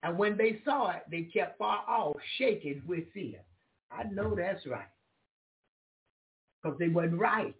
[0.03, 3.39] And when they saw it, they kept far off, shaking with fear.
[3.91, 4.87] I know that's right.
[6.61, 7.55] Because they wasn't right.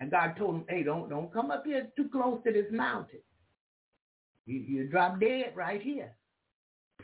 [0.00, 3.20] And God told them, hey, don't, don't come up here too close to this mountain.
[4.46, 6.16] You, you drop dead right here.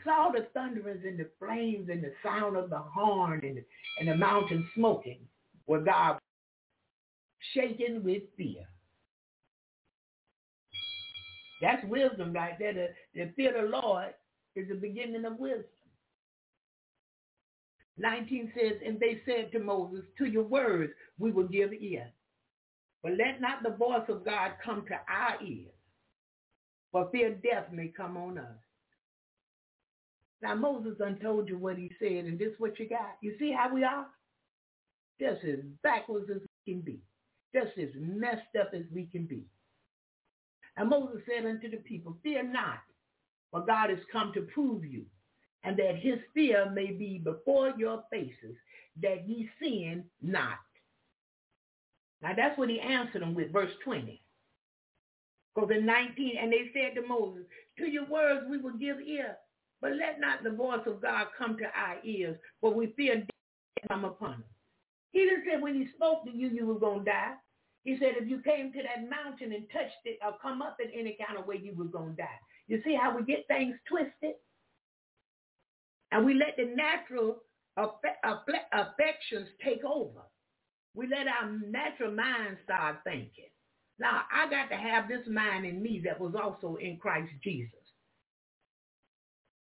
[0.03, 3.63] Saw the thunderings and the flames and the sound of the horn and,
[3.99, 5.19] and the mountain smoking
[5.65, 6.19] where God
[7.53, 8.65] shaking with fear.
[11.61, 12.73] That's wisdom right there.
[12.73, 14.13] The, the fear of the Lord
[14.55, 15.65] is the beginning of wisdom.
[17.97, 22.07] 19 says, and they said to Moses, to your words we will give ear.
[23.03, 25.73] But let not the voice of God come to our ears,
[26.91, 28.57] for fear death may come on us.
[30.41, 33.17] Now Moses done told you what he said, and this what you got.
[33.21, 34.07] You see how we are?
[35.19, 36.99] Just as backwards as we can be.
[37.53, 39.45] Just as messed up as we can be.
[40.77, 42.79] And Moses said unto the people, Fear not,
[43.51, 45.05] for God has come to prove you,
[45.63, 48.55] and that his fear may be before your faces,
[49.01, 50.59] that ye sin not.
[52.21, 54.21] Now that's what he answered them with, verse 20.
[55.55, 57.43] Because in 19, and they said to Moses,
[57.77, 59.35] to your words we will give ear,
[59.81, 63.87] but let not the voice of God come to our ears, for we fear death
[63.87, 64.58] come upon us.
[65.11, 67.33] He didn't say when he spoke to you, you were going to die.
[67.83, 70.91] He said if you came to that mountain and touched it or come up in
[70.97, 72.39] any kind of way, you were going to die.
[72.67, 74.35] You see how we get things twisted?
[76.11, 77.37] And we let the natural
[77.77, 80.21] affections take over.
[80.95, 83.49] We let our natural mind start thinking.
[83.99, 87.73] Now, I got to have this mind in me that was also in Christ Jesus.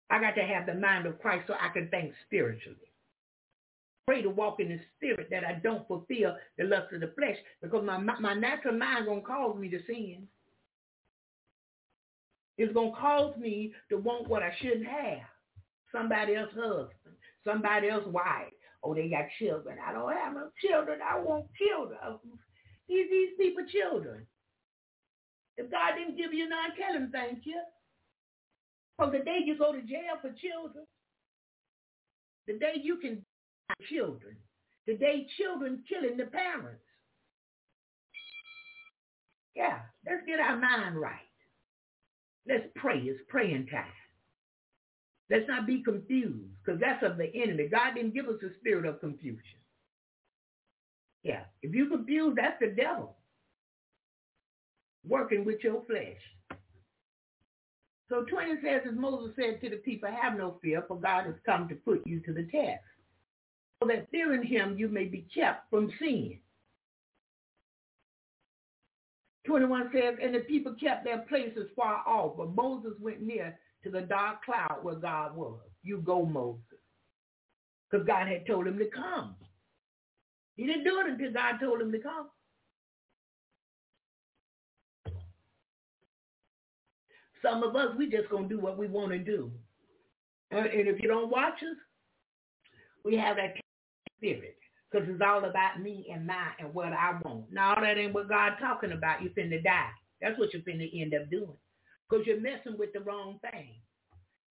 [0.09, 2.90] I got to have the mind of Christ so I can think spiritually.
[4.07, 7.37] Pray to walk in the spirit that I don't fulfill the lust of the flesh
[7.61, 10.27] because my, my natural mind going to cause me to sin.
[12.57, 15.25] It's going to cause me to want what I shouldn't have.
[15.91, 17.15] Somebody else's husband,
[17.45, 18.53] somebody else's wife.
[18.83, 19.77] Oh, they got children.
[19.85, 20.99] I don't have no children.
[21.01, 21.99] I want children.
[22.87, 24.25] These, these people children.
[25.57, 27.61] If God didn't give you none, tell him thank you.
[28.97, 30.85] From the day you go to jail for children,
[32.47, 33.23] the day you can
[33.89, 34.35] children,
[34.85, 36.81] Today, children killing the parents.
[39.55, 41.15] Yeah, let's get our mind right.
[42.47, 42.99] Let's pray.
[42.99, 43.85] It's praying time.
[45.29, 47.67] Let's not be confused because that's of the enemy.
[47.67, 49.59] God didn't give us a spirit of confusion.
[51.23, 51.43] Yeah.
[51.61, 53.15] If you confused, that's the devil
[55.07, 56.59] working with your flesh.
[58.09, 61.35] So 20 says, as Moses said to the people, have no fear, for God has
[61.45, 62.81] come to put you to the test.
[63.87, 66.37] That fearing him you may be kept from sin.
[69.47, 73.89] 21 says, and the people kept their places far off, but Moses went near to
[73.89, 75.59] the dark cloud where God was.
[75.83, 76.61] You go, Moses.
[77.89, 79.35] Because God had told him to come.
[80.55, 82.29] He didn't do it until God told him to come.
[87.41, 89.51] Some of us, we just going to do what we want to do.
[90.51, 91.77] And if you don't watch us,
[93.03, 93.55] we have that
[94.21, 94.57] spirit
[94.91, 97.51] because it's all about me and mine and what I want.
[97.51, 99.21] Now, that ain't what God talking about.
[99.21, 99.89] You're finna die.
[100.21, 101.57] That's what you're finna end up doing
[102.09, 103.75] because you're messing with the wrong thing.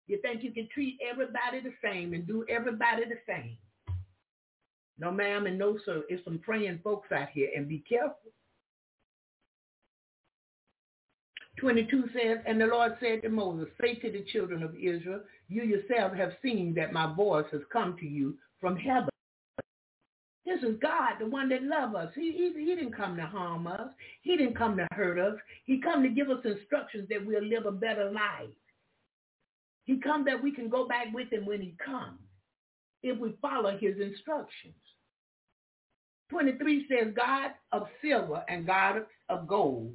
[0.08, 3.58] You think you can treat everybody the same and do everybody the same.
[4.98, 6.04] No, ma'am, and no, sir.
[6.10, 8.32] It's some praying folks out here, and be careful.
[11.60, 15.64] 22 says, And the Lord said to Moses, Say to the children of Israel, You
[15.64, 19.10] yourselves have seen that my voice has come to you from heaven.
[20.50, 22.12] This is God, the one that loves us.
[22.16, 23.90] He, he, he didn't come to harm us.
[24.24, 25.40] He didn't come to hurt us.
[25.64, 28.50] He come to give us instructions that we'll live a better life.
[29.84, 32.18] He come that we can go back with him when he comes
[33.04, 34.74] if we follow his instructions.
[36.32, 39.94] 23 says, God of silver and God of gold,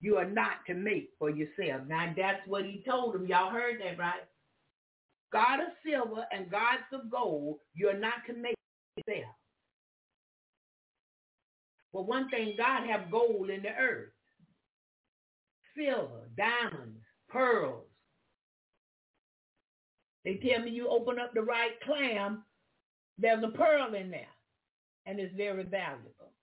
[0.00, 1.82] you are not to make for yourself.
[1.88, 3.26] Now that's what he told them.
[3.26, 4.22] Y'all heard that, right?
[5.32, 8.54] God of silver and gods of gold, you're not to make
[8.94, 9.34] for yourself.
[11.96, 14.10] Well, one thing, God have gold in the earth.
[15.74, 17.00] Silver, diamonds,
[17.30, 17.86] pearls.
[20.22, 22.42] They tell me you open up the right clam,
[23.16, 24.28] there's a pearl in there
[25.06, 26.34] and it's very valuable.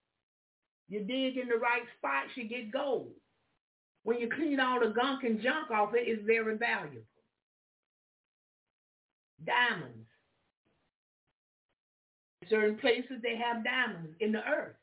[0.90, 3.12] You dig in the right spots, you get gold.
[4.06, 7.06] When you clean all the gunk and junk off it, it's very valuable.
[9.46, 10.08] Diamonds.
[12.42, 14.78] In certain places, they have diamonds in the earth.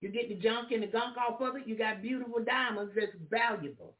[0.00, 3.12] You get the junk and the gunk off of it, you got beautiful diamonds that's
[3.30, 3.94] valuable.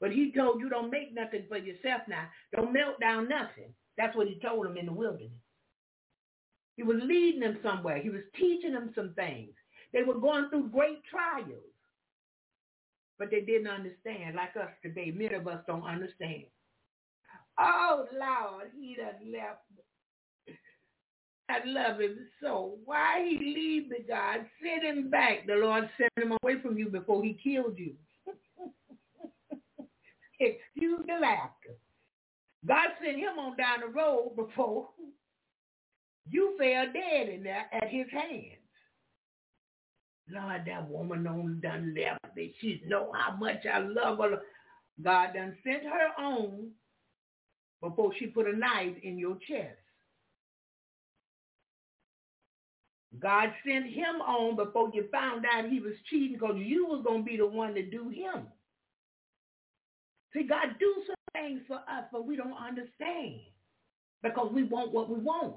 [0.00, 2.28] But he told you don't make nothing for yourself now.
[2.54, 3.74] Don't melt down nothing.
[3.96, 5.32] That's what he told them in the wilderness.
[6.76, 7.98] He was leading them somewhere.
[7.98, 9.50] He was teaching them some things.
[9.92, 11.64] They were going through great trials.
[13.18, 15.10] But they didn't understand, like us today.
[15.10, 16.44] Many of us don't understand.
[17.58, 19.62] Oh, Lord, he done left.
[21.48, 22.76] I love him so.
[22.84, 24.46] Why he leave me, God?
[24.62, 25.46] Send him back.
[25.46, 27.94] The Lord sent him away from you before he killed you.
[30.40, 31.76] Excuse the laughter.
[32.66, 34.88] God sent him on down the road before
[36.30, 38.58] you fell dead in there at his hands.
[40.30, 42.54] Lord, that woman on done left me.
[42.60, 44.40] She know how much I love her.
[45.02, 46.70] God done sent her on
[47.80, 49.77] before she put a knife in your chest.
[53.20, 57.24] God sent him on before you found out he was cheating because you was going
[57.24, 58.46] to be the one to do him.
[60.34, 63.40] See, God do some things for us, but we don't understand
[64.22, 65.56] because we want what we want.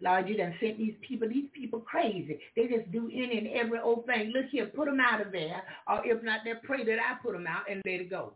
[0.00, 1.28] Lord, you done sent these people.
[1.28, 2.38] These people crazy.
[2.56, 4.32] They just do any and every old thing.
[4.34, 5.62] Look here, put them out of there.
[5.88, 8.34] Or if not, they pray that I put them out and let it go.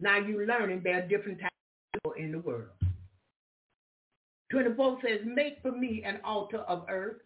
[0.00, 1.52] Now you learning there are different types
[1.94, 2.68] of people in the world.
[4.52, 7.16] 24 says, make for me an altar of earth.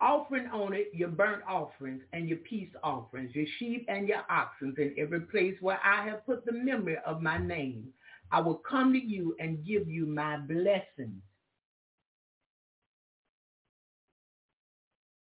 [0.00, 4.74] Offering on it your burnt offerings and your peace offerings, your sheep and your oxen
[4.76, 7.92] in every place where I have put the memory of my name
[8.32, 11.22] I will come to you and give you my blessings.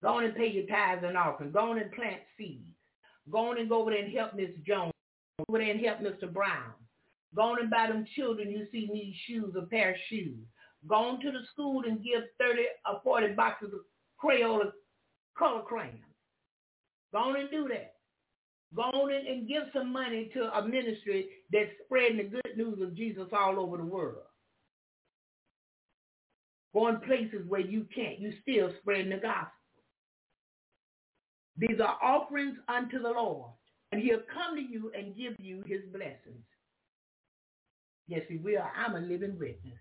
[0.04, 1.54] Go on and pay your tithes and offerings.
[1.54, 2.70] Go on and plant seeds.
[3.32, 4.94] Go on and go over there and help Miss Jones.
[5.40, 6.32] Go over there and help Mr.
[6.32, 6.74] Brown.
[7.36, 10.38] Go and buy them children you see need shoes, a pair of shoes.
[10.88, 13.80] Go to the school and give 30 or 40 boxes of
[14.24, 14.72] Crayola
[15.38, 16.04] color crayons.
[17.14, 17.94] Go and do that.
[18.76, 22.96] Go in and give some money to a ministry that's spreading the good news of
[22.96, 24.18] Jesus all over the world.
[26.74, 28.20] Going places where you can't.
[28.20, 29.52] You still spreading the gospel.
[31.58, 33.52] These are offerings unto the Lord.
[33.92, 36.46] And he'll come to you and give you his blessings.
[38.10, 38.64] Yes, he will.
[38.76, 39.77] I'm a living witness.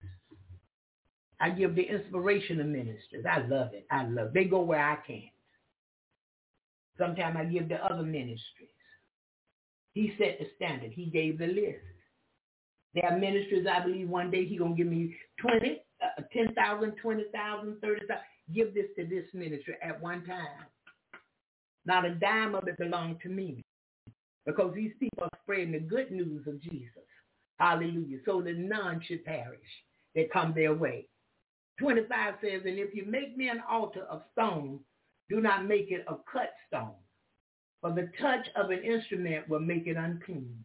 [1.41, 3.25] I give the inspiration of ministers.
[3.29, 3.87] I love it.
[3.91, 4.35] I love it.
[4.35, 5.25] They go where I can't.
[6.99, 8.69] Sometimes I give to other ministries.
[9.95, 10.93] He set the standard.
[10.93, 11.79] He gave the list.
[12.95, 16.93] There are ministries, I believe one day he going to give me 20, uh, 10,000,
[17.01, 18.17] 20,000, 30,000.
[18.55, 20.67] Give this to this ministry at one time.
[21.87, 23.63] Not a dime of it belonged to me.
[24.45, 27.05] Because these people are spreading the good news of Jesus.
[27.59, 28.19] Hallelujah.
[28.25, 29.61] So that none should perish
[30.15, 31.07] that come their way.
[31.79, 34.81] 25 says, and if you make me an altar of stone,
[35.29, 36.95] do not make it a cut stone.
[37.81, 40.65] For the touch of an instrument will make it unclean.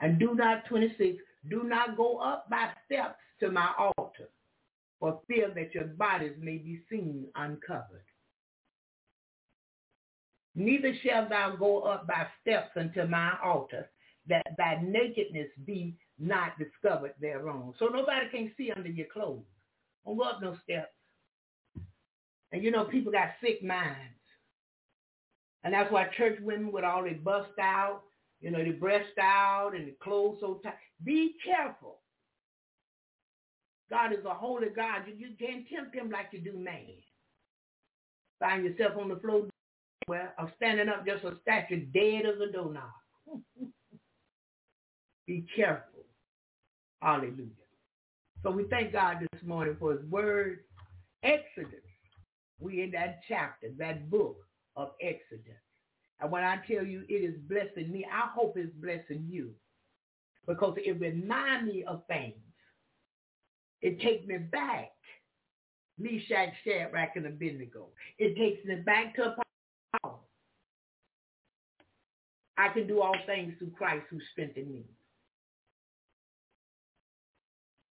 [0.00, 1.18] And do not, 26,
[1.50, 4.28] do not go up by steps to my altar
[5.00, 8.04] for fear that your bodies may be seen uncovered.
[10.54, 13.90] Neither shalt thou go up by steps unto my altar,
[14.28, 17.74] that thy nakedness be not discovered thereon.
[17.78, 19.44] So nobody can see under your clothes.
[20.04, 20.92] Don't go up no steps.
[22.52, 24.14] And you know, people got sick minds.
[25.64, 28.02] And that's why church women with all their bust out,
[28.40, 30.74] you know, the breast out and the clothes so tight.
[31.04, 31.98] Be careful.
[33.90, 35.02] God is a holy God.
[35.06, 36.86] You, you can't tempt him like you do man.
[38.38, 39.46] Find yourself on the floor
[40.08, 42.84] well, or standing up just a statue dead as a doorknob.
[45.26, 46.04] Be careful.
[47.02, 47.50] Hallelujah.
[48.42, 50.60] So we thank God this morning for his word.
[51.22, 51.80] Exodus.
[52.60, 54.36] We in that chapter, that book
[54.76, 55.60] of Exodus.
[56.20, 59.50] And when I tell you it is blessing me, I hope it's blessing you.
[60.46, 62.34] Because it reminds me of things.
[63.82, 64.92] It takes me back.
[65.98, 67.88] Meshach, Shadrach, and Abednego.
[68.18, 69.34] It takes me back to
[70.02, 70.14] power.
[72.58, 74.84] I can do all things through Christ who strengthened me.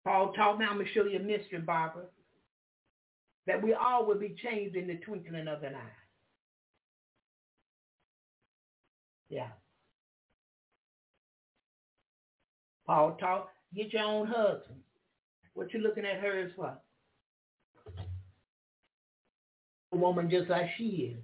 [0.09, 2.05] Paul taught me, I'm going to show you a mystery, Barbara,
[3.45, 5.99] that we all will be changed in the twinkling of an eye.
[9.29, 9.49] Yeah.
[12.87, 14.79] Paul taught, get your own husband.
[15.53, 16.75] What you looking at her as for?
[19.91, 21.23] A woman just like she is.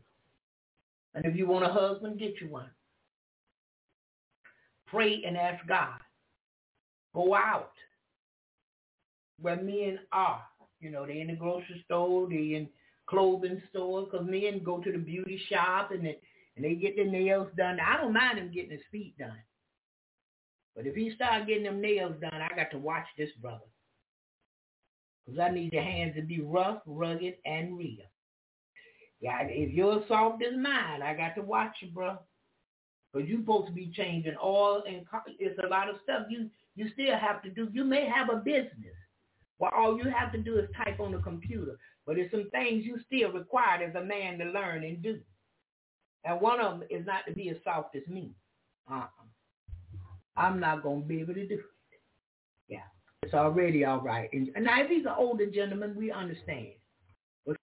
[1.16, 2.70] And if you want a husband, get you one.
[4.86, 5.98] Pray and ask God.
[7.16, 7.72] Go out
[9.40, 10.44] where men are.
[10.80, 12.70] You know, they in the grocery store, they in
[13.08, 16.18] clothing store, because men go to the beauty shop and they,
[16.56, 17.80] and they get their nails done.
[17.80, 19.42] I don't mind him getting his feet done.
[20.76, 23.66] But if he start getting them nails done, I got to watch this brother.
[25.26, 28.06] Because I need your hands to be rough, rugged, and real.
[29.22, 32.18] Yeah, if you're soft as mine, I got to watch you, bro.
[33.12, 35.06] Because you're supposed to be changing oil and
[35.40, 37.70] it's a lot of stuff you you still have to do.
[37.72, 38.94] You may have a business.
[39.60, 41.78] Well, all you have to do is type on the computer.
[42.06, 45.20] But there's some things you still required as a man to learn and do.
[46.24, 48.32] And one of them is not to be as soft as me.
[48.92, 49.08] Uh-uh.
[50.38, 51.62] I'm not going to be able to do it.
[52.68, 52.80] Yeah.
[53.24, 54.30] It's already all right.
[54.34, 56.74] And, now, if he's an older gentleman, we understand.
[57.46, 57.58] But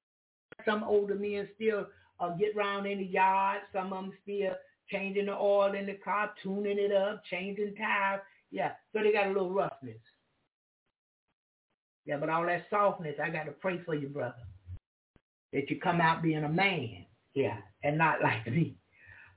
[0.65, 1.87] some older men still
[2.19, 3.61] uh, get around in the yard.
[3.73, 4.55] Some of them still
[4.91, 8.21] changing the oil in the car, tuning it up, changing tires.
[8.51, 9.99] Yeah, so they got a little roughness.
[12.05, 14.35] Yeah, but all that softness, I got to pray for you, brother.
[15.53, 17.07] That you come out being a man.
[17.35, 18.77] Yeah, and not like me.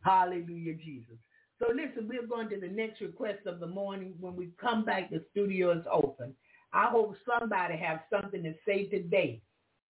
[0.04, 1.18] Hallelujah, Jesus.
[1.60, 4.14] So listen, we're going to the next request of the morning.
[4.20, 6.36] When we come back, the studio is open.
[6.74, 9.42] I hope somebody have something to say today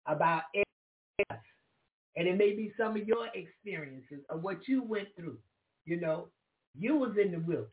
[0.07, 1.39] about us.
[2.17, 5.39] And it may be some of your experiences of what you went through.
[5.87, 6.29] You know,
[6.79, 7.71] you was in the wilderness.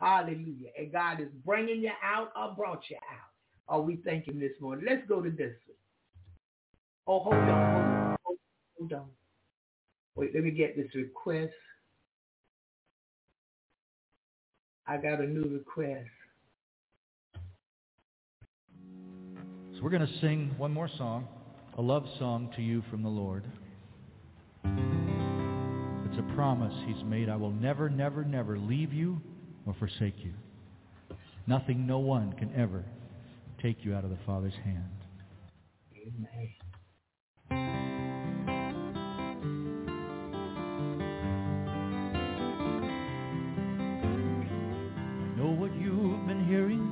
[0.00, 0.70] Hallelujah.
[0.78, 3.25] And God is bringing you out or brought you out.
[3.68, 4.86] Are we thanking this morning?
[4.88, 5.76] Let's go to this one.
[7.08, 8.16] Oh, hold on.
[8.24, 8.38] Hold on.
[8.78, 9.08] Hold on.
[10.14, 11.52] Wait, let me get this request.
[14.86, 16.08] I got a new request.
[19.74, 21.26] So we're going to sing one more song,
[21.76, 23.44] a love song to you from the Lord.
[24.64, 27.28] It's a promise he's made.
[27.28, 29.20] I will never, never, never leave you
[29.66, 30.32] or forsake you.
[31.46, 32.84] Nothing, no one can ever
[33.62, 34.84] take you out of the Father's hand.
[35.96, 36.48] Amen.
[44.30, 46.84] I know what you've been hearing.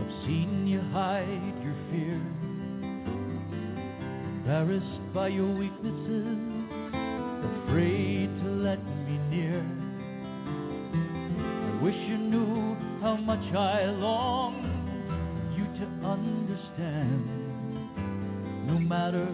[0.00, 2.20] I've seen you hide your fear.
[4.36, 6.38] Embarrassed by your weaknesses,
[7.64, 9.64] afraid to let me near.
[10.92, 14.63] I wish you knew how much I long
[15.78, 17.24] to understand.
[18.66, 19.26] No matter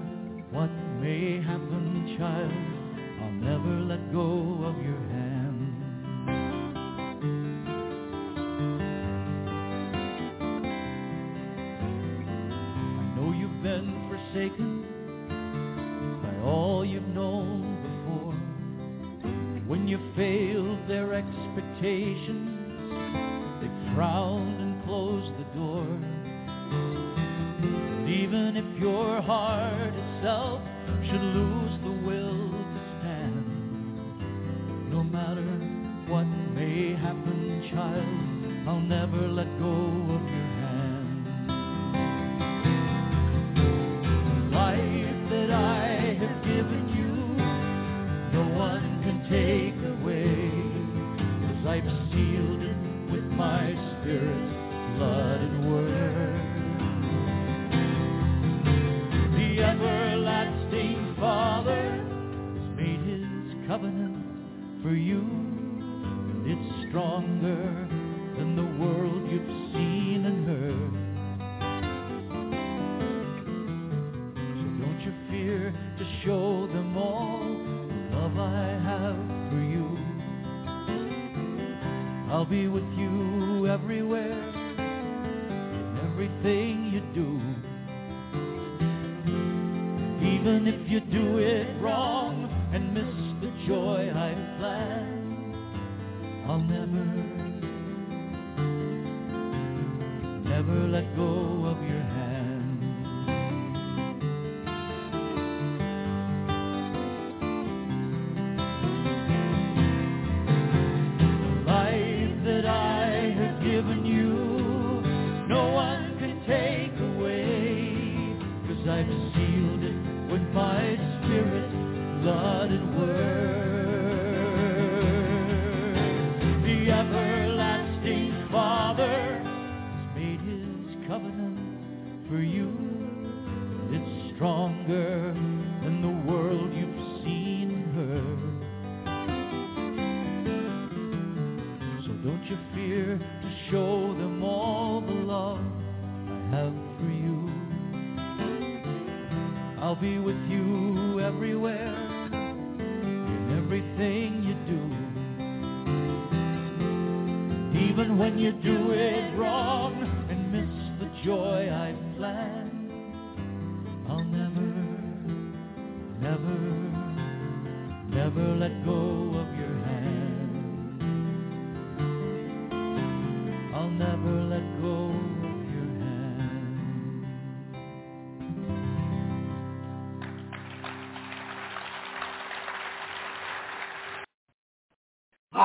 [0.51, 2.53] what may happen, child,
[3.23, 5.40] I'll never let go of your hand.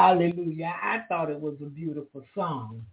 [0.05, 0.71] Hallelujah.
[0.83, 2.85] I thought it was a beautiful song.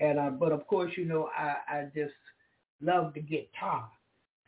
[0.00, 2.12] And uh, but of course, you know, I, I just
[2.82, 3.88] love the guitar.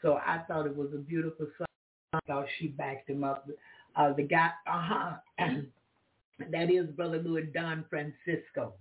[0.01, 1.67] So I thought it was a beautiful song.
[2.13, 3.49] I thought she backed him up.
[3.95, 5.13] Uh, the guy, uh-huh.
[6.51, 8.73] that is Brother Louis Don Francisco.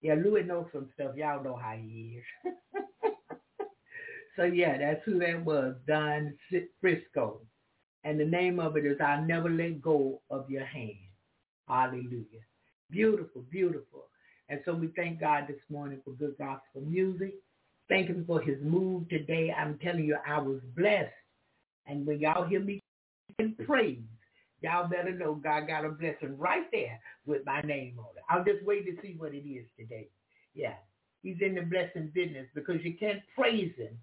[0.00, 1.14] Yeah, Louis knows some stuff.
[1.14, 2.54] Y'all know how he is.
[4.36, 6.32] so yeah, that's who that was, Don
[6.80, 7.42] Frisco.
[8.04, 10.96] And the name of it is I'll Never Let Go of Your Hand.
[11.68, 12.44] Hallelujah.
[12.90, 14.06] Beautiful, beautiful.
[14.48, 17.34] And so we thank God this morning for good gospel music.
[17.88, 19.52] Thank him for his move today.
[19.56, 21.10] I'm telling you, I was blessed.
[21.86, 22.80] And when y'all hear me
[23.38, 23.98] in praise,
[24.60, 28.22] y'all better know God got a blessing right there with my name on it.
[28.28, 30.08] I'll just wait to see what it is today.
[30.54, 30.74] Yeah.
[31.22, 33.98] He's in the blessing business because you can't praise him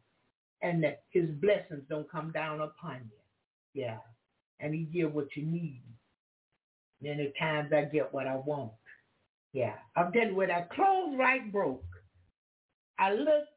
[0.61, 3.81] and that his blessings don't come down upon you.
[3.81, 3.97] Yeah.
[4.59, 5.83] And he give what you need.
[7.03, 8.71] Many times I get what I want.
[9.51, 9.75] Yeah.
[9.95, 11.83] I'm you, when that clothes right broke,
[12.97, 13.49] I looked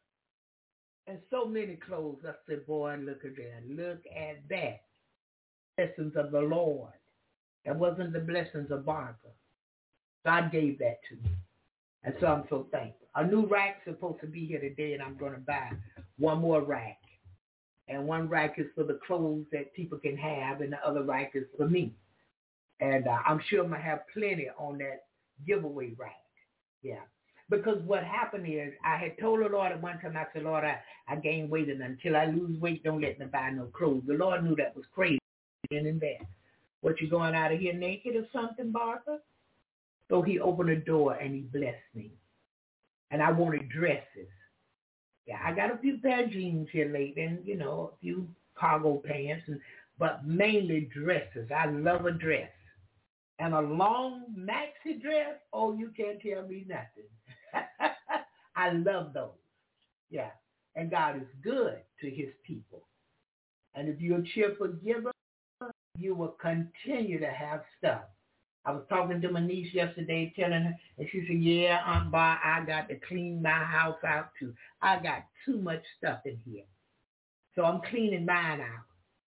[1.06, 2.18] and so many clothes.
[2.26, 3.62] I said, boy, look at that.
[3.68, 4.80] Look at that.
[5.76, 6.92] Blessings of the Lord.
[7.64, 9.14] That wasn't the blessings of Barbara.
[10.24, 11.30] God gave that to me.
[12.02, 13.06] And so I'm so thankful.
[13.14, 15.70] A new rack's supposed to be here today, and I'm going to buy
[16.18, 16.98] one more rack.
[17.88, 21.32] And one rack is for the clothes that people can have, and the other rack
[21.34, 21.94] is for me.
[22.80, 25.04] And uh, I'm sure I'm going to have plenty on that
[25.46, 26.12] giveaway rack.
[26.82, 27.00] Yeah.
[27.48, 30.64] Because what happened is I had told the Lord at one time, I said, Lord,
[30.64, 30.78] I,
[31.08, 34.02] I gained weight and until I lose weight, don't let me buy no clothes.
[34.06, 35.20] The Lord knew that was crazy
[35.70, 36.26] in and there.
[36.80, 39.18] What, you going out of here naked or something, Barbara?
[40.08, 42.12] So he opened the door and he blessed me.
[43.10, 44.28] And I wanted dresses.
[45.26, 48.28] Yeah, I got a few pair of jeans here lately and, you know, a few
[48.56, 49.60] cargo pants, and,
[49.98, 51.50] but mainly dresses.
[51.56, 52.50] I love a dress.
[53.38, 57.10] And a long maxi dress, oh, you can't tell me nothing.
[58.56, 59.32] I love those.
[60.10, 60.30] Yeah.
[60.74, 62.86] And God is good to his people.
[63.74, 65.12] And if you're a cheerful giver,
[65.98, 68.02] you will continue to have stuff.
[68.64, 72.40] I was talking to my niece yesterday, telling her, and she said, yeah, Aunt Bar,
[72.42, 74.54] I got to clean my house out too.
[74.82, 76.64] I got too much stuff in here.
[77.54, 78.84] So I'm cleaning mine out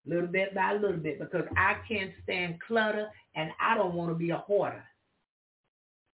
[0.08, 4.16] little bit by little bit because I can't stand clutter and I don't want to
[4.16, 4.84] be a hoarder.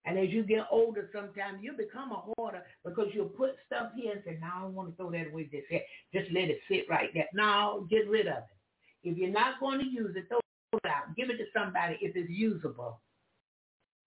[0.06, 4.14] And as you get older, sometimes you become a hoarder because you'll put stuff here
[4.14, 5.82] and say, no, I don't want to throw that away just here.
[6.14, 7.28] Just let it sit right there.
[7.34, 8.44] No, get rid of it.
[9.04, 10.40] If you're not going to use it, throw
[10.74, 11.16] it out.
[11.18, 13.02] Give it to somebody if it's usable.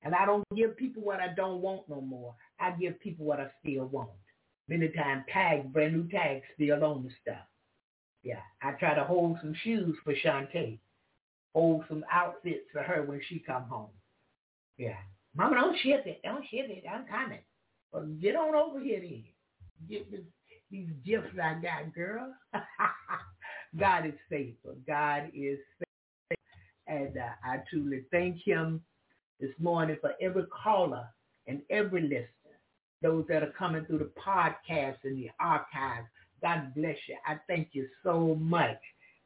[0.03, 2.35] And I don't give people what I don't want no more.
[2.59, 4.11] I give people what I still want.
[4.69, 7.45] Many times tags, brand new tags still on the stuff.
[8.23, 10.79] Yeah, I try to hold some shoes for Shantae.
[11.55, 13.89] Hold some outfits for her when she come home.
[14.77, 14.97] Yeah.
[15.35, 16.21] Mama, don't ship it.
[16.23, 16.85] Don't ship it.
[16.91, 17.41] I'm coming.
[17.93, 19.25] Well, get on over here then.
[19.89, 20.21] Get this,
[20.71, 22.33] these gifts I got, girl.
[23.79, 24.75] God is faithful.
[24.87, 26.37] God is faithful.
[26.87, 28.83] And uh, I truly thank him
[29.41, 31.07] this morning for every caller
[31.47, 32.59] and every listener,
[33.03, 36.09] those that are coming through the podcast and the archives.
[36.43, 37.17] God bless you.
[37.27, 38.81] I thank you so much.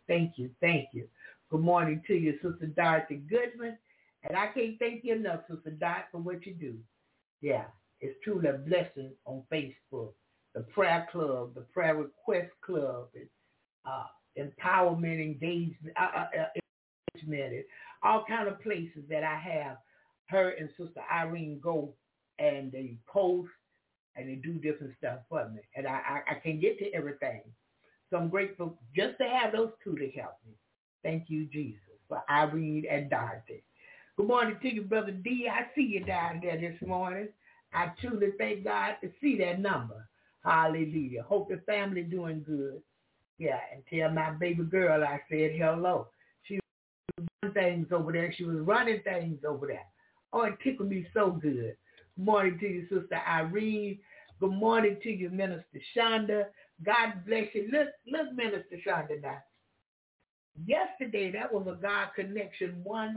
[0.07, 0.51] Thank you.
[0.61, 1.09] Thank you.
[1.51, 3.79] Good morning to you, Sister Dorothy Goodman.
[4.23, 6.77] And I can't thank you enough, Sister Dot, for what you do.
[7.41, 7.65] Yeah,
[8.01, 10.13] it's truly a blessing on Facebook.
[10.55, 13.29] The prayer club, the prayer request club, and
[13.85, 14.07] uh,
[14.39, 16.61] empowerment engagement, uh, uh, uh
[17.15, 17.67] engagement,
[18.03, 19.79] all kind of places that I have
[20.27, 21.93] her and Sister Irene go
[22.39, 23.51] and they post
[24.17, 25.61] and they do different stuff for me.
[25.75, 27.43] And I, I, I can get to everything.
[28.11, 30.53] So I'm grateful just to have those two to help me.
[31.03, 33.63] Thank you, Jesus, for Irene and Dorothy.
[34.17, 35.49] Good morning to you, Brother D.
[35.51, 37.29] I see you down there this morning.
[37.73, 40.09] I truly thank God to see that number.
[40.45, 41.23] Hallelujah.
[41.25, 42.81] Hope the family doing good.
[43.39, 46.07] Yeah, and tell my baby girl I said hello.
[46.45, 46.61] She
[47.19, 48.33] was doing things over there.
[48.37, 49.87] She was running things over there.
[50.33, 51.77] Oh, it tickled me so good.
[52.17, 53.99] Morning to you, Sister Irene.
[54.41, 56.45] Good morning to you, Minister Shonda.
[56.85, 57.69] God bless you.
[57.73, 59.39] Look, look, Minister Shonda now.
[60.65, 63.17] Yesterday, that was a God connection 100%.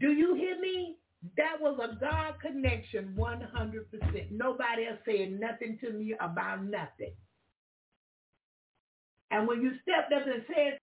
[0.00, 0.96] Do you hear me?
[1.36, 4.30] That was a God connection 100%.
[4.32, 7.12] Nobody else saying nothing to me about nothing.
[9.30, 10.78] And when you stepped up and said,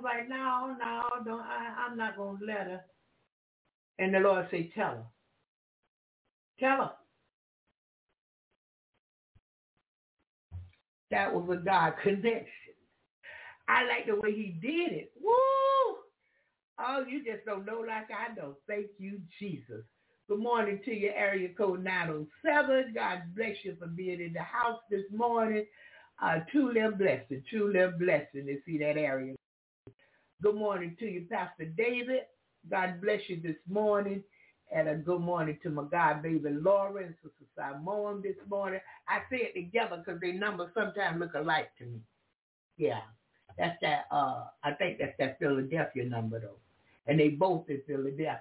[0.00, 2.84] like, no, no, don't, I, I'm not going to let her.
[3.98, 5.06] And the Lord say, tell her.
[6.60, 6.92] Tell her.
[11.10, 12.46] That was a God connection.
[13.68, 15.12] I like the way he did it.
[15.20, 15.32] Woo!
[16.80, 18.56] Oh, you just don't know like I know.
[18.68, 19.84] Thank you, Jesus.
[20.28, 22.92] Good morning to you, area code 907.
[22.94, 25.64] God bless you for being in the house this morning.
[26.22, 29.34] Uh, truly a blessing, truly a blessing to see that area.
[30.42, 32.22] Good morning to you, Pastor David.
[32.70, 34.22] God bless you this morning.
[34.70, 37.46] And a good morning to my God baby Laura and Sister
[38.22, 38.80] this morning.
[39.08, 42.00] I say it together because their numbers sometimes look alike to me.
[42.76, 43.00] Yeah.
[43.56, 46.58] That's that, uh, I think that's that Philadelphia number though.
[47.06, 48.40] And they both in Philadelphia.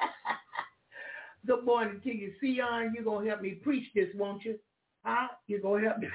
[1.46, 2.92] Good morning to you, Sion.
[2.94, 4.58] You're going to help me preach this, won't you?
[5.04, 5.28] Huh?
[5.46, 6.08] You're going to help me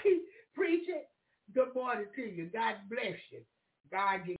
[0.54, 1.10] preach it?
[1.56, 2.50] Good morning to you.
[2.52, 3.40] God bless you.
[3.92, 4.38] God give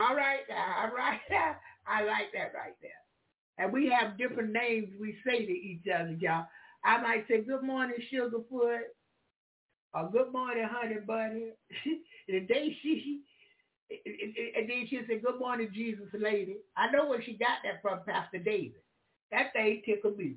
[0.00, 1.20] All right, all right.
[1.86, 2.90] I like that right there.
[3.58, 6.46] And we have different names we say to each other, y'all.
[6.84, 8.80] I might say, good morning, Sugarfoot.
[9.94, 11.52] Or good morning, Honey Bunny.
[12.28, 13.20] and day she
[13.90, 16.56] and then she said, good morning, Jesus lady.
[16.76, 18.80] I know where she got that from, Pastor David.
[19.30, 20.36] That thing tickled me.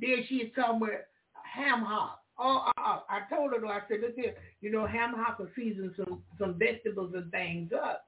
[0.00, 1.00] Then she had come with
[1.44, 2.20] ham hock.
[2.38, 5.38] Oh, uh, uh, I told her, though, I said, look here, you know, ham hock
[5.38, 8.04] will season some, some vegetables and things up.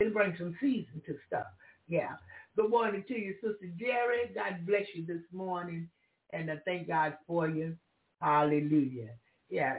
[0.00, 1.46] It'll bring some season to stuff.
[1.92, 2.14] Yeah.
[2.56, 4.32] Good morning to you, Sister Jerry.
[4.34, 5.90] God bless you this morning.
[6.32, 7.76] And I thank God for you.
[8.22, 9.10] Hallelujah.
[9.50, 9.76] Yeah,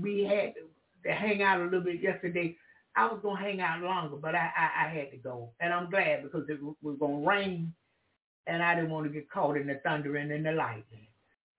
[0.00, 0.54] we had
[1.06, 2.56] to hang out a little bit yesterday.
[2.96, 5.90] I was gonna hang out longer, but I, I, I had to go, and I'm
[5.90, 7.74] glad because it was gonna rain,
[8.46, 11.08] and I didn't want to get caught in the thundering and the lightning.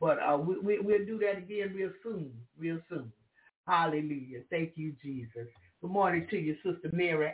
[0.01, 3.11] But uh, we, we we'll do that again real soon, real soon.
[3.67, 4.41] Hallelujah!
[4.51, 5.47] Thank you, Jesus.
[5.81, 7.33] Good morning to you, Sister Mary.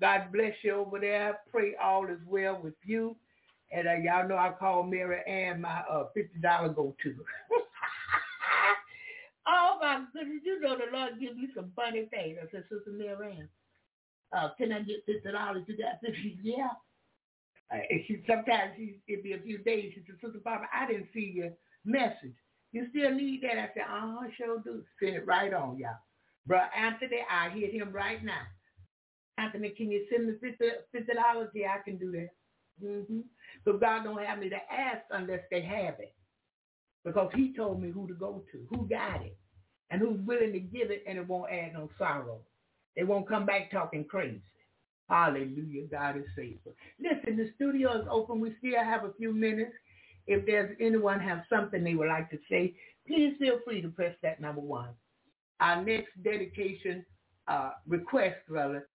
[0.00, 1.40] God bless you over there.
[1.50, 3.16] Pray all is well with you.
[3.72, 7.14] And uh, y'all know I call Mary Ann my uh, $50 go-to.
[9.46, 12.38] Oh my goodness, you know the Lord give me some funny things.
[12.40, 13.48] I said, Sister Miriam,
[14.36, 15.64] uh, can I get fifty dollars?
[15.66, 16.38] You got fifty?
[16.42, 16.68] Yeah.
[17.72, 19.92] Uh, and she sometimes she it'd be a few days.
[19.94, 21.50] She said, Sister Barbara, I didn't see your
[21.84, 22.34] message.
[22.72, 23.58] You still need that?
[23.58, 24.82] I said, uh-huh, sure do.
[25.00, 25.98] Send it right on, y'all.
[26.46, 28.42] Bro, Anthony, I hit him right now.
[29.40, 30.34] Anthony, can you send me
[30.92, 31.64] physiology?
[31.66, 32.28] I can do that.
[32.84, 33.78] Mm-hmm.
[33.78, 36.14] God don't have me to ask unless they have it.
[37.04, 39.36] Because he told me who to go to, who got it,
[39.90, 42.38] and who's willing to give it and it won't add no sorrow.
[42.96, 44.42] They won't come back talking crazy.
[45.08, 45.86] Hallelujah.
[45.90, 46.72] God is faithful.
[47.00, 48.40] Listen, the studio is open.
[48.40, 49.72] We still have a few minutes.
[50.26, 52.74] If there's anyone have something they would like to say,
[53.06, 54.90] please feel free to press that number one.
[55.58, 57.04] Our next dedication
[57.48, 58.86] uh, request, brother,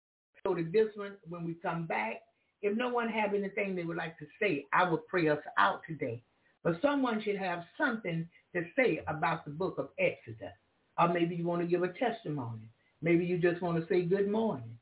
[0.45, 2.21] so to this one, when we come back,
[2.61, 5.81] if no one have anything they would like to say, I will pray us out
[5.87, 6.21] today.
[6.63, 10.53] But someone should have something to say about the book of Exodus.
[10.99, 12.61] Or maybe you want to give a testimony.
[13.01, 14.77] Maybe you just want to say good morning.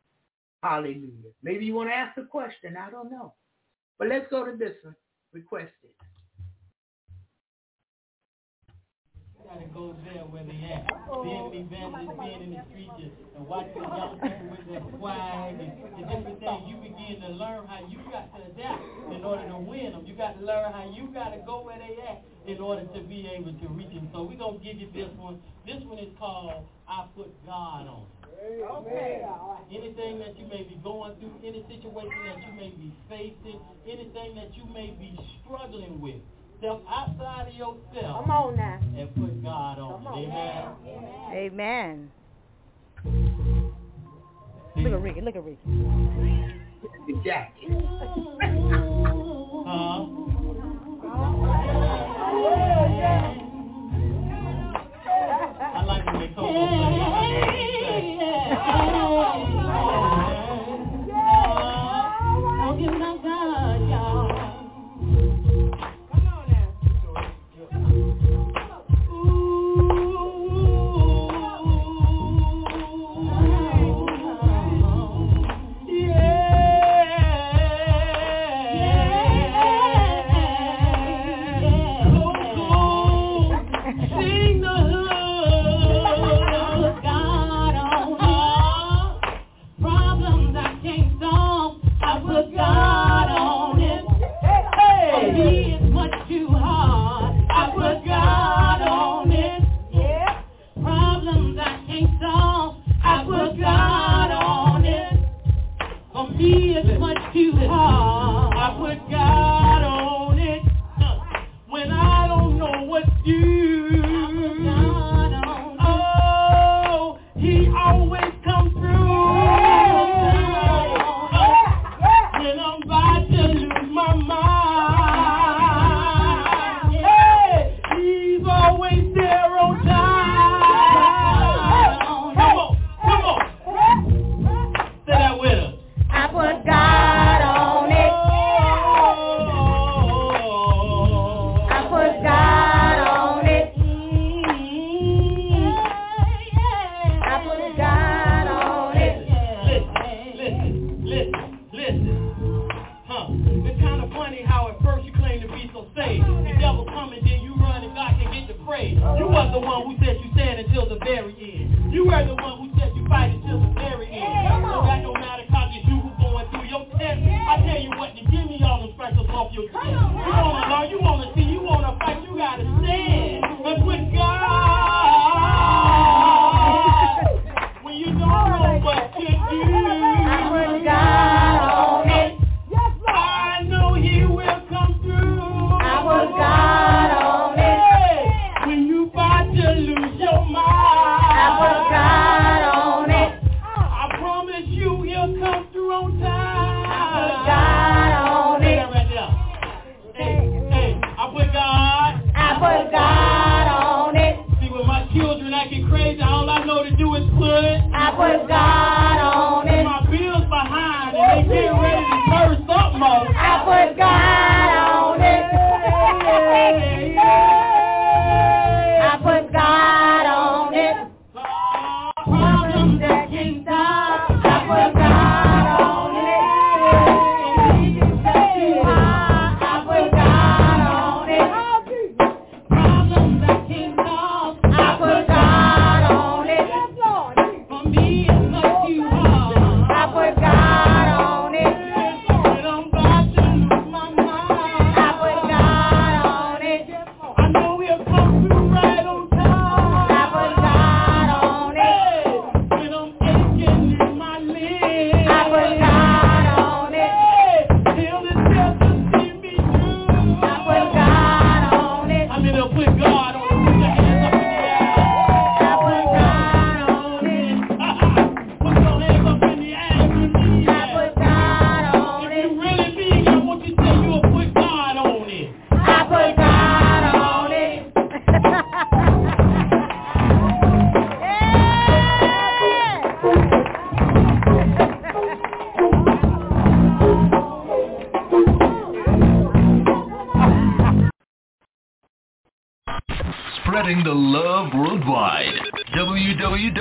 [0.62, 1.32] Hallelujah.
[1.42, 2.78] Maybe you want to ask a question.
[2.78, 3.34] I don't know.
[4.00, 4.96] But let's go to this one.
[5.34, 5.92] Requested.
[9.54, 10.90] Gotta go there where they at.
[11.22, 15.62] Being an evangelist, being in the streets, and watching the young people with their swag
[15.62, 18.82] and the different things, you begin to learn how you got to adapt
[19.14, 20.06] in order to win them.
[20.06, 23.00] You got to learn how you got to go where they at in order to
[23.06, 24.10] be able to reach them.
[24.14, 25.38] So we're going to give you this one.
[25.66, 28.06] This one is called I Put God on
[28.44, 29.24] Okay.
[29.72, 34.36] Anything that you may be going through, any situation that you may be facing, anything
[34.36, 36.20] that you may be struggling with,
[36.64, 38.24] step outside of yourself.
[38.24, 38.80] Come on now.
[38.98, 40.08] And put God on.
[40.08, 40.18] on.
[41.34, 42.10] Amen.
[43.04, 43.52] Amen.
[44.78, 45.22] Look at Ricky.
[45.22, 45.60] Look at Ricky.
[45.66, 47.70] The jacket.
[49.68, 50.06] huh?
[55.76, 57.73] I like when they call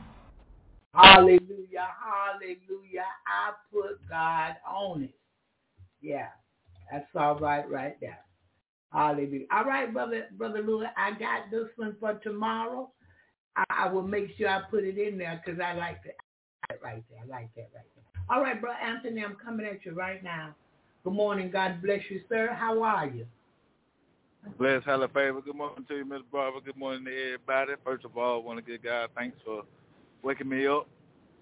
[0.93, 3.05] Hallelujah, hallelujah.
[3.27, 5.13] I put God on it.
[6.01, 6.29] Yeah,
[6.91, 8.19] that's all right right there.
[8.91, 9.45] Hallelujah.
[9.51, 12.91] All right, brother, brother Louis, I got this one for tomorrow.
[13.55, 16.15] I, I will make sure I put it in there because I like it
[16.83, 17.19] right there.
[17.23, 18.03] I like that right there.
[18.29, 20.53] All right, brother Anthony, I'm coming at you right now.
[21.03, 21.49] Good morning.
[21.51, 22.53] God bless you, sir.
[22.53, 23.25] How are you?
[24.45, 25.41] Bless, hella favor.
[25.41, 26.61] Good morning to you, Miss Barbara.
[26.61, 27.73] Good morning to everybody.
[27.83, 29.63] First of all, I want to give God thanks for
[30.23, 30.87] waking me up,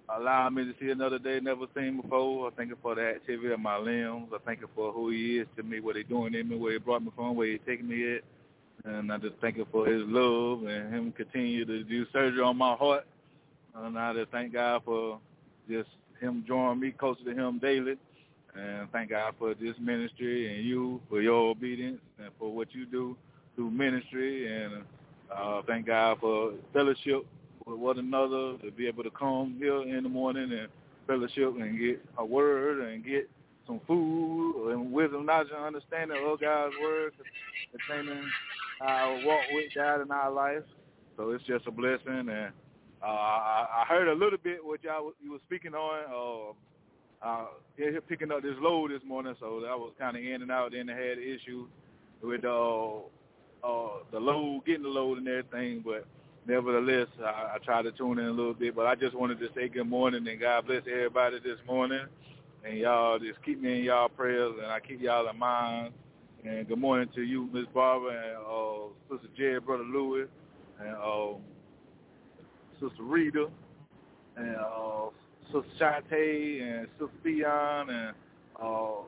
[0.10, 2.48] allowing me to see another day never seen before.
[2.48, 4.30] I thank you for the activity of my limbs.
[4.34, 6.74] I thank you for who he is to me, what he's doing in me, where
[6.74, 8.24] he brought me from, where he's taking me at.
[8.86, 12.58] And I just thank you for his love and him continue to do surgery on
[12.58, 13.06] my heart.
[13.76, 15.20] And I just thank God for
[15.70, 17.96] just him drawing me closer to him daily.
[18.58, 22.86] And thank God for this ministry and you for your obedience and for what you
[22.86, 23.18] do
[23.56, 24.64] through ministry.
[24.64, 24.84] And
[25.36, 27.26] uh, thank God for fellowship
[27.66, 30.70] with one another to be able to come here in the morning and
[31.08, 33.30] fellowship and get a word and get
[33.68, 37.14] some food and wisdom, knowledge, and understanding of God's word
[37.72, 38.24] containing
[38.82, 40.64] our walk with God in our life.
[41.18, 42.30] So it's just a blessing.
[42.30, 42.52] And
[43.04, 46.52] uh, I, I heard a little bit what y'all you were speaking on.
[46.52, 46.54] Uh,
[47.26, 47.46] uh,
[47.76, 50.74] here picking up this load this morning, so that was kind of in and out.
[50.76, 51.68] I had issues
[52.22, 52.98] with uh,
[53.64, 56.06] uh, the load, getting the load and everything, but
[56.46, 58.76] nevertheless, I, I tried to tune in a little bit.
[58.76, 62.06] But I just wanted to say good morning and God bless everybody this morning.
[62.64, 65.94] And y'all just keep me in y'all prayers, and I keep y'all in mind.
[66.44, 70.28] And good morning to you, Miss Barbara, and uh, Sister Jerry, Brother Louis,
[70.80, 71.38] and uh,
[72.80, 73.50] Sister Rita,
[74.38, 75.10] and uh,
[75.48, 77.12] Sister Shantae, and Sister
[77.90, 78.16] and
[78.62, 79.04] uh,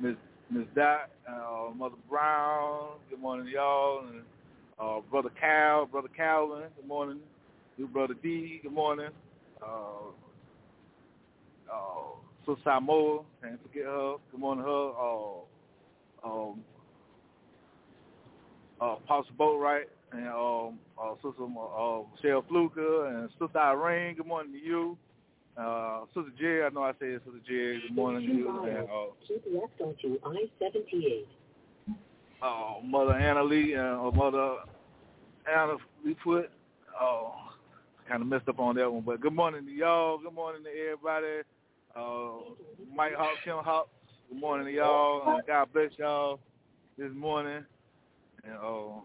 [0.00, 0.16] Miss
[0.50, 2.98] Miss Dot, uh, Mother Brown.
[3.10, 4.22] Good morning, y'all, and
[4.78, 6.64] uh, Brother Cal, Brother Calvin.
[6.76, 7.20] Good morning,
[7.76, 8.60] you Brother D.
[8.62, 9.10] Good morning.
[9.62, 10.10] Uh,
[11.72, 11.76] uh,
[12.46, 14.16] Sister Samoa, can't forget her.
[14.30, 14.92] Good morning, her.
[14.98, 16.60] Uh, um,
[18.80, 24.16] uh, Pastor Boatwright and um, uh, Sister uh, Michelle Fluker and Sister Irene.
[24.16, 24.98] Good morning to you.
[25.56, 27.82] Uh, Sister Jerry, I know I said Sister Jerry.
[27.86, 28.64] Good morning to you.
[28.64, 31.24] And, uh, Keep left onto I-78.
[32.42, 34.56] uh, Mother Anna Lee and uh, Mother
[35.50, 36.50] Anna Lee Foot.
[37.00, 37.34] Oh,
[38.08, 39.02] kind of messed up on that one.
[39.02, 40.18] But good morning to y'all.
[40.18, 41.42] Good morning to everybody.
[41.94, 42.54] Uh,
[42.94, 43.88] Mike Hawk, Kim Hawk.
[44.28, 45.36] Good morning to y'all.
[45.36, 46.40] And God bless y'all
[46.98, 47.64] this morning.
[48.44, 49.00] And uh,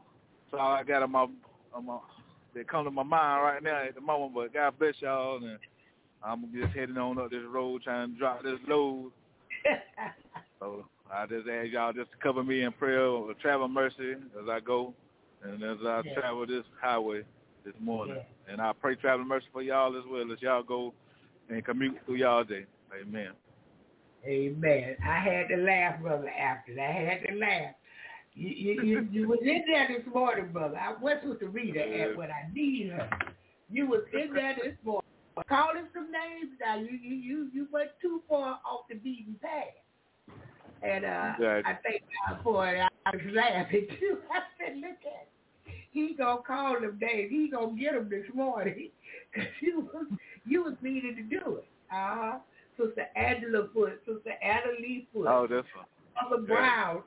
[0.52, 1.28] so I got on my,
[1.74, 1.98] on my
[2.54, 4.34] they come to my mind right now at the moment.
[4.36, 5.38] But God bless y'all.
[5.38, 5.58] And
[6.24, 9.12] I'm just heading on up this road trying to drop this load.
[10.60, 14.50] so I just ask y'all just to cover me in prayer or travel mercy as
[14.50, 14.94] I go
[15.44, 16.14] and as I Yeah.
[16.20, 17.24] travel this highway
[17.64, 18.18] this morning.
[18.18, 18.54] Yeah.
[18.54, 20.94] And I pray travel mercy for y'all as well as y'all go
[21.50, 22.66] and commute through y'all day.
[23.02, 23.32] Amen.
[24.26, 24.98] Amen.
[25.04, 26.30] I had to laugh, brother.
[26.30, 27.76] After that, I had to laugh.
[28.34, 30.78] You you you, you was in there this morning, brother.
[30.78, 33.10] I went with the reader at when I need her.
[33.70, 35.02] You was in there this morning,
[35.48, 36.52] calling some names.
[36.60, 39.76] Now you you you you went too far off the beaten path.
[40.84, 41.66] And uh, Right.
[41.66, 42.82] I thank God for it.
[43.06, 44.18] I was laughing too.
[44.32, 45.28] I said, look at.
[45.68, 45.76] Him.
[45.92, 47.30] He gonna call them names.
[47.30, 48.90] He gonna get them this morning.
[49.36, 50.06] Cause you was
[50.46, 51.68] you was needed to do it.
[51.92, 52.38] Uh huh.
[52.78, 55.28] Sister Angela Foot, Sister Anna Lee Foot.
[55.28, 55.86] Oh, that's fine.
[56.16, 57.04] Mother Brown.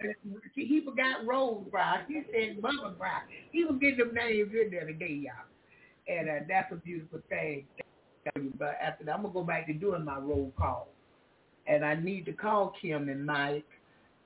[0.55, 2.01] He he forgot Rose Brown.
[2.09, 3.23] He said Mother Brown.
[3.51, 5.35] He was getting them names in there today, y'all.
[6.09, 7.67] And uh, that's a beautiful thing.
[8.59, 10.89] But after that, I'm gonna go back to doing my roll call,
[11.67, 13.65] and I need to call Kim and Mike,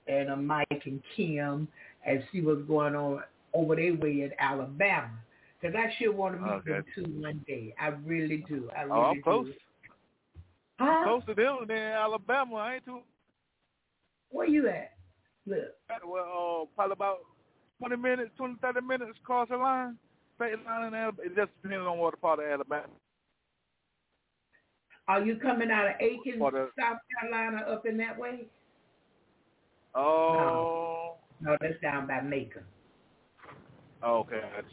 [0.06, 1.68] and uh, Mike and Kim,
[2.06, 3.22] and see what's going on
[3.54, 5.10] over their way in Alabama.
[5.60, 6.70] Because I sure want to meet Okay.
[6.70, 7.74] them too one day.
[7.80, 8.70] I really do.
[8.76, 9.46] I really Oh, I'm close.
[9.46, 9.52] do.
[10.78, 11.02] Huh?
[11.04, 12.54] Close to them in Alabama.
[12.56, 13.00] I ain't too
[14.30, 14.92] Where you at?
[15.46, 15.74] Look.
[16.06, 17.18] well, uh, probably about
[17.78, 19.96] 20 minutes, 20, 30 minutes across the line.
[20.36, 21.12] State line in Alabama.
[21.24, 22.88] It just depends on what part of Alabama.
[25.08, 28.46] Are you coming out of Aiken, the- South Carolina, up in that way?
[29.94, 32.62] Oh, No, that's down by Macon.
[34.04, 34.42] okay.
[34.54, 34.66] That's,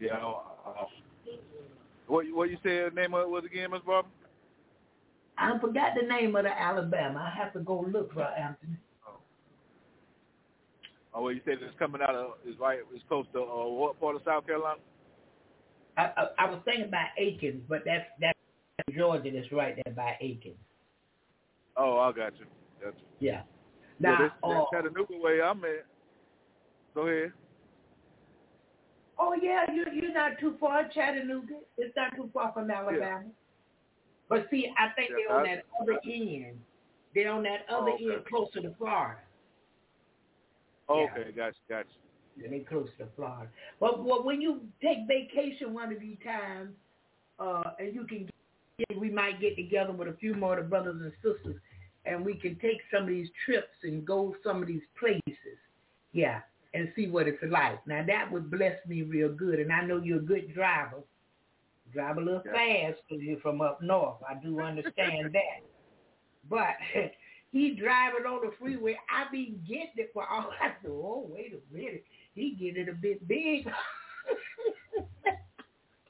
[0.00, 0.16] yeah.
[0.16, 0.86] Uh,
[2.08, 4.10] what what you said the name of it was again, Miss Barbara?
[5.38, 7.30] I forgot the name of the Alabama.
[7.32, 8.76] I have to go look for Anthony.
[11.16, 12.80] Oh, well, you said it's coming out of is right.
[12.94, 14.78] It's close to uh, what part of South Carolina?
[15.96, 18.38] I, I, I was thinking about Aiken, but that's that's
[18.94, 19.30] Georgia.
[19.34, 20.52] That's right there by Aiken.
[21.74, 22.44] Oh, I got you.
[22.82, 23.04] Got you.
[23.18, 23.42] Yeah.
[23.98, 25.86] Now, well, this, uh, Chattanooga way I'm at.
[26.94, 27.32] Go ahead.
[29.18, 31.54] Oh yeah, you you're not too far, Chattanooga.
[31.78, 33.24] It's not too far from Alabama.
[34.28, 36.58] But see, I think Yeah, they're on I- that other end.
[37.14, 38.14] They're on that other Oh, okay.
[38.16, 39.20] end closer to Florida.
[40.88, 41.88] Okay, gotcha, gotcha.
[42.36, 43.48] Yeah, they close to Florida.
[43.80, 46.70] But well, when you take vacation one of these times,
[47.38, 48.28] uh, and you can,
[48.78, 51.60] get, we might get together with a few more of the brothers and sisters,
[52.04, 55.58] and we can take some of these trips and go some of these places.
[56.12, 56.40] Yeah,
[56.74, 57.84] and see what it's like.
[57.86, 61.02] Now that would bless me real good, and I know you're a good driver.
[61.92, 64.16] Drive a little fast because you're from up north.
[64.28, 65.62] I do understand that.
[66.48, 66.76] But
[67.56, 68.98] he driving on the freeway.
[69.10, 72.04] I be getting it for all I said, oh, wait a minute.
[72.34, 73.66] He getting it a bit big.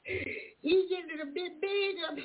[0.03, 1.97] he getting it a bit big.
[2.09, 2.19] I'm,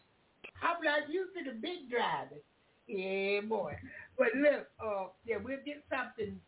[0.63, 2.39] I'm not used to the big driving.
[2.87, 3.75] Yeah, boy.
[4.17, 6.39] But look, uh, yeah, we'll get something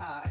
[0.00, 0.28] uh,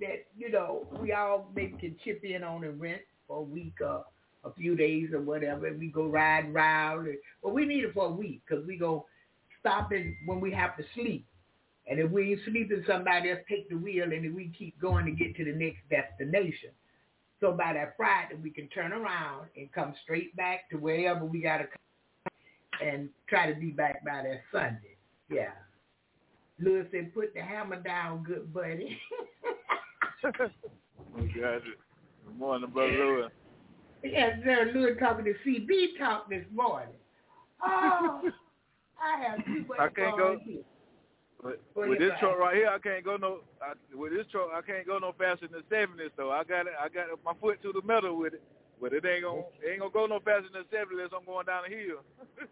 [0.00, 3.80] that, you know, we all maybe can chip in on and rent for a week
[3.80, 4.04] or
[4.44, 5.66] a few days or whatever.
[5.66, 7.08] And we go ride around.
[7.08, 9.06] And, well, we need it for a week because we go
[9.62, 11.26] stopping when we have to sleep.
[11.88, 15.04] And if we ain't sleeping, somebody else take the wheel and then we keep going
[15.06, 16.70] to get to the next destination.
[17.40, 21.42] So by that Friday, we can turn around and come straight back to wherever we
[21.42, 24.96] got to come and try to be back by that Sunday.
[25.28, 25.50] Yeah.
[26.60, 28.96] Lewis said, put the hammer down, good buddy.
[30.22, 30.50] Gotcha.
[31.16, 33.32] Good morning, brother Lewis.
[34.04, 34.70] yes, sir.
[34.72, 36.94] Lewis talking to CB talk this morning.
[37.64, 38.30] Oh,
[39.00, 39.38] I have
[39.78, 40.38] I can't go.
[41.42, 43.40] With, with this truck right here, I can't go no.
[43.60, 46.04] I, with this truck, I can't go no faster than seventy.
[46.16, 46.74] So I got it.
[46.80, 48.42] I got my foot to the metal with it.
[48.80, 51.46] But it ain't gonna it ain't gonna go no faster than seventy unless I'm going
[51.46, 52.02] down the hill.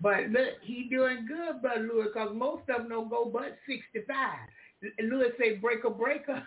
[0.00, 4.06] But look, he doing good, Brother Lewis, because most of them don't go but 65.
[4.84, 6.42] L- Lewis say breaker, breaker.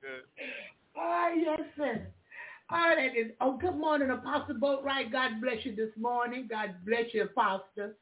[0.00, 0.22] Good.
[0.96, 2.06] oh, yes, sir.
[2.70, 5.12] Oh, that is, oh, good morning, Apostle Boatwright.
[5.12, 6.48] God bless you this morning.
[6.50, 7.92] God bless you, Apostle.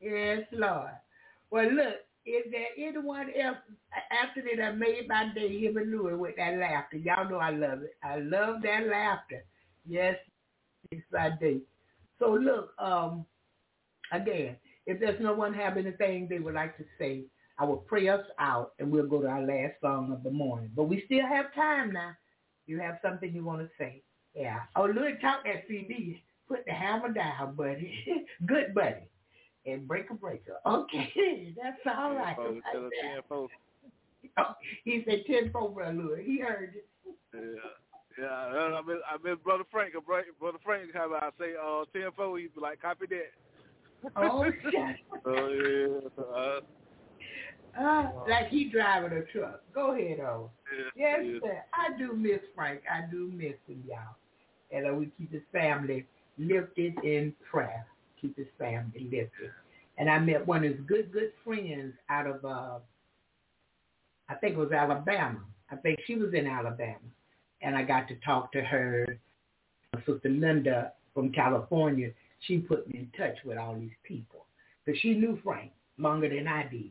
[0.00, 0.92] Yes, Lord.
[1.50, 3.56] Well, look, is there anyone else
[4.12, 6.98] after that I made my day, him and Louis, with that laughter?
[6.98, 7.96] Y'all know I love it.
[8.04, 9.44] I love that laughter.
[9.86, 10.14] Yes,
[10.92, 11.58] it's my day.
[12.20, 13.26] So look, um,
[14.12, 17.24] again, if there's no one have anything they would like to say,
[17.58, 20.70] I will pray us out and we'll go to our last song of the morning.
[20.74, 22.12] But we still have time now.
[22.66, 24.02] You have something you want to say.
[24.34, 24.60] Yeah.
[24.76, 26.20] Oh, Louis talk that CB.
[26.48, 28.04] Put the hammer down, buddy.
[28.46, 29.08] Good buddy.
[29.66, 30.56] And break a breaker.
[30.66, 32.36] Okay, that's all right.
[32.36, 32.92] Tell us
[33.30, 33.48] 10-4.
[34.36, 34.44] Oh,
[34.84, 36.24] he said ten four, brother Louis.
[36.24, 36.86] He heard it.
[37.32, 37.40] Yeah.
[38.18, 39.94] Yeah, I miss, I miss Brother Frank.
[40.06, 44.12] Brother Brother Frank, how I say uh, 10 4, he'd be like, copy that.
[44.16, 44.96] Oh, shit.
[45.26, 46.22] Oh, yeah.
[46.22, 46.60] Uh,
[47.78, 49.62] Uh, like he driving a truck.
[49.74, 50.50] Go ahead, oh.
[50.96, 51.62] yeah, Yes, sir.
[51.72, 52.82] I do miss Frank.
[52.90, 54.16] I do miss him, y'all.
[54.70, 56.06] And uh, we keep his family
[56.38, 57.86] lifted in prayer.
[58.20, 59.50] Keep his family lifted.
[59.98, 62.78] And I met one of his good, good friends out of, uh,
[64.28, 65.40] I think it was Alabama.
[65.70, 66.98] I think she was in Alabama.
[67.62, 69.18] And I got to talk to her.
[70.06, 74.46] Sister Linda from California, she put me in touch with all these people.
[74.84, 76.90] Because she knew Frank longer than I did,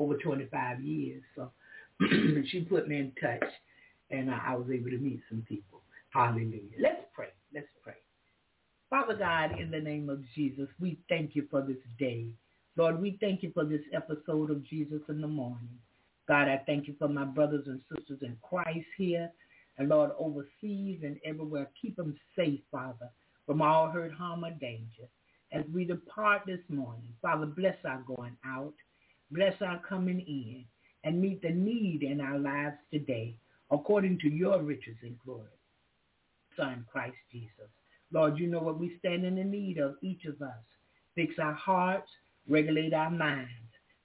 [0.00, 1.22] over 25 years.
[1.36, 1.50] So
[2.46, 3.48] she put me in touch,
[4.10, 5.82] and I, I was able to meet some people.
[6.10, 6.78] Hallelujah.
[6.80, 7.28] Let's pray.
[7.54, 7.94] Let's pray.
[8.88, 12.26] Father God, in the name of Jesus, we thank you for this day.
[12.76, 15.68] Lord, we thank you for this episode of Jesus in the morning.
[16.26, 19.30] God, I thank you for my brothers and sisters in Christ here.
[19.78, 23.10] And Lord, overseas and everywhere, keep them safe, Father,
[23.46, 25.08] from all hurt, harm, or danger.
[25.52, 28.74] As we depart this morning, Father, bless our going out,
[29.30, 30.64] bless our coming in,
[31.04, 33.34] and meet the need in our lives today,
[33.70, 35.46] according to your riches and glory.
[36.56, 37.70] Son, Christ Jesus.
[38.12, 40.58] Lord, you know what we stand in the need of, each of us.
[41.14, 42.08] Fix our hearts,
[42.48, 43.50] regulate our minds.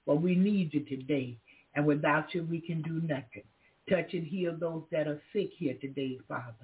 [0.06, 1.36] Well, we need you today,
[1.74, 3.42] and without you, we can do nothing.
[3.90, 6.54] Touch and heal those that are sick here today, Father.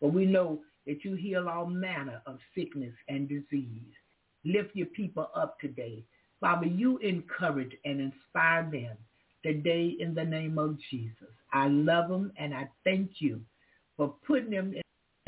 [0.00, 3.92] For we know that you heal all manner of sickness and disease.
[4.44, 6.04] Lift your people up today.
[6.40, 8.96] Father, you encourage and inspire them
[9.42, 11.28] today in the name of Jesus.
[11.52, 13.40] I love them and I thank you
[13.96, 14.82] for putting them in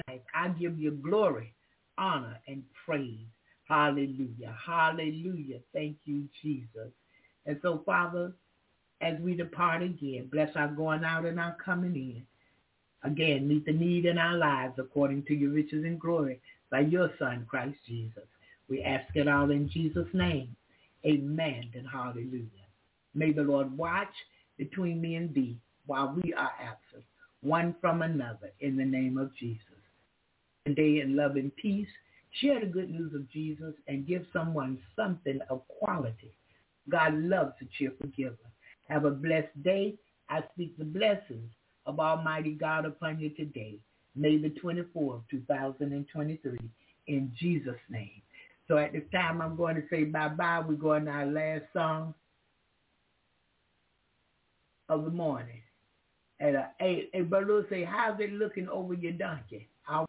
[0.09, 0.21] life.
[0.35, 1.55] I give you glory,
[1.97, 3.27] honor, and praise.
[3.65, 4.57] Hallelujah.
[4.67, 5.61] Hallelujah.
[5.73, 6.91] Thank you, Jesus.
[7.47, 8.33] And so, Father,
[9.01, 12.23] as we depart again, bless our going out and our coming in.
[13.05, 17.11] Again, meet the need in our lives according to your riches and glory by your
[17.19, 18.25] Son, Christ Jesus.
[18.69, 20.57] We ask it all in Jesus' name.
[21.07, 22.49] Amen and hallelujah.
[23.15, 24.13] May the Lord watch
[24.57, 27.05] between me and thee while we are absent,
[27.43, 29.63] one from another, in the name of Jesus.
[30.67, 31.89] Today in love and peace,
[32.41, 36.33] share the good news of Jesus and give someone something of quality.
[36.89, 38.37] God loves a cheerful giver.
[38.89, 39.95] Have a blessed day.
[40.29, 41.51] I speak the blessings
[41.87, 43.79] of Almighty God upon you today,
[44.19, 46.59] May the 24th, 2023,
[47.07, 48.21] in Jesus' name.
[48.69, 50.65] So at this time, I'm going to say bye-bye.
[50.69, 52.15] We're going to our last song
[54.89, 55.63] of the morning.
[56.39, 59.69] And uh, hey, hey, Brother say, how's it looking over your donkey?
[59.83, 60.07] How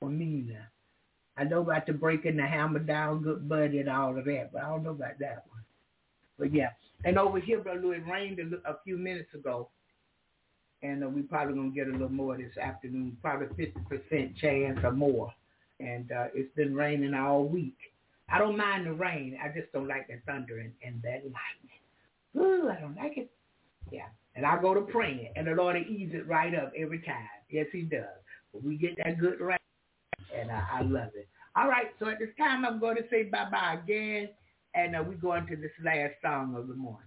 [0.00, 0.66] for me now?
[1.36, 4.62] I know about the breaking the hammer down, good buddy, and all of that, but
[4.62, 5.64] I don't know about that one.
[6.38, 6.70] But yeah,
[7.04, 9.68] and over here, Brother Lou, it rained a, a few minutes ago,
[10.82, 14.78] and uh, we probably gonna get a little more this afternoon, probably fifty percent chance
[14.84, 15.32] or more.
[15.80, 17.76] And uh, it's been raining all week.
[18.28, 19.38] I don't mind the rain.
[19.42, 21.80] I just don't like the thunder and, and that lightning.
[22.36, 23.30] Ooh, I don't like it.
[23.90, 24.06] Yeah.
[24.36, 27.28] And I go to praying, and the Lord ease it right up every time.
[27.50, 28.02] Yes, he does.
[28.52, 29.58] But we get that good rain,
[30.36, 31.28] and uh, I love it.
[31.54, 34.30] All right, so at this time, I'm going to say bye-bye again,
[34.74, 37.06] and uh, we go into this last song of the morning.